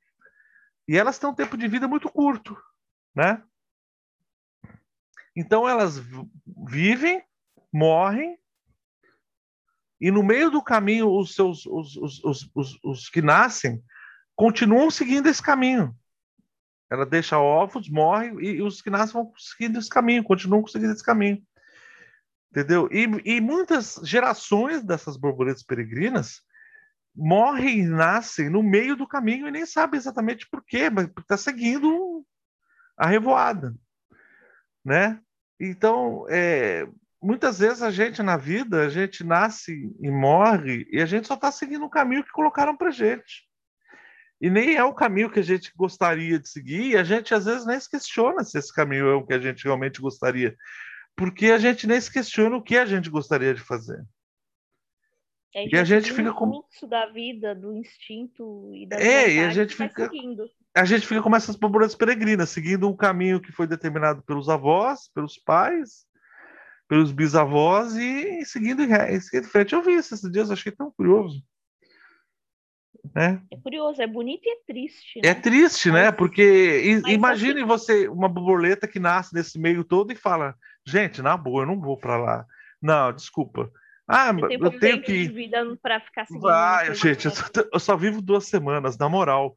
e 0.87 0.97
elas 0.97 1.18
têm 1.18 1.28
um 1.28 1.35
tempo 1.35 1.57
de 1.57 1.68
vida 1.68 1.89
muito 1.89 2.11
curto, 2.11 2.57
né? 3.14 3.43
Então 5.35 5.68
elas 5.68 6.01
vivem, 6.68 7.22
morrem, 7.72 8.39
e 10.01 10.11
no 10.11 10.22
meio 10.22 10.51
do 10.51 10.62
caminho, 10.62 11.11
os 11.11 11.35
seus 11.35 11.66
os, 11.66 11.95
os, 11.97 12.24
os, 12.55 12.78
os, 12.83 13.09
que 13.11 13.20
nascem 13.20 13.83
continuam 14.35 14.91
seguindo 14.91 15.28
esse 15.28 15.43
caminho. 15.43 15.95
Ela 16.91 17.05
deixa 17.05 17.39
ovos, 17.39 17.89
morre, 17.89 18.31
e, 18.41 18.62
os 18.62 18.81
que 18.81 18.89
nascem 18.89 19.12
vão 19.12 19.33
seguindo 19.37 19.78
esse 19.78 19.89
caminho, 19.89 20.24
continuam 20.24 20.66
seguindo 20.66 20.93
esse 20.93 21.05
caminho. 21.05 21.45
Entendeu? 22.51 22.88
E, 22.90 23.05
e 23.24 23.40
muitas 23.40 24.01
gerações 24.03 24.82
dessas 24.82 25.16
borboletas 25.16 25.62
peregrinas 25.62 26.42
morrem 27.14 27.80
e 27.80 27.86
nascem 27.86 28.48
no 28.48 28.62
meio 28.62 28.96
do 28.96 29.07
caminho 29.07 29.46
e 29.46 29.51
nem 29.51 29.64
sabem 29.64 29.98
exatamente 29.98 30.48
por 30.48 30.64
quê, 30.64 30.90
mas 30.90 31.09
está 31.18 31.36
seguindo 31.36 32.24
a 32.96 33.07
revoada, 33.07 33.74
né? 34.84 35.20
Então, 35.59 36.26
é, 36.28 36.88
muitas 37.22 37.59
vezes 37.59 37.82
a 37.82 37.90
gente 37.90 38.22
na 38.22 38.36
vida, 38.36 38.84
a 38.84 38.88
gente 38.88 39.22
nasce 39.22 39.94
e 40.01 40.11
morre 40.11 40.86
e 40.90 41.01
a 41.01 41.07
gente 41.07 41.28
só 41.28 41.34
está 41.34 41.53
seguindo 41.53 41.84
o 41.84 41.90
caminho 41.90 42.24
que 42.24 42.32
colocaram 42.32 42.76
para 42.76 42.90
gente. 42.90 43.48
E 44.40 44.48
nem 44.48 44.74
é 44.74 44.82
o 44.82 44.94
caminho 44.94 45.30
que 45.30 45.38
a 45.38 45.44
gente 45.44 45.70
gostaria 45.76 46.38
de 46.38 46.48
seguir, 46.48 46.92
e 46.92 46.96
a 46.96 47.05
gente 47.05 47.34
às 47.34 47.44
vezes 47.44 47.66
nem 47.66 47.78
se 47.78 47.90
questiona 47.90 48.42
se 48.42 48.59
esse 48.59 48.72
caminho 48.72 49.07
é 49.07 49.14
o 49.14 49.26
que 49.26 49.34
a 49.34 49.38
gente 49.38 49.64
realmente 49.64 50.01
gostaria, 50.01 50.57
porque 51.21 51.51
a 51.51 51.59
gente 51.59 51.87
nem 51.87 52.01
se 52.01 52.11
questiona 52.11 52.57
o 52.57 52.62
que 52.62 52.79
a 52.79 52.87
gente 52.87 53.11
gostaria 53.11 53.53
de 53.53 53.61
fazer. 53.61 54.03
É, 55.55 55.68
e 55.68 55.77
a 55.77 55.85
gente 55.85 56.11
fica 56.14 56.33
com 56.33 56.47
o 56.47 56.53
fluxo 56.62 56.87
da 56.87 57.07
vida, 57.11 57.55
do 57.55 57.77
instinto 57.77 58.73
e 58.75 58.87
da 58.87 58.97
É, 58.99 59.31
e 59.31 59.41
a 59.41 59.51
gente 59.51 59.75
fica 59.75 60.09
seguindo. 60.09 60.49
a 60.75 60.85
gente 60.87 61.07
fica 61.07 61.21
como 61.21 61.37
essas 61.37 61.57
borboletas 61.57 61.95
peregrinas, 61.95 62.49
seguindo 62.49 62.89
um 62.89 62.97
caminho 62.97 63.39
que 63.39 63.53
foi 63.53 63.66
determinado 63.66 64.23
pelos 64.23 64.49
avós, 64.49 65.11
pelos 65.12 65.37
pais, 65.37 66.07
pelos 66.89 67.12
bisavós 67.12 67.95
e 67.97 68.43
seguindo 68.47 68.83
em 68.83 69.43
frente. 69.43 69.75
Eu 69.75 69.83
vi 69.83 69.97
isso 69.97 70.14
esses 70.14 70.33
dias, 70.33 70.51
achei 70.51 70.73
tão 70.73 70.91
curioso. 70.91 71.45
Né? 73.14 73.43
É 73.51 73.57
curioso, 73.59 74.01
é 74.01 74.07
bonito 74.07 74.47
e 74.47 74.53
é 74.53 74.57
triste. 74.66 75.21
Né? 75.23 75.29
É 75.29 75.35
triste, 75.35 75.91
né? 75.91 76.12
Porque 76.12 76.83
imagine 77.09 77.61
assim... 77.61 77.66
você, 77.66 78.09
uma 78.09 78.29
borboleta 78.29 78.89
que 78.89 78.99
nasce 78.99 79.35
nesse 79.35 79.59
meio 79.59 79.85
todo 79.85 80.12
e 80.12 80.16
fala: 80.16 80.55
gente, 80.91 81.22
na 81.22 81.36
boa, 81.36 81.62
eu 81.62 81.66
não 81.66 81.80
vou 81.80 81.97
para 81.97 82.16
lá. 82.16 82.47
Não, 82.80 83.12
desculpa. 83.12 83.70
Ah, 84.09 84.32
eu, 84.51 84.64
eu 84.64 84.80
tenho 84.80 85.01
que. 85.03 85.28
De 85.28 85.32
vida 85.32 85.64
para 85.80 86.01
ficar 86.01 86.26
Vai, 86.28 86.93
gente, 86.95 87.26
eu 87.26 87.30
só, 87.30 87.45
eu 87.72 87.78
só, 87.78 87.97
vivo 87.97 88.20
duas 88.20 88.47
semanas, 88.47 88.99
na 88.99 89.09
moral. 89.09 89.57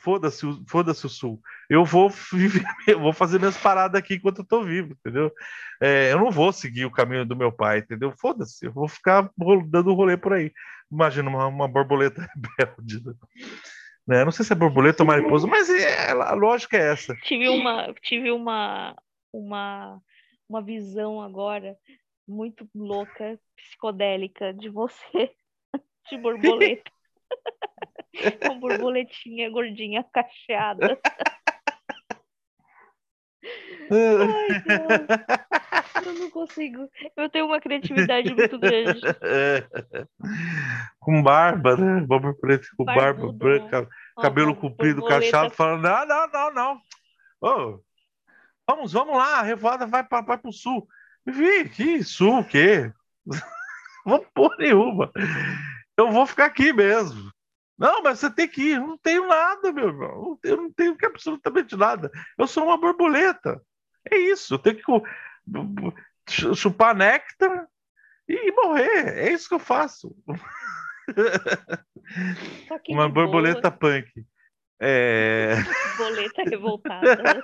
Foda-se 0.00 0.44
foda 0.68 0.90
o 0.90 0.94
sul. 0.94 1.40
Eu 1.70 1.84
vou 1.84 2.10
viver, 2.32 2.66
eu 2.86 3.00
vou 3.00 3.12
fazer 3.12 3.38
minhas 3.38 3.56
paradas 3.56 3.98
aqui 3.98 4.14
enquanto 4.14 4.40
eu 4.40 4.44
tô 4.44 4.62
vivo, 4.64 4.92
entendeu? 4.92 5.32
É, 5.80 6.12
eu 6.12 6.18
não 6.18 6.30
vou 6.30 6.52
seguir 6.52 6.84
o 6.84 6.90
caminho 6.90 7.24
do 7.24 7.36
meu 7.36 7.50
pai, 7.50 7.78
entendeu? 7.78 8.12
Foda-se, 8.20 8.66
eu 8.66 8.72
vou 8.72 8.88
ficar 8.88 9.30
dando 9.68 9.94
rolê 9.94 10.16
por 10.16 10.34
aí. 10.34 10.52
Imagina 10.90 11.30
uma, 11.30 11.46
uma 11.46 11.68
borboleta 11.68 12.28
rebelde. 12.58 13.02
Né? 14.06 14.24
Não 14.24 14.32
sei 14.32 14.44
se 14.44 14.52
é 14.52 14.56
borboleta 14.56 15.02
ou 15.02 15.06
mariposa, 15.06 15.46
mas 15.46 15.70
é, 15.70 16.10
a 16.10 16.34
lógica 16.34 16.76
é 16.76 16.92
essa. 16.92 17.14
Tive 17.22 17.48
uma, 17.48 17.94
tive 18.02 18.30
uma, 18.30 18.94
uma, 19.32 20.00
uma 20.48 20.62
visão 20.62 21.20
agora 21.20 21.76
muito 22.26 22.68
louca, 22.74 23.38
psicodélica 23.56 24.52
de 24.52 24.68
você, 24.68 25.30
de 26.10 26.18
borboleta. 26.18 26.90
Com 28.46 28.58
borboletinha 28.58 29.50
gordinha 29.50 30.02
cacheada. 30.04 30.98
Ai, 33.90 34.62
eu 36.04 36.14
não 36.14 36.30
consigo. 36.30 36.88
Eu 37.16 37.28
tenho 37.28 37.46
uma 37.46 37.60
criatividade 37.60 38.34
muito 38.34 38.58
grande. 38.58 39.00
Com 40.98 41.22
barba, 41.22 41.76
né? 41.76 42.00
Borboleta 42.06 42.66
com 42.76 42.84
barba 42.84 43.32
branca, 43.32 43.88
cabelo 44.20 44.56
comprido, 44.56 45.04
cacheado, 45.04 45.54
falando: 45.54 45.82
não, 45.82 46.06
não, 46.06 46.28
não, 46.28 46.54
não. 46.54 46.80
Oh, 47.40 47.78
vamos, 48.66 48.92
vamos 48.92 49.16
lá, 49.16 49.40
a 49.40 49.42
revoada 49.42 49.86
vai 49.86 50.04
para 50.04 50.22
vai 50.22 50.40
o 50.42 50.52
sul. 50.52 50.88
Vi, 51.24 51.68
que 51.68 52.02
sul 52.04 52.40
o 52.40 52.44
quê? 52.44 52.92
Vou 54.04 54.24
pôr 54.34 54.56
nenhuma. 54.58 55.10
Eu 55.96 56.12
vou 56.12 56.24
ficar 56.26 56.44
aqui 56.44 56.72
mesmo. 56.72 57.32
Não, 57.76 58.02
mas 58.02 58.20
você 58.20 58.30
tem 58.30 58.46
que 58.46 58.62
ir. 58.62 58.76
Eu 58.76 58.86
não 58.86 58.98
tenho 58.98 59.26
nada, 59.26 59.72
meu 59.72 59.88
irmão. 59.88 60.38
Eu 60.44 60.56
não 60.56 60.72
tenho 60.72 60.96
absolutamente 61.04 61.76
nada. 61.76 62.10
Eu 62.38 62.46
sou 62.46 62.64
uma 62.66 62.78
borboleta. 62.78 63.60
É 64.08 64.16
isso. 64.16 64.54
Eu 64.54 64.58
tenho 64.60 64.76
que 64.76 64.82
chupar 66.54 66.94
néctar 66.94 67.66
e 68.28 68.52
morrer. 68.52 69.18
É 69.18 69.32
isso 69.32 69.48
que 69.48 69.54
eu 69.54 69.58
faço. 69.58 70.14
uma 72.88 73.08
borboleta 73.08 73.70
boa. 73.70 74.00
punk. 74.00 74.24
É... 74.80 75.54
Borboleta 75.96 76.42
revoltada. 76.48 77.42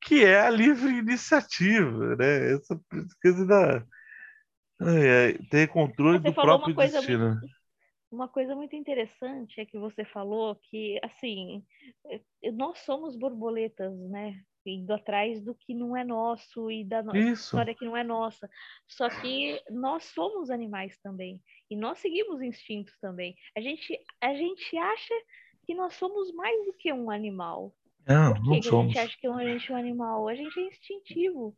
que 0.00 0.24
é 0.24 0.40
a 0.40 0.50
livre 0.50 0.90
iniciativa, 0.90 2.16
né? 2.16 2.54
Essa 2.54 2.80
coisa 3.22 3.46
da 3.46 3.86
é, 4.82 5.38
ter 5.50 5.68
controle 5.68 6.18
você 6.18 6.28
do 6.28 6.34
próprio 6.34 6.74
destino. 6.74 7.30
Muito, 7.30 7.46
uma 8.10 8.28
coisa 8.28 8.54
muito 8.54 8.76
interessante 8.76 9.60
é 9.60 9.66
que 9.66 9.78
você 9.78 10.04
falou 10.04 10.56
que 10.56 10.98
assim 11.02 11.64
é, 12.06 12.50
nós 12.52 12.78
somos 12.80 13.16
borboletas, 13.16 13.92
né? 14.10 14.40
Indo 14.66 14.94
atrás 14.94 15.42
do 15.42 15.54
que 15.54 15.74
não 15.74 15.94
é 15.94 16.02
nosso 16.02 16.70
e 16.70 16.84
da 16.84 17.02
no... 17.02 17.14
história 17.14 17.74
que 17.74 17.84
não 17.84 17.96
é 17.96 18.02
nossa. 18.02 18.48
Só 18.88 19.10
que 19.10 19.60
nós 19.70 20.04
somos 20.04 20.48
animais 20.48 20.98
também 21.02 21.40
e 21.70 21.76
nós 21.76 21.98
seguimos 21.98 22.40
instintos 22.40 22.96
também. 22.98 23.34
A 23.56 23.60
gente 23.60 23.98
a 24.20 24.34
gente 24.34 24.76
acha 24.76 25.14
que 25.64 25.74
nós 25.74 25.94
somos 25.94 26.32
mais 26.32 26.64
do 26.66 26.72
que 26.72 26.92
um 26.92 27.10
animal. 27.10 27.74
Não, 28.06 28.34
Por 28.34 28.54
que, 28.54 28.60
que 28.60 28.68
a 28.68 28.82
gente 28.82 28.98
acha 28.98 29.18
que 29.18 29.26
a 29.26 29.44
gente 29.44 29.72
é 29.72 29.74
um 29.74 29.78
animal? 29.78 30.28
A 30.28 30.34
gente 30.34 30.58
é 30.58 30.62
instintivo. 30.64 31.56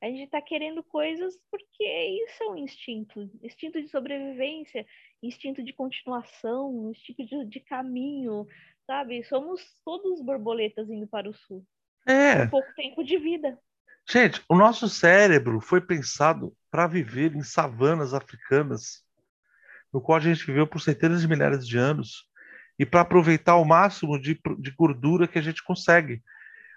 A 0.00 0.06
gente 0.06 0.24
está 0.24 0.40
querendo 0.40 0.82
coisas 0.82 1.36
porque 1.50 1.84
isso 2.24 2.42
é 2.44 2.46
um 2.46 2.56
instinto. 2.56 3.30
Instinto 3.42 3.82
de 3.82 3.88
sobrevivência, 3.88 4.86
instinto 5.22 5.62
de 5.62 5.72
continuação, 5.72 6.90
instinto 6.90 7.24
de, 7.24 7.44
de 7.46 7.60
caminho, 7.60 8.46
sabe? 8.86 9.24
Somos 9.24 9.60
todos 9.84 10.20
borboletas 10.20 10.88
indo 10.88 11.06
para 11.08 11.28
o 11.28 11.34
sul. 11.34 11.64
É. 12.06 12.44
Com 12.44 12.50
pouco 12.50 12.74
tempo 12.74 13.02
de 13.02 13.18
vida. 13.18 13.58
Gente, 14.08 14.42
o 14.48 14.56
nosso 14.56 14.88
cérebro 14.88 15.60
foi 15.60 15.80
pensado 15.80 16.54
para 16.70 16.86
viver 16.86 17.34
em 17.34 17.42
savanas 17.42 18.14
africanas, 18.14 19.04
no 19.92 20.00
qual 20.00 20.16
a 20.16 20.20
gente 20.20 20.46
viveu 20.46 20.66
por 20.66 20.80
centenas 20.80 21.20
de 21.20 21.28
milhares 21.28 21.66
de 21.66 21.76
anos 21.76 22.27
e 22.78 22.86
para 22.86 23.00
aproveitar 23.00 23.56
o 23.56 23.64
máximo 23.64 24.20
de, 24.20 24.40
de 24.58 24.70
gordura 24.70 25.26
que 25.26 25.38
a 25.38 25.42
gente 25.42 25.62
consegue. 25.62 26.22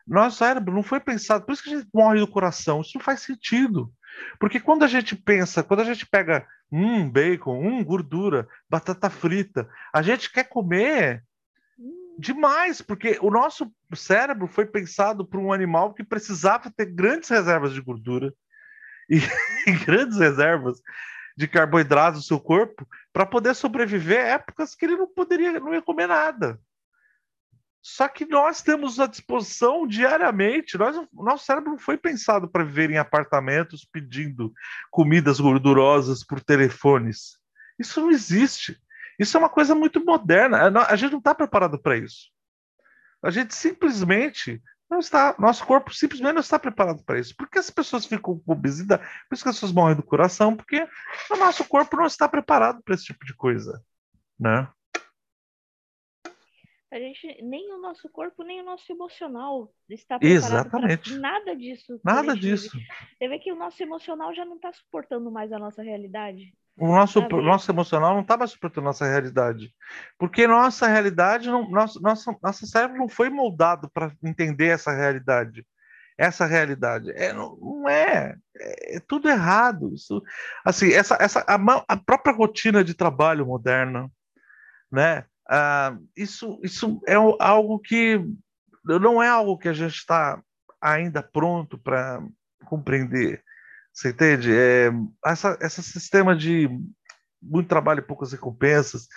Nosso 0.07 0.37
cérebro 0.37 0.73
não 0.73 0.83
foi 0.83 0.99
pensado, 0.99 1.45
por 1.45 1.53
isso 1.53 1.63
que 1.63 1.73
a 1.73 1.77
gente 1.77 1.89
morre 1.93 2.19
do 2.19 2.27
coração. 2.27 2.81
Isso 2.81 2.93
não 2.95 3.03
faz 3.03 3.21
sentido. 3.21 3.93
Porque 4.39 4.59
quando 4.59 4.83
a 4.83 4.87
gente 4.87 5.15
pensa, 5.15 5.63
quando 5.63 5.81
a 5.81 5.85
gente 5.85 6.05
pega 6.05 6.45
um 6.71 7.09
bacon, 7.09 7.59
um 7.59 7.83
gordura, 7.83 8.47
batata 8.69 9.09
frita, 9.09 9.69
a 9.93 10.01
gente 10.01 10.31
quer 10.31 10.45
comer 10.45 11.23
demais, 12.17 12.81
porque 12.81 13.17
o 13.21 13.31
nosso 13.31 13.71
cérebro 13.93 14.47
foi 14.47 14.65
pensado 14.65 15.25
para 15.25 15.39
um 15.39 15.51
animal 15.53 15.93
que 15.93 16.03
precisava 16.03 16.71
ter 16.71 16.85
grandes 16.85 17.29
reservas 17.29 17.73
de 17.73 17.81
gordura 17.81 18.33
e, 19.09 19.17
e 19.67 19.71
grandes 19.85 20.17
reservas 20.17 20.81
de 21.37 21.47
carboidratos 21.47 22.19
no 22.19 22.25
seu 22.25 22.39
corpo 22.39 22.87
para 23.13 23.25
poder 23.25 23.55
sobreviver 23.55 24.19
épocas 24.19 24.75
que 24.75 24.85
ele 24.85 24.97
não 24.97 25.07
poderia, 25.07 25.59
não 25.59 25.73
ia 25.73 25.81
comer 25.81 26.07
nada. 26.07 26.59
Só 27.81 28.07
que 28.07 28.25
nós 28.25 28.61
temos 28.61 28.99
à 28.99 29.07
disposição 29.07 29.87
diariamente. 29.87 30.77
Nós, 30.77 30.95
nosso 31.11 31.45
cérebro 31.45 31.71
não 31.71 31.79
foi 31.79 31.97
pensado 31.97 32.47
para 32.47 32.63
viver 32.63 32.91
em 32.91 32.97
apartamentos 32.97 33.83
pedindo 33.83 34.53
comidas 34.91 35.39
gordurosas 35.39 36.23
por 36.23 36.39
telefones. 36.39 37.39
Isso 37.79 37.99
não 37.99 38.11
existe. 38.11 38.79
Isso 39.17 39.35
é 39.35 39.39
uma 39.39 39.49
coisa 39.49 39.73
muito 39.73 40.03
moderna. 40.05 40.71
A 40.87 40.95
gente 40.95 41.11
não 41.11 41.19
está 41.19 41.33
preparado 41.33 41.81
para 41.81 41.97
isso. 41.97 42.29
A 43.23 43.31
gente 43.31 43.55
simplesmente 43.55 44.61
não 44.91 44.99
está, 44.99 45.33
nosso 45.39 45.65
corpo 45.65 45.93
simplesmente 45.93 46.33
não 46.33 46.41
está 46.41 46.59
preparado 46.59 47.01
para 47.05 47.17
isso. 47.17 47.33
Por 47.33 47.49
que 47.49 47.57
as 47.57 47.69
pessoas 47.69 48.05
ficam 48.05 48.37
com 48.37 48.51
obesidade? 48.51 49.01
Por 49.29 49.35
isso 49.35 49.43
que 49.43 49.49
as 49.49 49.55
pessoas 49.55 49.71
morrem 49.71 49.95
do 49.95 50.03
coração, 50.03 50.55
porque 50.55 50.85
o 51.31 51.37
nosso 51.37 51.63
corpo 51.63 51.95
não 51.95 52.05
está 52.05 52.27
preparado 52.27 52.83
para 52.83 52.93
esse 52.93 53.05
tipo 53.05 53.25
de 53.25 53.33
coisa, 53.33 53.81
né? 54.37 54.67
A 56.91 56.99
gente, 56.99 57.41
nem 57.41 57.71
o 57.71 57.77
nosso 57.77 58.09
corpo, 58.09 58.43
nem 58.43 58.59
o 58.59 58.65
nosso 58.65 58.91
emocional 58.91 59.73
está 59.89 60.19
preparado 60.19 60.43
Exatamente. 60.43 61.17
nada 61.17 61.55
disso. 61.55 62.01
Nada 62.03 62.35
disso. 62.35 62.77
Vive. 62.77 62.87
Você 63.17 63.27
vê 63.29 63.39
que 63.39 63.51
o 63.53 63.55
nosso 63.55 63.81
emocional 63.81 64.35
já 64.35 64.43
não 64.43 64.57
está 64.57 64.73
suportando 64.73 65.31
mais 65.31 65.53
a 65.53 65.57
nossa 65.57 65.81
realidade. 65.81 66.53
O 66.77 66.87
nosso, 66.87 67.19
o 67.19 67.41
nosso 67.41 67.69
emocional 67.69 68.13
não 68.13 68.21
estava 68.21 68.47
suportando 68.47 68.85
nossa 68.85 69.05
realidade. 69.05 69.73
Porque 70.17 70.47
nossa 70.47 70.87
realidade, 70.87 71.49
não, 71.49 71.69
nosso, 71.69 72.01
nosso, 72.01 72.35
nosso 72.41 72.65
cérebro 72.65 72.97
não 72.97 73.09
foi 73.09 73.29
moldado 73.29 73.89
para 73.89 74.11
entender 74.23 74.67
essa 74.67 74.91
realidade. 74.91 75.65
essa 76.17 76.45
realidade. 76.45 77.11
É, 77.11 77.33
não, 77.33 77.55
não 77.57 77.89
é, 77.89 78.35
é, 78.57 78.97
é, 78.97 78.99
tudo 78.99 79.29
errado. 79.29 79.93
Isso, 79.93 80.21
assim, 80.63 80.91
essa, 80.91 81.17
essa 81.19 81.43
a, 81.47 81.55
a, 81.87 81.97
própria 81.97 82.33
rotina 82.33 82.83
de 82.83 82.93
trabalho 82.93 83.45
moderna, 83.45 84.09
né? 84.91 85.25
Ah, 85.49 85.97
isso, 86.15 86.59
isso 86.63 87.01
é 87.07 87.15
algo 87.15 87.79
que 87.79 88.23
não 88.83 89.21
é 89.21 89.27
algo 89.27 89.57
que 89.57 89.67
a 89.67 89.73
gente 89.73 89.95
está 89.95 90.41
ainda 90.81 91.21
pronto 91.21 91.77
para 91.77 92.23
compreender. 92.65 93.43
Você 93.93 94.09
entende? 94.09 94.51
É, 94.53 94.89
essa, 95.25 95.57
esse 95.61 95.83
sistema 95.83 96.35
de 96.35 96.69
muito 97.41 97.67
trabalho 97.67 97.99
e 97.99 98.03
poucas 98.03 98.31
recompensas 98.31 99.07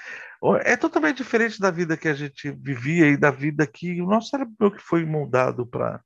é 0.63 0.77
totalmente 0.77 1.19
diferente 1.19 1.61
da 1.61 1.71
vida 1.71 1.97
que 1.97 2.09
a 2.09 2.15
gente 2.15 2.51
vivia 2.51 3.09
e 3.09 3.17
da 3.17 3.31
vida 3.31 3.67
que 3.67 4.01
o 4.01 4.07
nosso 4.07 4.29
cérebro 4.29 4.71
que 4.71 4.81
foi 4.81 5.05
moldado 5.05 5.67
para 5.67 6.03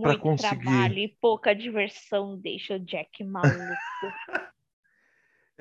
para 0.00 0.16
conseguir. 0.16 0.64
trabalho 0.64 0.98
e 0.98 1.08
pouca 1.20 1.54
diversão 1.54 2.38
deixa 2.38 2.76
o 2.76 2.78
Jack 2.78 3.22
maluco. 3.24 3.52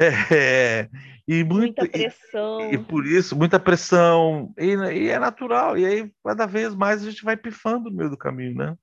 É, 0.03 0.89
e 1.27 1.43
muita, 1.43 1.83
muita 1.83 1.87
pressão. 1.87 2.71
E, 2.71 2.73
e, 2.73 2.77
por 2.79 3.05
isso, 3.05 3.35
muita 3.35 3.59
pressão. 3.59 4.51
E, 4.57 4.73
e, 4.73 5.09
é 5.09 5.19
natural. 5.19 5.77
E 5.77 5.85
aí, 5.85 6.11
cada 6.25 6.47
vez 6.47 6.73
mais, 6.73 7.03
a 7.03 7.09
gente 7.09 7.23
vai 7.23 7.37
pifando 7.37 7.91
no 7.91 7.95
meio 7.95 8.09
do 8.09 8.17
caminho, 8.17 8.55
né? 8.55 8.75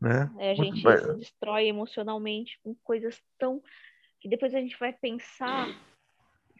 Né? 0.00 0.30
É, 0.38 0.52
a 0.52 0.54
gente 0.54 0.80
se 0.80 1.14
destrói 1.14 1.66
emocionalmente 1.66 2.58
com 2.62 2.74
coisas 2.76 3.20
tão. 3.38 3.62
que 4.18 4.28
depois 4.28 4.54
a 4.54 4.60
gente 4.60 4.78
vai 4.78 4.92
pensar. 4.92 5.68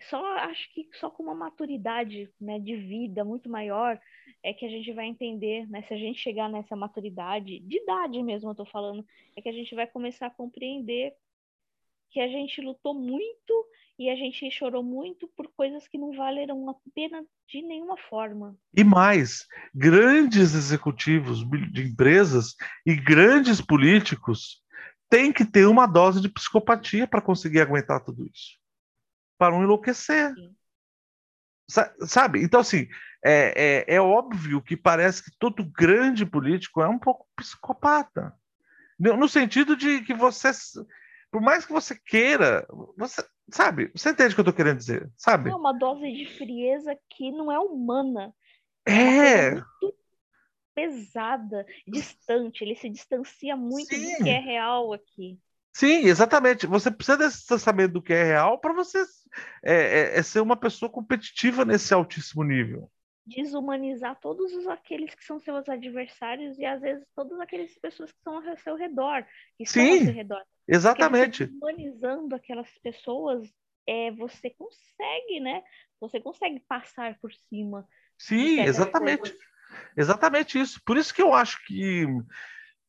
Só 0.09 0.25
acho 0.39 0.73
que 0.73 0.89
só 0.95 1.11
com 1.11 1.23
uma 1.23 1.35
maturidade 1.35 2.31
né, 2.41 2.59
de 2.59 2.75
vida 2.75 3.23
muito 3.23 3.51
maior 3.51 4.01
é 4.43 4.55
que 4.55 4.65
a 4.65 4.69
gente 4.69 4.91
vai 4.93 5.07
entender, 5.07 5.69
né? 5.69 5.83
Se 5.83 5.93
a 5.93 5.97
gente 5.97 6.19
chegar 6.19 6.49
nessa 6.49 6.75
maturidade, 6.75 7.61
de 7.61 7.77
idade 7.83 8.23
mesmo, 8.23 8.51
eu 8.51 8.55
tô 8.55 8.65
falando, 8.65 9.05
é 9.37 9.43
que 9.43 9.49
a 9.49 9.53
gente 9.53 9.75
vai 9.75 9.87
começar 9.87 10.27
a 10.27 10.31
compreender 10.31 11.15
que 12.11 12.21
a 12.21 12.29
gente 12.29 12.61
lutou 12.61 12.95
muito 12.95 13.67
e 14.01 14.09
a 14.09 14.17
gente 14.17 14.51
chorou 14.51 14.83
muito 14.83 15.29
por 15.37 15.47
coisas 15.49 15.87
que 15.87 15.99
não 15.99 16.17
valeram 16.17 16.71
a 16.71 16.75
pena 16.95 17.23
de 17.47 17.61
nenhuma 17.61 17.99
forma. 17.99 18.57
E 18.75 18.83
mais, 18.83 19.47
grandes 19.75 20.55
executivos 20.55 21.45
de 21.71 21.83
empresas 21.83 22.57
e 22.87 22.97
grandes 22.97 23.61
políticos 23.61 24.65
têm 25.11 25.31
que 25.31 25.45
ter 25.45 25.67
uma 25.67 25.87
dose 25.87 26.19
de 26.19 26.31
psicopatia 26.31 27.07
para 27.07 27.21
conseguir 27.21 27.61
aguentar 27.61 28.03
tudo 28.03 28.27
isso. 28.27 28.59
Para 29.37 29.55
não 29.55 29.65
enlouquecer. 29.65 30.33
Sim. 30.35 30.57
Sabe? 32.07 32.43
Então, 32.43 32.61
assim, 32.61 32.89
é, 33.23 33.85
é, 33.87 33.97
é, 33.97 34.01
óbvio 34.01 34.63
que 34.63 34.79
parece 34.79 35.23
que 35.23 35.37
todo 35.39 35.63
grande 35.63 36.25
político 36.25 36.81
é 36.81 36.89
um 36.89 36.99
pouco 36.99 37.29
psicopata. 37.37 38.35
No 38.99 39.29
sentido 39.29 39.77
de 39.77 40.01
que 40.01 40.15
você, 40.15 40.51
por 41.31 41.43
mais 41.43 41.67
que 41.67 41.73
você 41.73 41.95
queira, 41.95 42.67
você 42.97 43.23
sabe, 43.51 43.91
você 43.95 44.11
entende 44.11 44.33
o 44.33 44.35
que 44.35 44.41
eu 44.41 44.43
estou 44.43 44.55
querendo 44.55 44.79
dizer, 44.79 45.11
sabe? 45.17 45.51
É 45.51 45.55
uma 45.55 45.73
dose 45.73 46.11
de 46.11 46.27
frieza 46.37 46.97
que 47.09 47.31
não 47.33 47.51
é 47.51 47.59
humana. 47.59 48.35
É. 48.87 48.93
é 48.93 49.51
muito 49.55 49.95
pesada, 50.75 51.67
distante. 51.87 52.63
Ele 52.63 52.75
se 52.75 52.89
distancia 52.89 53.57
muito 53.57 53.95
Sim. 53.95 54.19
do 54.19 54.25
que 54.25 54.31
é 54.31 54.39
real 54.39 54.93
aqui. 54.93 55.39
Sim, 55.73 56.07
exatamente. 56.07 56.67
Você 56.67 56.91
precisa 56.91 57.19
desse 57.19 57.39
distanciamento 57.39 57.95
do 57.95 58.03
que 58.03 58.13
é 58.13 58.25
real 58.25 58.59
para 58.59 58.73
você 58.73 59.05
é, 59.63 59.75
é, 59.75 60.19
é, 60.19 60.23
ser 60.23 60.41
uma 60.41 60.57
pessoa 60.57 60.91
competitiva 60.91 61.65
nesse 61.65 61.95
altíssimo 61.95 62.43
nível. 62.43 62.91
Desumanizar 63.27 64.19
todos 64.21 64.53
os, 64.53 64.67
aqueles 64.67 65.15
que 65.15 65.25
são 65.25 65.39
seus 65.39 65.69
adversários 65.69 66.59
e 66.59 66.65
às 66.65 66.81
vezes 66.81 67.07
todas 67.15 67.39
aquelas 67.39 67.73
pessoas 67.79 68.11
que 68.11 68.19
estão 68.19 68.37
ao 68.37 68.57
seu 68.57 68.75
redor, 68.75 69.25
que 69.57 69.67
Sim, 69.67 69.99
ao 69.99 70.05
seu 70.05 70.15
redor. 70.15 70.43
Exatamente. 70.67 71.47
Desumanizando 71.47 72.35
aquelas 72.35 72.71
pessoas, 72.79 73.49
é, 73.87 74.11
você 74.13 74.51
consegue, 74.51 75.41
né? 75.41 75.63
Você 76.01 76.21
consegue 76.21 76.61
passar 76.69 77.19
por 77.21 77.33
cima. 77.49 77.87
Sim, 78.19 78.61
exatamente. 78.61 79.37
Exatamente 79.97 80.61
isso. 80.61 80.81
Por 80.85 80.97
isso 80.97 81.15
que 81.15 81.23
eu 81.23 81.35
acho 81.35 81.65
que 81.67 82.07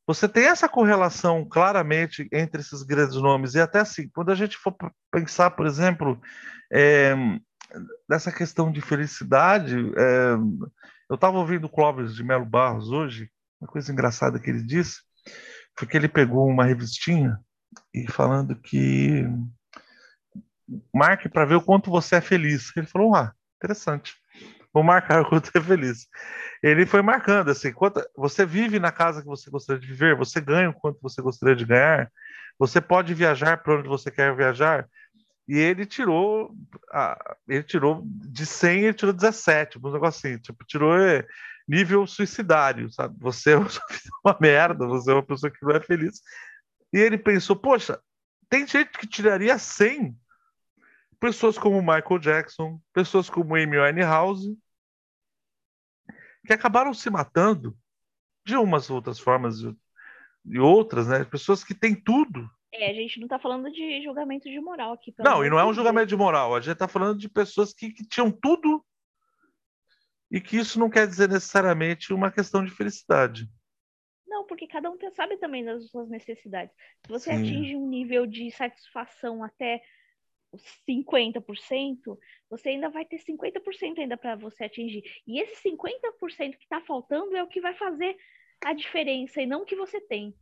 você 0.06 0.28
tem 0.28 0.46
essa 0.46 0.68
correlação 0.68 1.48
claramente 1.48 2.28
entre 2.34 2.62
esses 2.62 2.84
grandes 2.84 3.16
nomes, 3.16 3.56
e 3.56 3.62
até 3.62 3.80
assim, 3.80 4.10
quando 4.10 4.32
a 4.32 4.36
gente 4.36 4.58
for 4.58 4.76
pensar, 5.12 5.52
por 5.52 5.66
exemplo, 5.66 6.20
é, 6.72 7.14
nessa 8.10 8.32
questão 8.32 8.72
de 8.72 8.82
felicidade, 8.82 9.76
é, 9.98 10.34
eu 11.10 11.16
estava 11.16 11.38
ouvindo 11.38 11.66
o 11.66 11.70
Clóvis 11.70 12.16
de 12.16 12.24
Melo 12.24 12.46
Barros 12.46 12.90
hoje, 12.90 13.30
uma 13.60 13.68
coisa 13.68 13.92
engraçada 13.92 14.40
que 14.40 14.50
ele 14.50 14.64
disse, 14.64 15.00
foi 15.78 15.88
que 15.88 15.96
ele 15.96 16.08
pegou 16.08 16.48
uma 16.48 16.66
revistinha 16.66 17.38
e 17.94 18.10
falando 18.12 18.56
que 18.56 19.26
marque 20.94 21.30
para 21.30 21.46
ver 21.46 21.56
o 21.56 21.62
quanto 21.62 21.90
você 21.90 22.16
é 22.16 22.22
feliz. 22.22 22.72
Ele 22.76 22.88
falou, 22.88 23.16
ah, 23.16 23.34
interessante 23.58 24.16
vou 24.74 24.84
marcar 24.84 25.22
o 25.22 25.30
quanto 25.30 25.52
é 25.56 25.62
feliz. 25.62 26.08
Ele 26.64 26.86
foi 26.86 27.02
marcando 27.02 27.52
assim, 27.52 27.72
quanto, 27.72 28.02
você 28.16 28.46
vive 28.46 28.80
na 28.80 28.92
casa 28.92 29.22
que 29.22 29.28
você 29.28 29.50
gostaria 29.50 29.82
de 29.82 29.88
viver, 29.88 30.16
você 30.16 30.40
ganha 30.40 30.70
o 30.70 30.74
quanto 30.74 31.00
você 31.02 31.22
gostaria 31.22 31.56
de 31.56 31.66
ganhar, 31.66 32.12
você 32.58 32.80
pode 32.80 33.14
viajar 33.14 33.58
para 33.58 33.78
onde 33.78 33.88
você 33.88 34.12
quer 34.12 34.36
viajar. 34.36 34.88
E 35.52 35.58
ele 35.58 35.86
tirou, 35.86 36.56
ah, 36.94 37.36
ele 37.46 37.62
tirou 37.62 38.04
de 38.06 38.46
100, 38.46 38.84
ele 38.86 38.94
tirou 38.94 39.12
17, 39.12 39.80
um 39.80 39.92
negócio 39.92 40.30
assim, 40.30 40.42
tipo, 40.42 40.64
tirou 40.64 40.98
é, 40.98 41.28
nível 41.68 42.08
suicidário, 42.08 42.90
sabe? 42.90 43.18
Você 43.20 43.52
é 43.56 43.58
uma 43.58 44.38
merda, 44.40 44.88
você 44.88 45.12
é 45.12 45.14
uma 45.14 45.26
pessoa 45.26 45.52
que 45.52 45.62
não 45.62 45.72
é 45.72 45.82
feliz. 45.82 46.22
E 46.94 46.98
ele 46.98 47.18
pensou, 47.18 47.58
poxa, 47.58 48.02
tem 48.48 48.66
gente 48.66 48.98
que 48.98 49.06
tiraria 49.06 49.58
100 49.58 50.18
pessoas 51.20 51.58
como 51.58 51.82
Michael 51.82 52.20
Jackson, 52.20 52.82
pessoas 52.94 53.30
como 53.30 53.54
Amy 53.54 53.78
Winehouse, 53.78 54.58
que 56.48 56.54
acabaram 56.54 56.94
se 56.94 57.10
matando 57.10 57.78
de 58.46 58.56
umas 58.56 58.90
outras 58.90 59.20
formas 59.20 59.58
e 60.46 60.60
outras, 60.60 61.08
né? 61.10 61.26
Pessoas 61.26 61.62
que 61.62 61.76
têm 61.76 61.94
tudo. 61.94 62.50
É, 62.74 62.90
a 62.90 62.94
gente 62.94 63.20
não 63.20 63.26
está 63.26 63.38
falando 63.38 63.70
de 63.72 64.02
julgamento 64.02 64.50
de 64.50 64.60
moral 64.60 64.94
aqui. 64.94 65.14
Não, 65.20 65.44
e 65.44 65.50
não 65.50 65.60
é 65.60 65.66
um 65.66 65.74
julgamento 65.74 66.08
de 66.08 66.16
moral. 66.16 66.56
A 66.56 66.60
gente 66.60 66.74
está 66.74 66.88
falando 66.88 67.20
de 67.20 67.30
pessoas 67.30 67.74
que, 67.74 67.92
que 67.92 68.08
tinham 68.08 68.32
tudo 68.32 68.84
e 70.32 70.40
que 70.40 70.58
isso 70.58 70.80
não 70.80 70.90
quer 70.90 71.06
dizer 71.06 71.28
necessariamente 71.28 72.14
uma 72.14 72.32
questão 72.32 72.64
de 72.64 72.72
felicidade. 72.72 73.50
Não, 74.26 74.46
porque 74.46 74.66
cada 74.66 74.90
um 74.90 74.98
sabe 75.14 75.36
também 75.38 75.66
das 75.66 75.90
suas 75.90 76.10
necessidades. 76.10 76.74
Se 77.06 77.12
você 77.12 77.32
Sim. 77.32 77.42
atinge 77.42 77.76
um 77.76 77.90
nível 77.90 78.26
de 78.26 78.50
satisfação 78.52 79.44
até 79.44 79.82
50%, 80.88 82.18
você 82.50 82.70
ainda 82.70 82.90
vai 82.90 83.04
ter 83.04 83.18
50% 83.18 84.00
ainda 84.00 84.16
para 84.16 84.36
você 84.38 84.64
atingir. 84.64 85.04
E 85.28 85.42
esse 85.42 85.62
50% 85.70 86.56
que 86.58 86.64
está 86.64 86.80
faltando 86.82 87.36
é 87.36 87.44
o 87.44 87.48
que 87.48 87.60
vai 87.60 87.74
fazer 87.74 88.18
a 88.64 88.74
diferença 88.74 89.42
e 89.42 89.46
não 89.46 89.64
o 89.64 89.66
que 89.66 89.76
você 89.76 90.00
tem. 90.00 90.34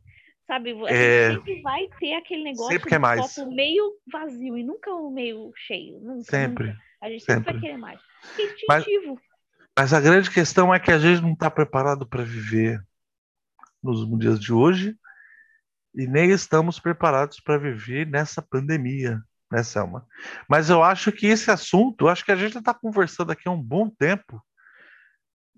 Sabe? 0.46 0.72
A 0.86 0.90
é... 0.90 1.32
sempre 1.32 1.62
vai 1.62 1.88
ter 1.98 2.14
aquele 2.14 2.44
negócio 2.44 2.72
sempre 2.72 2.90
do 2.90 3.00
mais. 3.00 3.34
copo 3.34 3.52
meio 3.52 3.92
vazio 4.10 4.58
e 4.58 4.64
nunca 4.64 4.92
o 4.92 5.10
meio 5.10 5.52
cheio. 5.54 6.00
Nunca, 6.00 6.24
sempre. 6.24 6.68
Nunca. 6.68 6.78
A 7.02 7.08
gente 7.08 7.24
sempre. 7.24 7.44
sempre 7.44 7.52
vai 7.52 7.60
querer 7.60 7.78
mais. 7.78 8.00
É 8.38 8.42
instintivo. 8.42 9.14
Mas, 9.14 9.24
mas 9.78 9.92
a 9.92 10.00
grande 10.00 10.30
questão 10.30 10.74
é 10.74 10.80
que 10.80 10.90
a 10.90 10.98
gente 10.98 11.22
não 11.22 11.32
está 11.32 11.50
preparado 11.50 12.06
para 12.06 12.24
viver 12.24 12.82
nos 13.82 14.06
dias 14.18 14.40
de 14.40 14.52
hoje 14.52 14.96
e 15.94 16.06
nem 16.06 16.30
estamos 16.30 16.78
preparados 16.78 17.40
para 17.40 17.58
viver 17.58 18.06
nessa 18.06 18.42
pandemia 18.42 19.20
né, 19.50 19.62
Selma? 19.62 20.06
Mas 20.48 20.70
eu 20.70 20.82
acho 20.82 21.10
que 21.10 21.26
esse 21.26 21.50
assunto, 21.50 22.08
acho 22.08 22.24
que 22.24 22.32
a 22.32 22.36
gente 22.36 22.56
está 22.56 22.72
conversando 22.72 23.32
aqui 23.32 23.48
há 23.48 23.50
um 23.50 23.62
bom 23.62 23.90
tempo. 23.90 24.42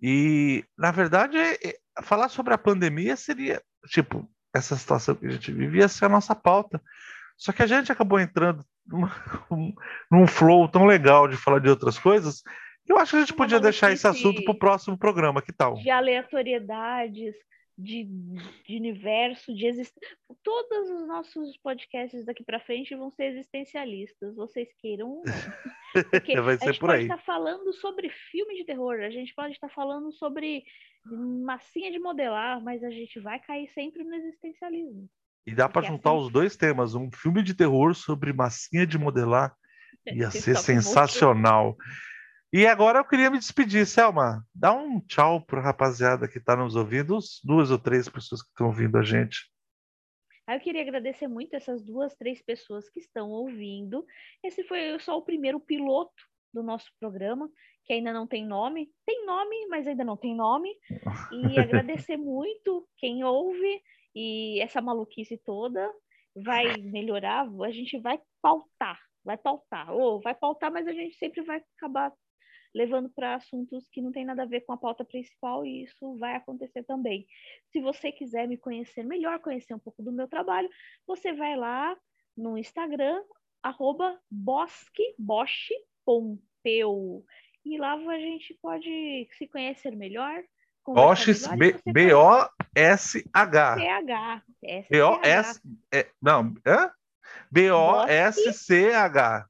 E, 0.00 0.64
na 0.76 0.90
verdade, 0.90 1.36
é, 1.36 1.54
é, 1.62 1.78
falar 2.02 2.28
sobre 2.28 2.54
a 2.54 2.58
pandemia 2.58 3.16
seria, 3.16 3.62
tipo, 3.88 4.28
essa 4.54 4.76
situação 4.76 5.14
que 5.14 5.26
a 5.26 5.30
gente 5.30 5.52
vivia 5.52 5.88
ser 5.88 6.06
a 6.06 6.08
nossa 6.08 6.34
pauta. 6.34 6.80
Só 7.36 7.52
que 7.52 7.62
a 7.62 7.66
gente 7.66 7.90
acabou 7.90 8.20
entrando 8.20 8.64
numa, 8.86 9.10
num 10.10 10.26
flow 10.26 10.68
tão 10.68 10.84
legal 10.86 11.26
de 11.26 11.36
falar 11.36 11.58
de 11.58 11.68
outras 11.68 11.98
coisas 11.98 12.42
eu 12.86 12.98
acho 12.98 13.12
que 13.12 13.16
a 13.16 13.20
gente 13.20 13.34
podia 13.34 13.60
deixar 13.60 13.92
esse 13.92 14.06
assunto 14.06 14.42
para 14.44 14.52
o 14.52 14.58
próximo 14.58 14.98
programa, 14.98 15.42
que 15.42 15.52
tal? 15.52 15.74
De 15.74 15.90
aleatoriedades, 15.90 17.34
de, 17.78 18.04
de 18.66 18.76
universo, 18.76 19.54
de 19.54 19.66
existência. 19.66 20.16
Todos 20.42 20.90
os 20.90 21.06
nossos 21.06 21.56
podcasts 21.58 22.24
daqui 22.24 22.44
para 22.44 22.60
frente 22.60 22.94
vão 22.94 23.10
ser 23.10 23.26
existencialistas, 23.26 24.34
vocês 24.34 24.68
queiram 24.80 25.08
ou 25.08 25.22
não. 25.24 25.32
Porque 25.92 26.40
Vai 26.40 26.56
ser 26.58 26.64
a 26.64 26.72
gente 26.72 26.80
por 26.80 26.88
pode 26.88 26.98
aí. 27.00 27.02
estar 27.04 27.22
falando 27.24 27.72
sobre 27.74 28.10
filme 28.30 28.56
de 28.56 28.64
terror, 28.64 29.00
a 29.00 29.10
gente 29.10 29.34
pode 29.34 29.54
estar 29.54 29.68
falando 29.68 30.12
sobre 30.12 30.64
massinha 31.04 31.90
de 31.90 31.98
modelar, 31.98 32.62
mas 32.62 32.82
a 32.82 32.90
gente 32.90 33.18
vai 33.20 33.38
cair 33.40 33.68
sempre 33.74 34.04
no 34.04 34.14
existencialismo. 34.14 35.08
E 35.46 35.54
dá 35.54 35.68
para 35.68 35.86
juntar 35.86 36.10
assim... 36.10 36.20
os 36.20 36.32
dois 36.32 36.56
temas, 36.56 36.94
um 36.94 37.10
filme 37.10 37.42
de 37.42 37.54
terror 37.54 37.94
sobre 37.94 38.32
massinha 38.32 38.86
de 38.86 38.98
modelar 38.98 39.54
ia 40.06 40.30
ser 40.30 40.56
sensacional. 40.56 41.76
E 42.52 42.66
agora 42.66 42.98
eu 42.98 43.04
queria 43.04 43.30
me 43.30 43.38
despedir, 43.38 43.86
Selma. 43.86 44.44
Dá 44.54 44.72
um 44.72 45.00
tchau 45.00 45.40
para 45.40 45.60
a 45.60 45.64
rapaziada 45.64 46.28
que 46.28 46.38
está 46.38 46.54
nos 46.54 46.76
ouvindo, 46.76 47.18
duas 47.42 47.70
ou 47.70 47.78
três 47.78 48.08
pessoas 48.08 48.42
que 48.42 48.48
estão 48.48 48.66
ouvindo 48.66 48.98
a 48.98 49.02
gente. 49.02 49.51
Eu 50.48 50.60
queria 50.60 50.82
agradecer 50.82 51.28
muito 51.28 51.54
essas 51.54 51.82
duas, 51.82 52.14
três 52.16 52.42
pessoas 52.42 52.88
que 52.88 53.00
estão 53.00 53.30
ouvindo. 53.30 54.04
Esse 54.42 54.64
foi 54.64 54.98
só 54.98 55.16
o 55.16 55.22
primeiro 55.22 55.60
piloto 55.60 56.12
do 56.52 56.62
nosso 56.62 56.90
programa, 56.98 57.50
que 57.84 57.92
ainda 57.92 58.12
não 58.12 58.26
tem 58.26 58.44
nome. 58.44 58.90
Tem 59.06 59.24
nome, 59.24 59.66
mas 59.68 59.86
ainda 59.86 60.04
não 60.04 60.16
tem 60.16 60.34
nome. 60.34 60.68
E 61.32 61.58
agradecer 61.58 62.16
muito 62.16 62.86
quem 62.96 63.24
ouve 63.24 63.82
e 64.14 64.60
essa 64.60 64.82
maluquice 64.82 65.38
toda 65.38 65.90
vai 66.34 66.76
melhorar. 66.76 67.48
A 67.62 67.70
gente 67.70 67.98
vai 67.98 68.20
pautar, 68.42 69.00
vai 69.24 69.38
pautar. 69.38 69.92
Ou 69.92 70.20
vai 70.20 70.34
pautar, 70.34 70.72
mas 70.72 70.86
a 70.86 70.92
gente 70.92 71.16
sempre 71.16 71.42
vai 71.42 71.62
acabar 71.76 72.12
levando 72.74 73.10
para 73.10 73.34
assuntos 73.34 73.86
que 73.90 74.00
não 74.00 74.10
tem 74.10 74.24
nada 74.24 74.42
a 74.42 74.46
ver 74.46 74.62
com 74.62 74.72
a 74.72 74.76
pauta 74.76 75.04
principal 75.04 75.64
e 75.64 75.84
isso 75.84 76.16
vai 76.16 76.36
acontecer 76.36 76.82
também. 76.84 77.26
Se 77.70 77.80
você 77.80 78.10
quiser 78.10 78.48
me 78.48 78.56
conhecer 78.56 79.04
melhor, 79.04 79.38
conhecer 79.40 79.74
um 79.74 79.78
pouco 79.78 80.02
do 80.02 80.12
meu 80.12 80.26
trabalho, 80.26 80.68
você 81.06 81.32
vai 81.32 81.56
lá 81.56 81.96
no 82.36 82.56
Instagram, 82.56 83.22
arroba 83.62 84.18
bosquebosch.peu 84.30 87.24
e 87.64 87.78
lá 87.78 87.94
a 87.94 88.18
gente 88.18 88.58
pode 88.60 89.28
se 89.32 89.46
conhecer 89.46 89.94
melhor. 89.94 90.42
Bosch, 90.84 91.46
B-O-S-H. 91.92 93.76
B-O-S... 94.90 95.60
Não, 96.20 96.52
B-O-S-C-H. 97.50 99.48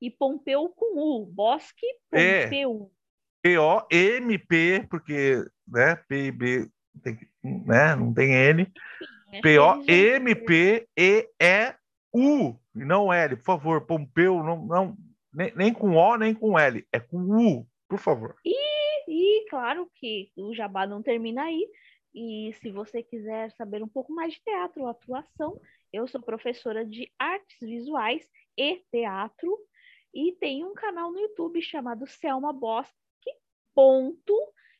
E 0.00 0.10
Pompeu 0.10 0.68
com 0.68 0.98
U. 0.98 1.26
Bosque 1.26 1.86
Pompeu. 2.10 2.90
É. 2.92 2.96
P-O-M-P, 3.42 4.86
porque, 4.90 5.44
né, 5.68 5.94
P-B, 6.08 6.68
né, 7.42 7.94
não 7.94 8.12
tem 8.12 8.32
N. 8.32 8.72
P-O-M-P-E-E-U, 9.40 9.76
e 12.74 12.84
não 12.84 13.12
L, 13.12 13.36
por 13.36 13.44
favor. 13.44 13.86
Pompeu, 13.86 14.42
não, 14.42 14.66
não 14.66 14.96
nem, 15.32 15.54
nem 15.54 15.72
com 15.72 15.92
O, 15.92 16.16
nem 16.16 16.34
com 16.34 16.58
L, 16.58 16.84
é 16.92 16.98
com 16.98 17.18
U, 17.18 17.66
por 17.88 17.98
favor. 17.98 18.34
E, 18.44 18.56
e 19.08 19.48
claro 19.48 19.88
que 19.94 20.32
o 20.36 20.54
jabá 20.54 20.86
não 20.86 21.02
termina 21.02 21.44
aí. 21.44 21.68
E 22.14 22.52
se 22.60 22.70
você 22.70 23.02
quiser 23.02 23.52
saber 23.52 23.82
um 23.82 23.88
pouco 23.88 24.12
mais 24.12 24.32
de 24.32 24.42
teatro 24.42 24.82
ou 24.82 24.88
atuação, 24.88 25.60
eu 25.92 26.08
sou 26.08 26.20
professora 26.20 26.84
de 26.84 27.12
artes 27.18 27.58
visuais 27.60 28.26
e 28.56 28.82
teatro 28.90 29.56
e 30.16 30.32
tem 30.32 30.64
um 30.64 30.72
canal 30.72 31.12
no 31.12 31.20
YouTube 31.20 31.60
chamado 31.60 32.06
Selma 32.06 32.50
Bosque, 32.50 32.96
ponto, 33.74 34.34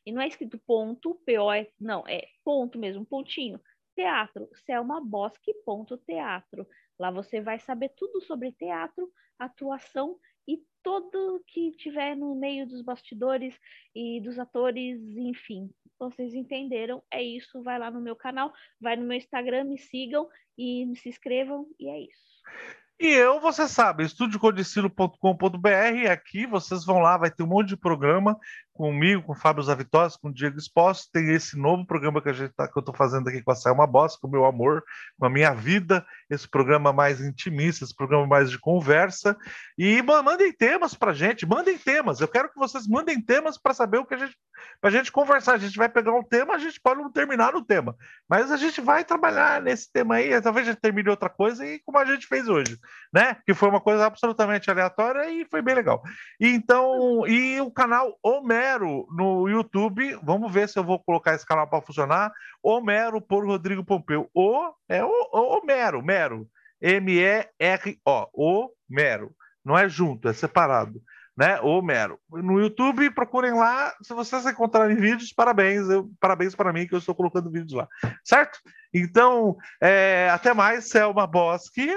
e 0.07 0.11
não 0.11 0.23
é 0.23 0.29
escrito 0.29 0.59
ponto, 0.67 1.15
P-O-S, 1.27 1.71
não, 1.79 2.09
é 2.09 2.27
ponto 2.43 2.79
mesmo, 2.79 3.05
pontinho, 3.05 3.61
teatro, 3.95 4.49
Selma 4.65 4.99
Bosque, 4.99 5.53
ponto, 5.63 5.99
teatro. 5.99 6.67
Lá 6.99 7.11
você 7.11 7.43
vai 7.43 7.59
saber 7.59 7.91
tudo 7.91 8.19
sobre 8.23 8.51
teatro, 8.51 9.13
atuação 9.39 10.19
e 10.49 10.65
tudo 10.83 11.45
que 11.47 11.73
tiver 11.73 12.17
no 12.17 12.35
meio 12.35 12.67
dos 12.67 12.81
bastidores 12.81 13.55
e 13.95 14.23
dos 14.23 14.39
atores, 14.39 14.99
enfim. 15.19 15.69
Vocês 15.99 16.33
entenderam? 16.33 17.03
É 17.11 17.23
isso. 17.23 17.63
Vai 17.63 17.79
lá 17.79 17.91
no 17.91 18.01
meu 18.01 18.17
canal, 18.17 18.55
vai 18.81 18.97
no 18.97 19.05
meu 19.05 19.19
Instagram, 19.19 19.65
me 19.65 19.77
sigam 19.77 20.27
e 20.57 20.91
se 20.97 21.11
inscrevam, 21.11 21.69
e 21.79 21.91
é 21.91 22.01
isso. 22.01 22.86
E 22.99 23.09
eu, 23.09 23.41
você 23.41 23.69
sabe, 23.69 24.05
estudiocodicilo.com.br, 24.05 26.11
aqui 26.11 26.47
vocês 26.47 26.85
vão 26.85 26.99
lá, 26.99 27.19
vai 27.19 27.31
ter 27.31 27.43
um 27.43 27.47
monte 27.47 27.69
de 27.69 27.77
programa 27.77 28.39
comigo, 28.77 29.23
com 29.23 29.33
o 29.33 29.37
Fábio 29.37 29.63
Zavitosa, 29.63 30.19
com 30.21 30.29
o 30.29 30.33
Diego 30.33 30.59
Exposto, 30.59 31.11
tem 31.11 31.33
esse 31.33 31.59
novo 31.59 31.87
programa 31.87 32.21
que, 32.21 32.29
a 32.29 32.33
gente 32.33 32.53
tá, 32.55 32.69
que 32.69 32.77
eu 32.77 32.81
estou 32.81 32.95
fazendo 32.95 33.29
aqui 33.29 33.43
com 33.43 33.51
a 33.51 33.55
Selma 33.55 33.87
Boss, 33.87 34.17
com 34.17 34.29
o 34.29 34.31
meu 34.31 34.45
amor, 34.45 34.85
com 35.19 35.27
a 35.27 35.31
minha 35.31 35.53
vida, 35.55 36.07
esse 36.29 36.47
programa 36.47 36.93
mais 36.93 37.21
intimista, 37.21 37.85
esse 37.85 37.97
programa 37.97 38.27
mais 38.27 38.51
de 38.51 38.59
conversa, 38.59 39.37
e 39.79 40.03
mandem 40.03 40.53
temas 40.53 40.95
para 40.95 41.15
gente, 41.15 41.47
mandem 41.47 41.79
temas, 41.79 42.21
eu 42.21 42.29
quero 42.29 42.51
que 42.51 42.59
vocês 42.59 42.87
mandem 42.87 43.21
temas 43.21 43.57
para 43.57 43.73
saber 43.73 43.99
o 43.99 44.05
que 44.05 44.15
a 44.15 44.19
gente, 44.19 44.37
para 44.81 44.91
a 44.91 44.93
gente 44.93 45.11
conversar, 45.11 45.55
a 45.55 45.59
gente 45.59 45.77
vai 45.77 45.89
pegar 45.89 46.13
um 46.13 46.23
tema, 46.23 46.55
a 46.55 46.59
gente 46.59 46.81
pode 46.81 47.01
não 47.01 47.11
terminar 47.11 47.53
no 47.53 47.65
tema, 47.65 47.97
mas 48.29 48.53
a 48.53 48.57
gente 48.57 48.81
vai 48.81 49.05
trabalhar 49.05 49.63
nesse 49.63 49.91
tema 49.91 50.17
aí, 50.17 50.41
talvez 50.43 50.69
a 50.69 50.73
gente 50.73 50.81
termine 50.81 51.09
outra 51.09 51.31
coisa, 51.31 51.67
e 51.67 51.81
como 51.81 51.99
a 51.99 52.05
gente 52.05 52.27
fez 52.27 52.49
hoje, 52.49 52.79
né, 53.13 53.37
que 53.47 53.55
foi 53.55 53.69
uma 53.69 53.81
coisa 53.81 54.07
absolutamente 54.07 54.71
aleatória 54.71 55.31
e 55.31 55.47
foi 55.47 55.63
bem 55.63 55.75
legal. 55.75 56.03
E 56.39 56.49
então, 56.49 57.27
e 57.27 57.61
o 57.61 57.71
canal 57.71 58.19
Homero 58.23 58.66
Homero 58.67 59.07
no 59.13 59.49
YouTube, 59.49 60.19
vamos 60.25 60.53
ver 60.53 60.69
se 60.69 60.77
eu 60.77 60.83
vou 60.83 60.99
colocar 60.99 61.35
esse 61.35 61.47
canal 61.47 61.69
para 61.69 61.81
funcionar. 61.81 62.33
Homero 62.61 63.21
por 63.21 63.47
Rodrigo 63.47 63.85
Pompeu. 63.85 64.29
O 64.35 64.73
é 64.89 65.05
o, 65.05 65.09
o 65.09 65.57
Homero, 65.57 66.03
Mero. 66.03 66.49
M-E-R-O. 66.81 68.27
Homero. 68.35 69.35
Não 69.65 69.79
é 69.79 69.89
junto, 69.89 70.29
é 70.29 70.33
separado. 70.33 71.01
Né? 71.37 71.61
Homero. 71.61 72.19
No 72.29 72.61
YouTube, 72.61 73.15
procurem 73.15 73.53
lá. 73.53 73.95
Se 74.03 74.13
vocês 74.13 74.45
encontrarem 74.47 74.97
vídeos, 74.97 75.33
parabéns. 75.33 75.89
Eu, 75.89 76.11
parabéns 76.19 76.57
para 76.57 76.73
mim 76.73 76.89
que 76.89 76.95
eu 76.95 76.99
estou 76.99 77.15
colocando 77.15 77.51
vídeos 77.51 77.73
lá. 77.73 77.89
Certo? 78.25 78.59
Então, 78.93 79.57
é, 79.81 80.29
até 80.33 80.53
mais, 80.53 80.89
Selma 80.89 81.27
Bosque. 81.27 81.89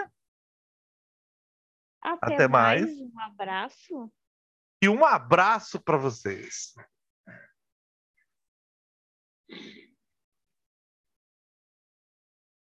Até, 2.01 2.35
até 2.35 2.47
mais. 2.47 2.83
mais. 2.83 2.99
Um 2.99 3.19
abraço 3.21 4.11
e 4.81 4.87
um 4.87 5.05
abraço 5.05 5.79
para 5.79 5.97
vocês. 5.97 6.73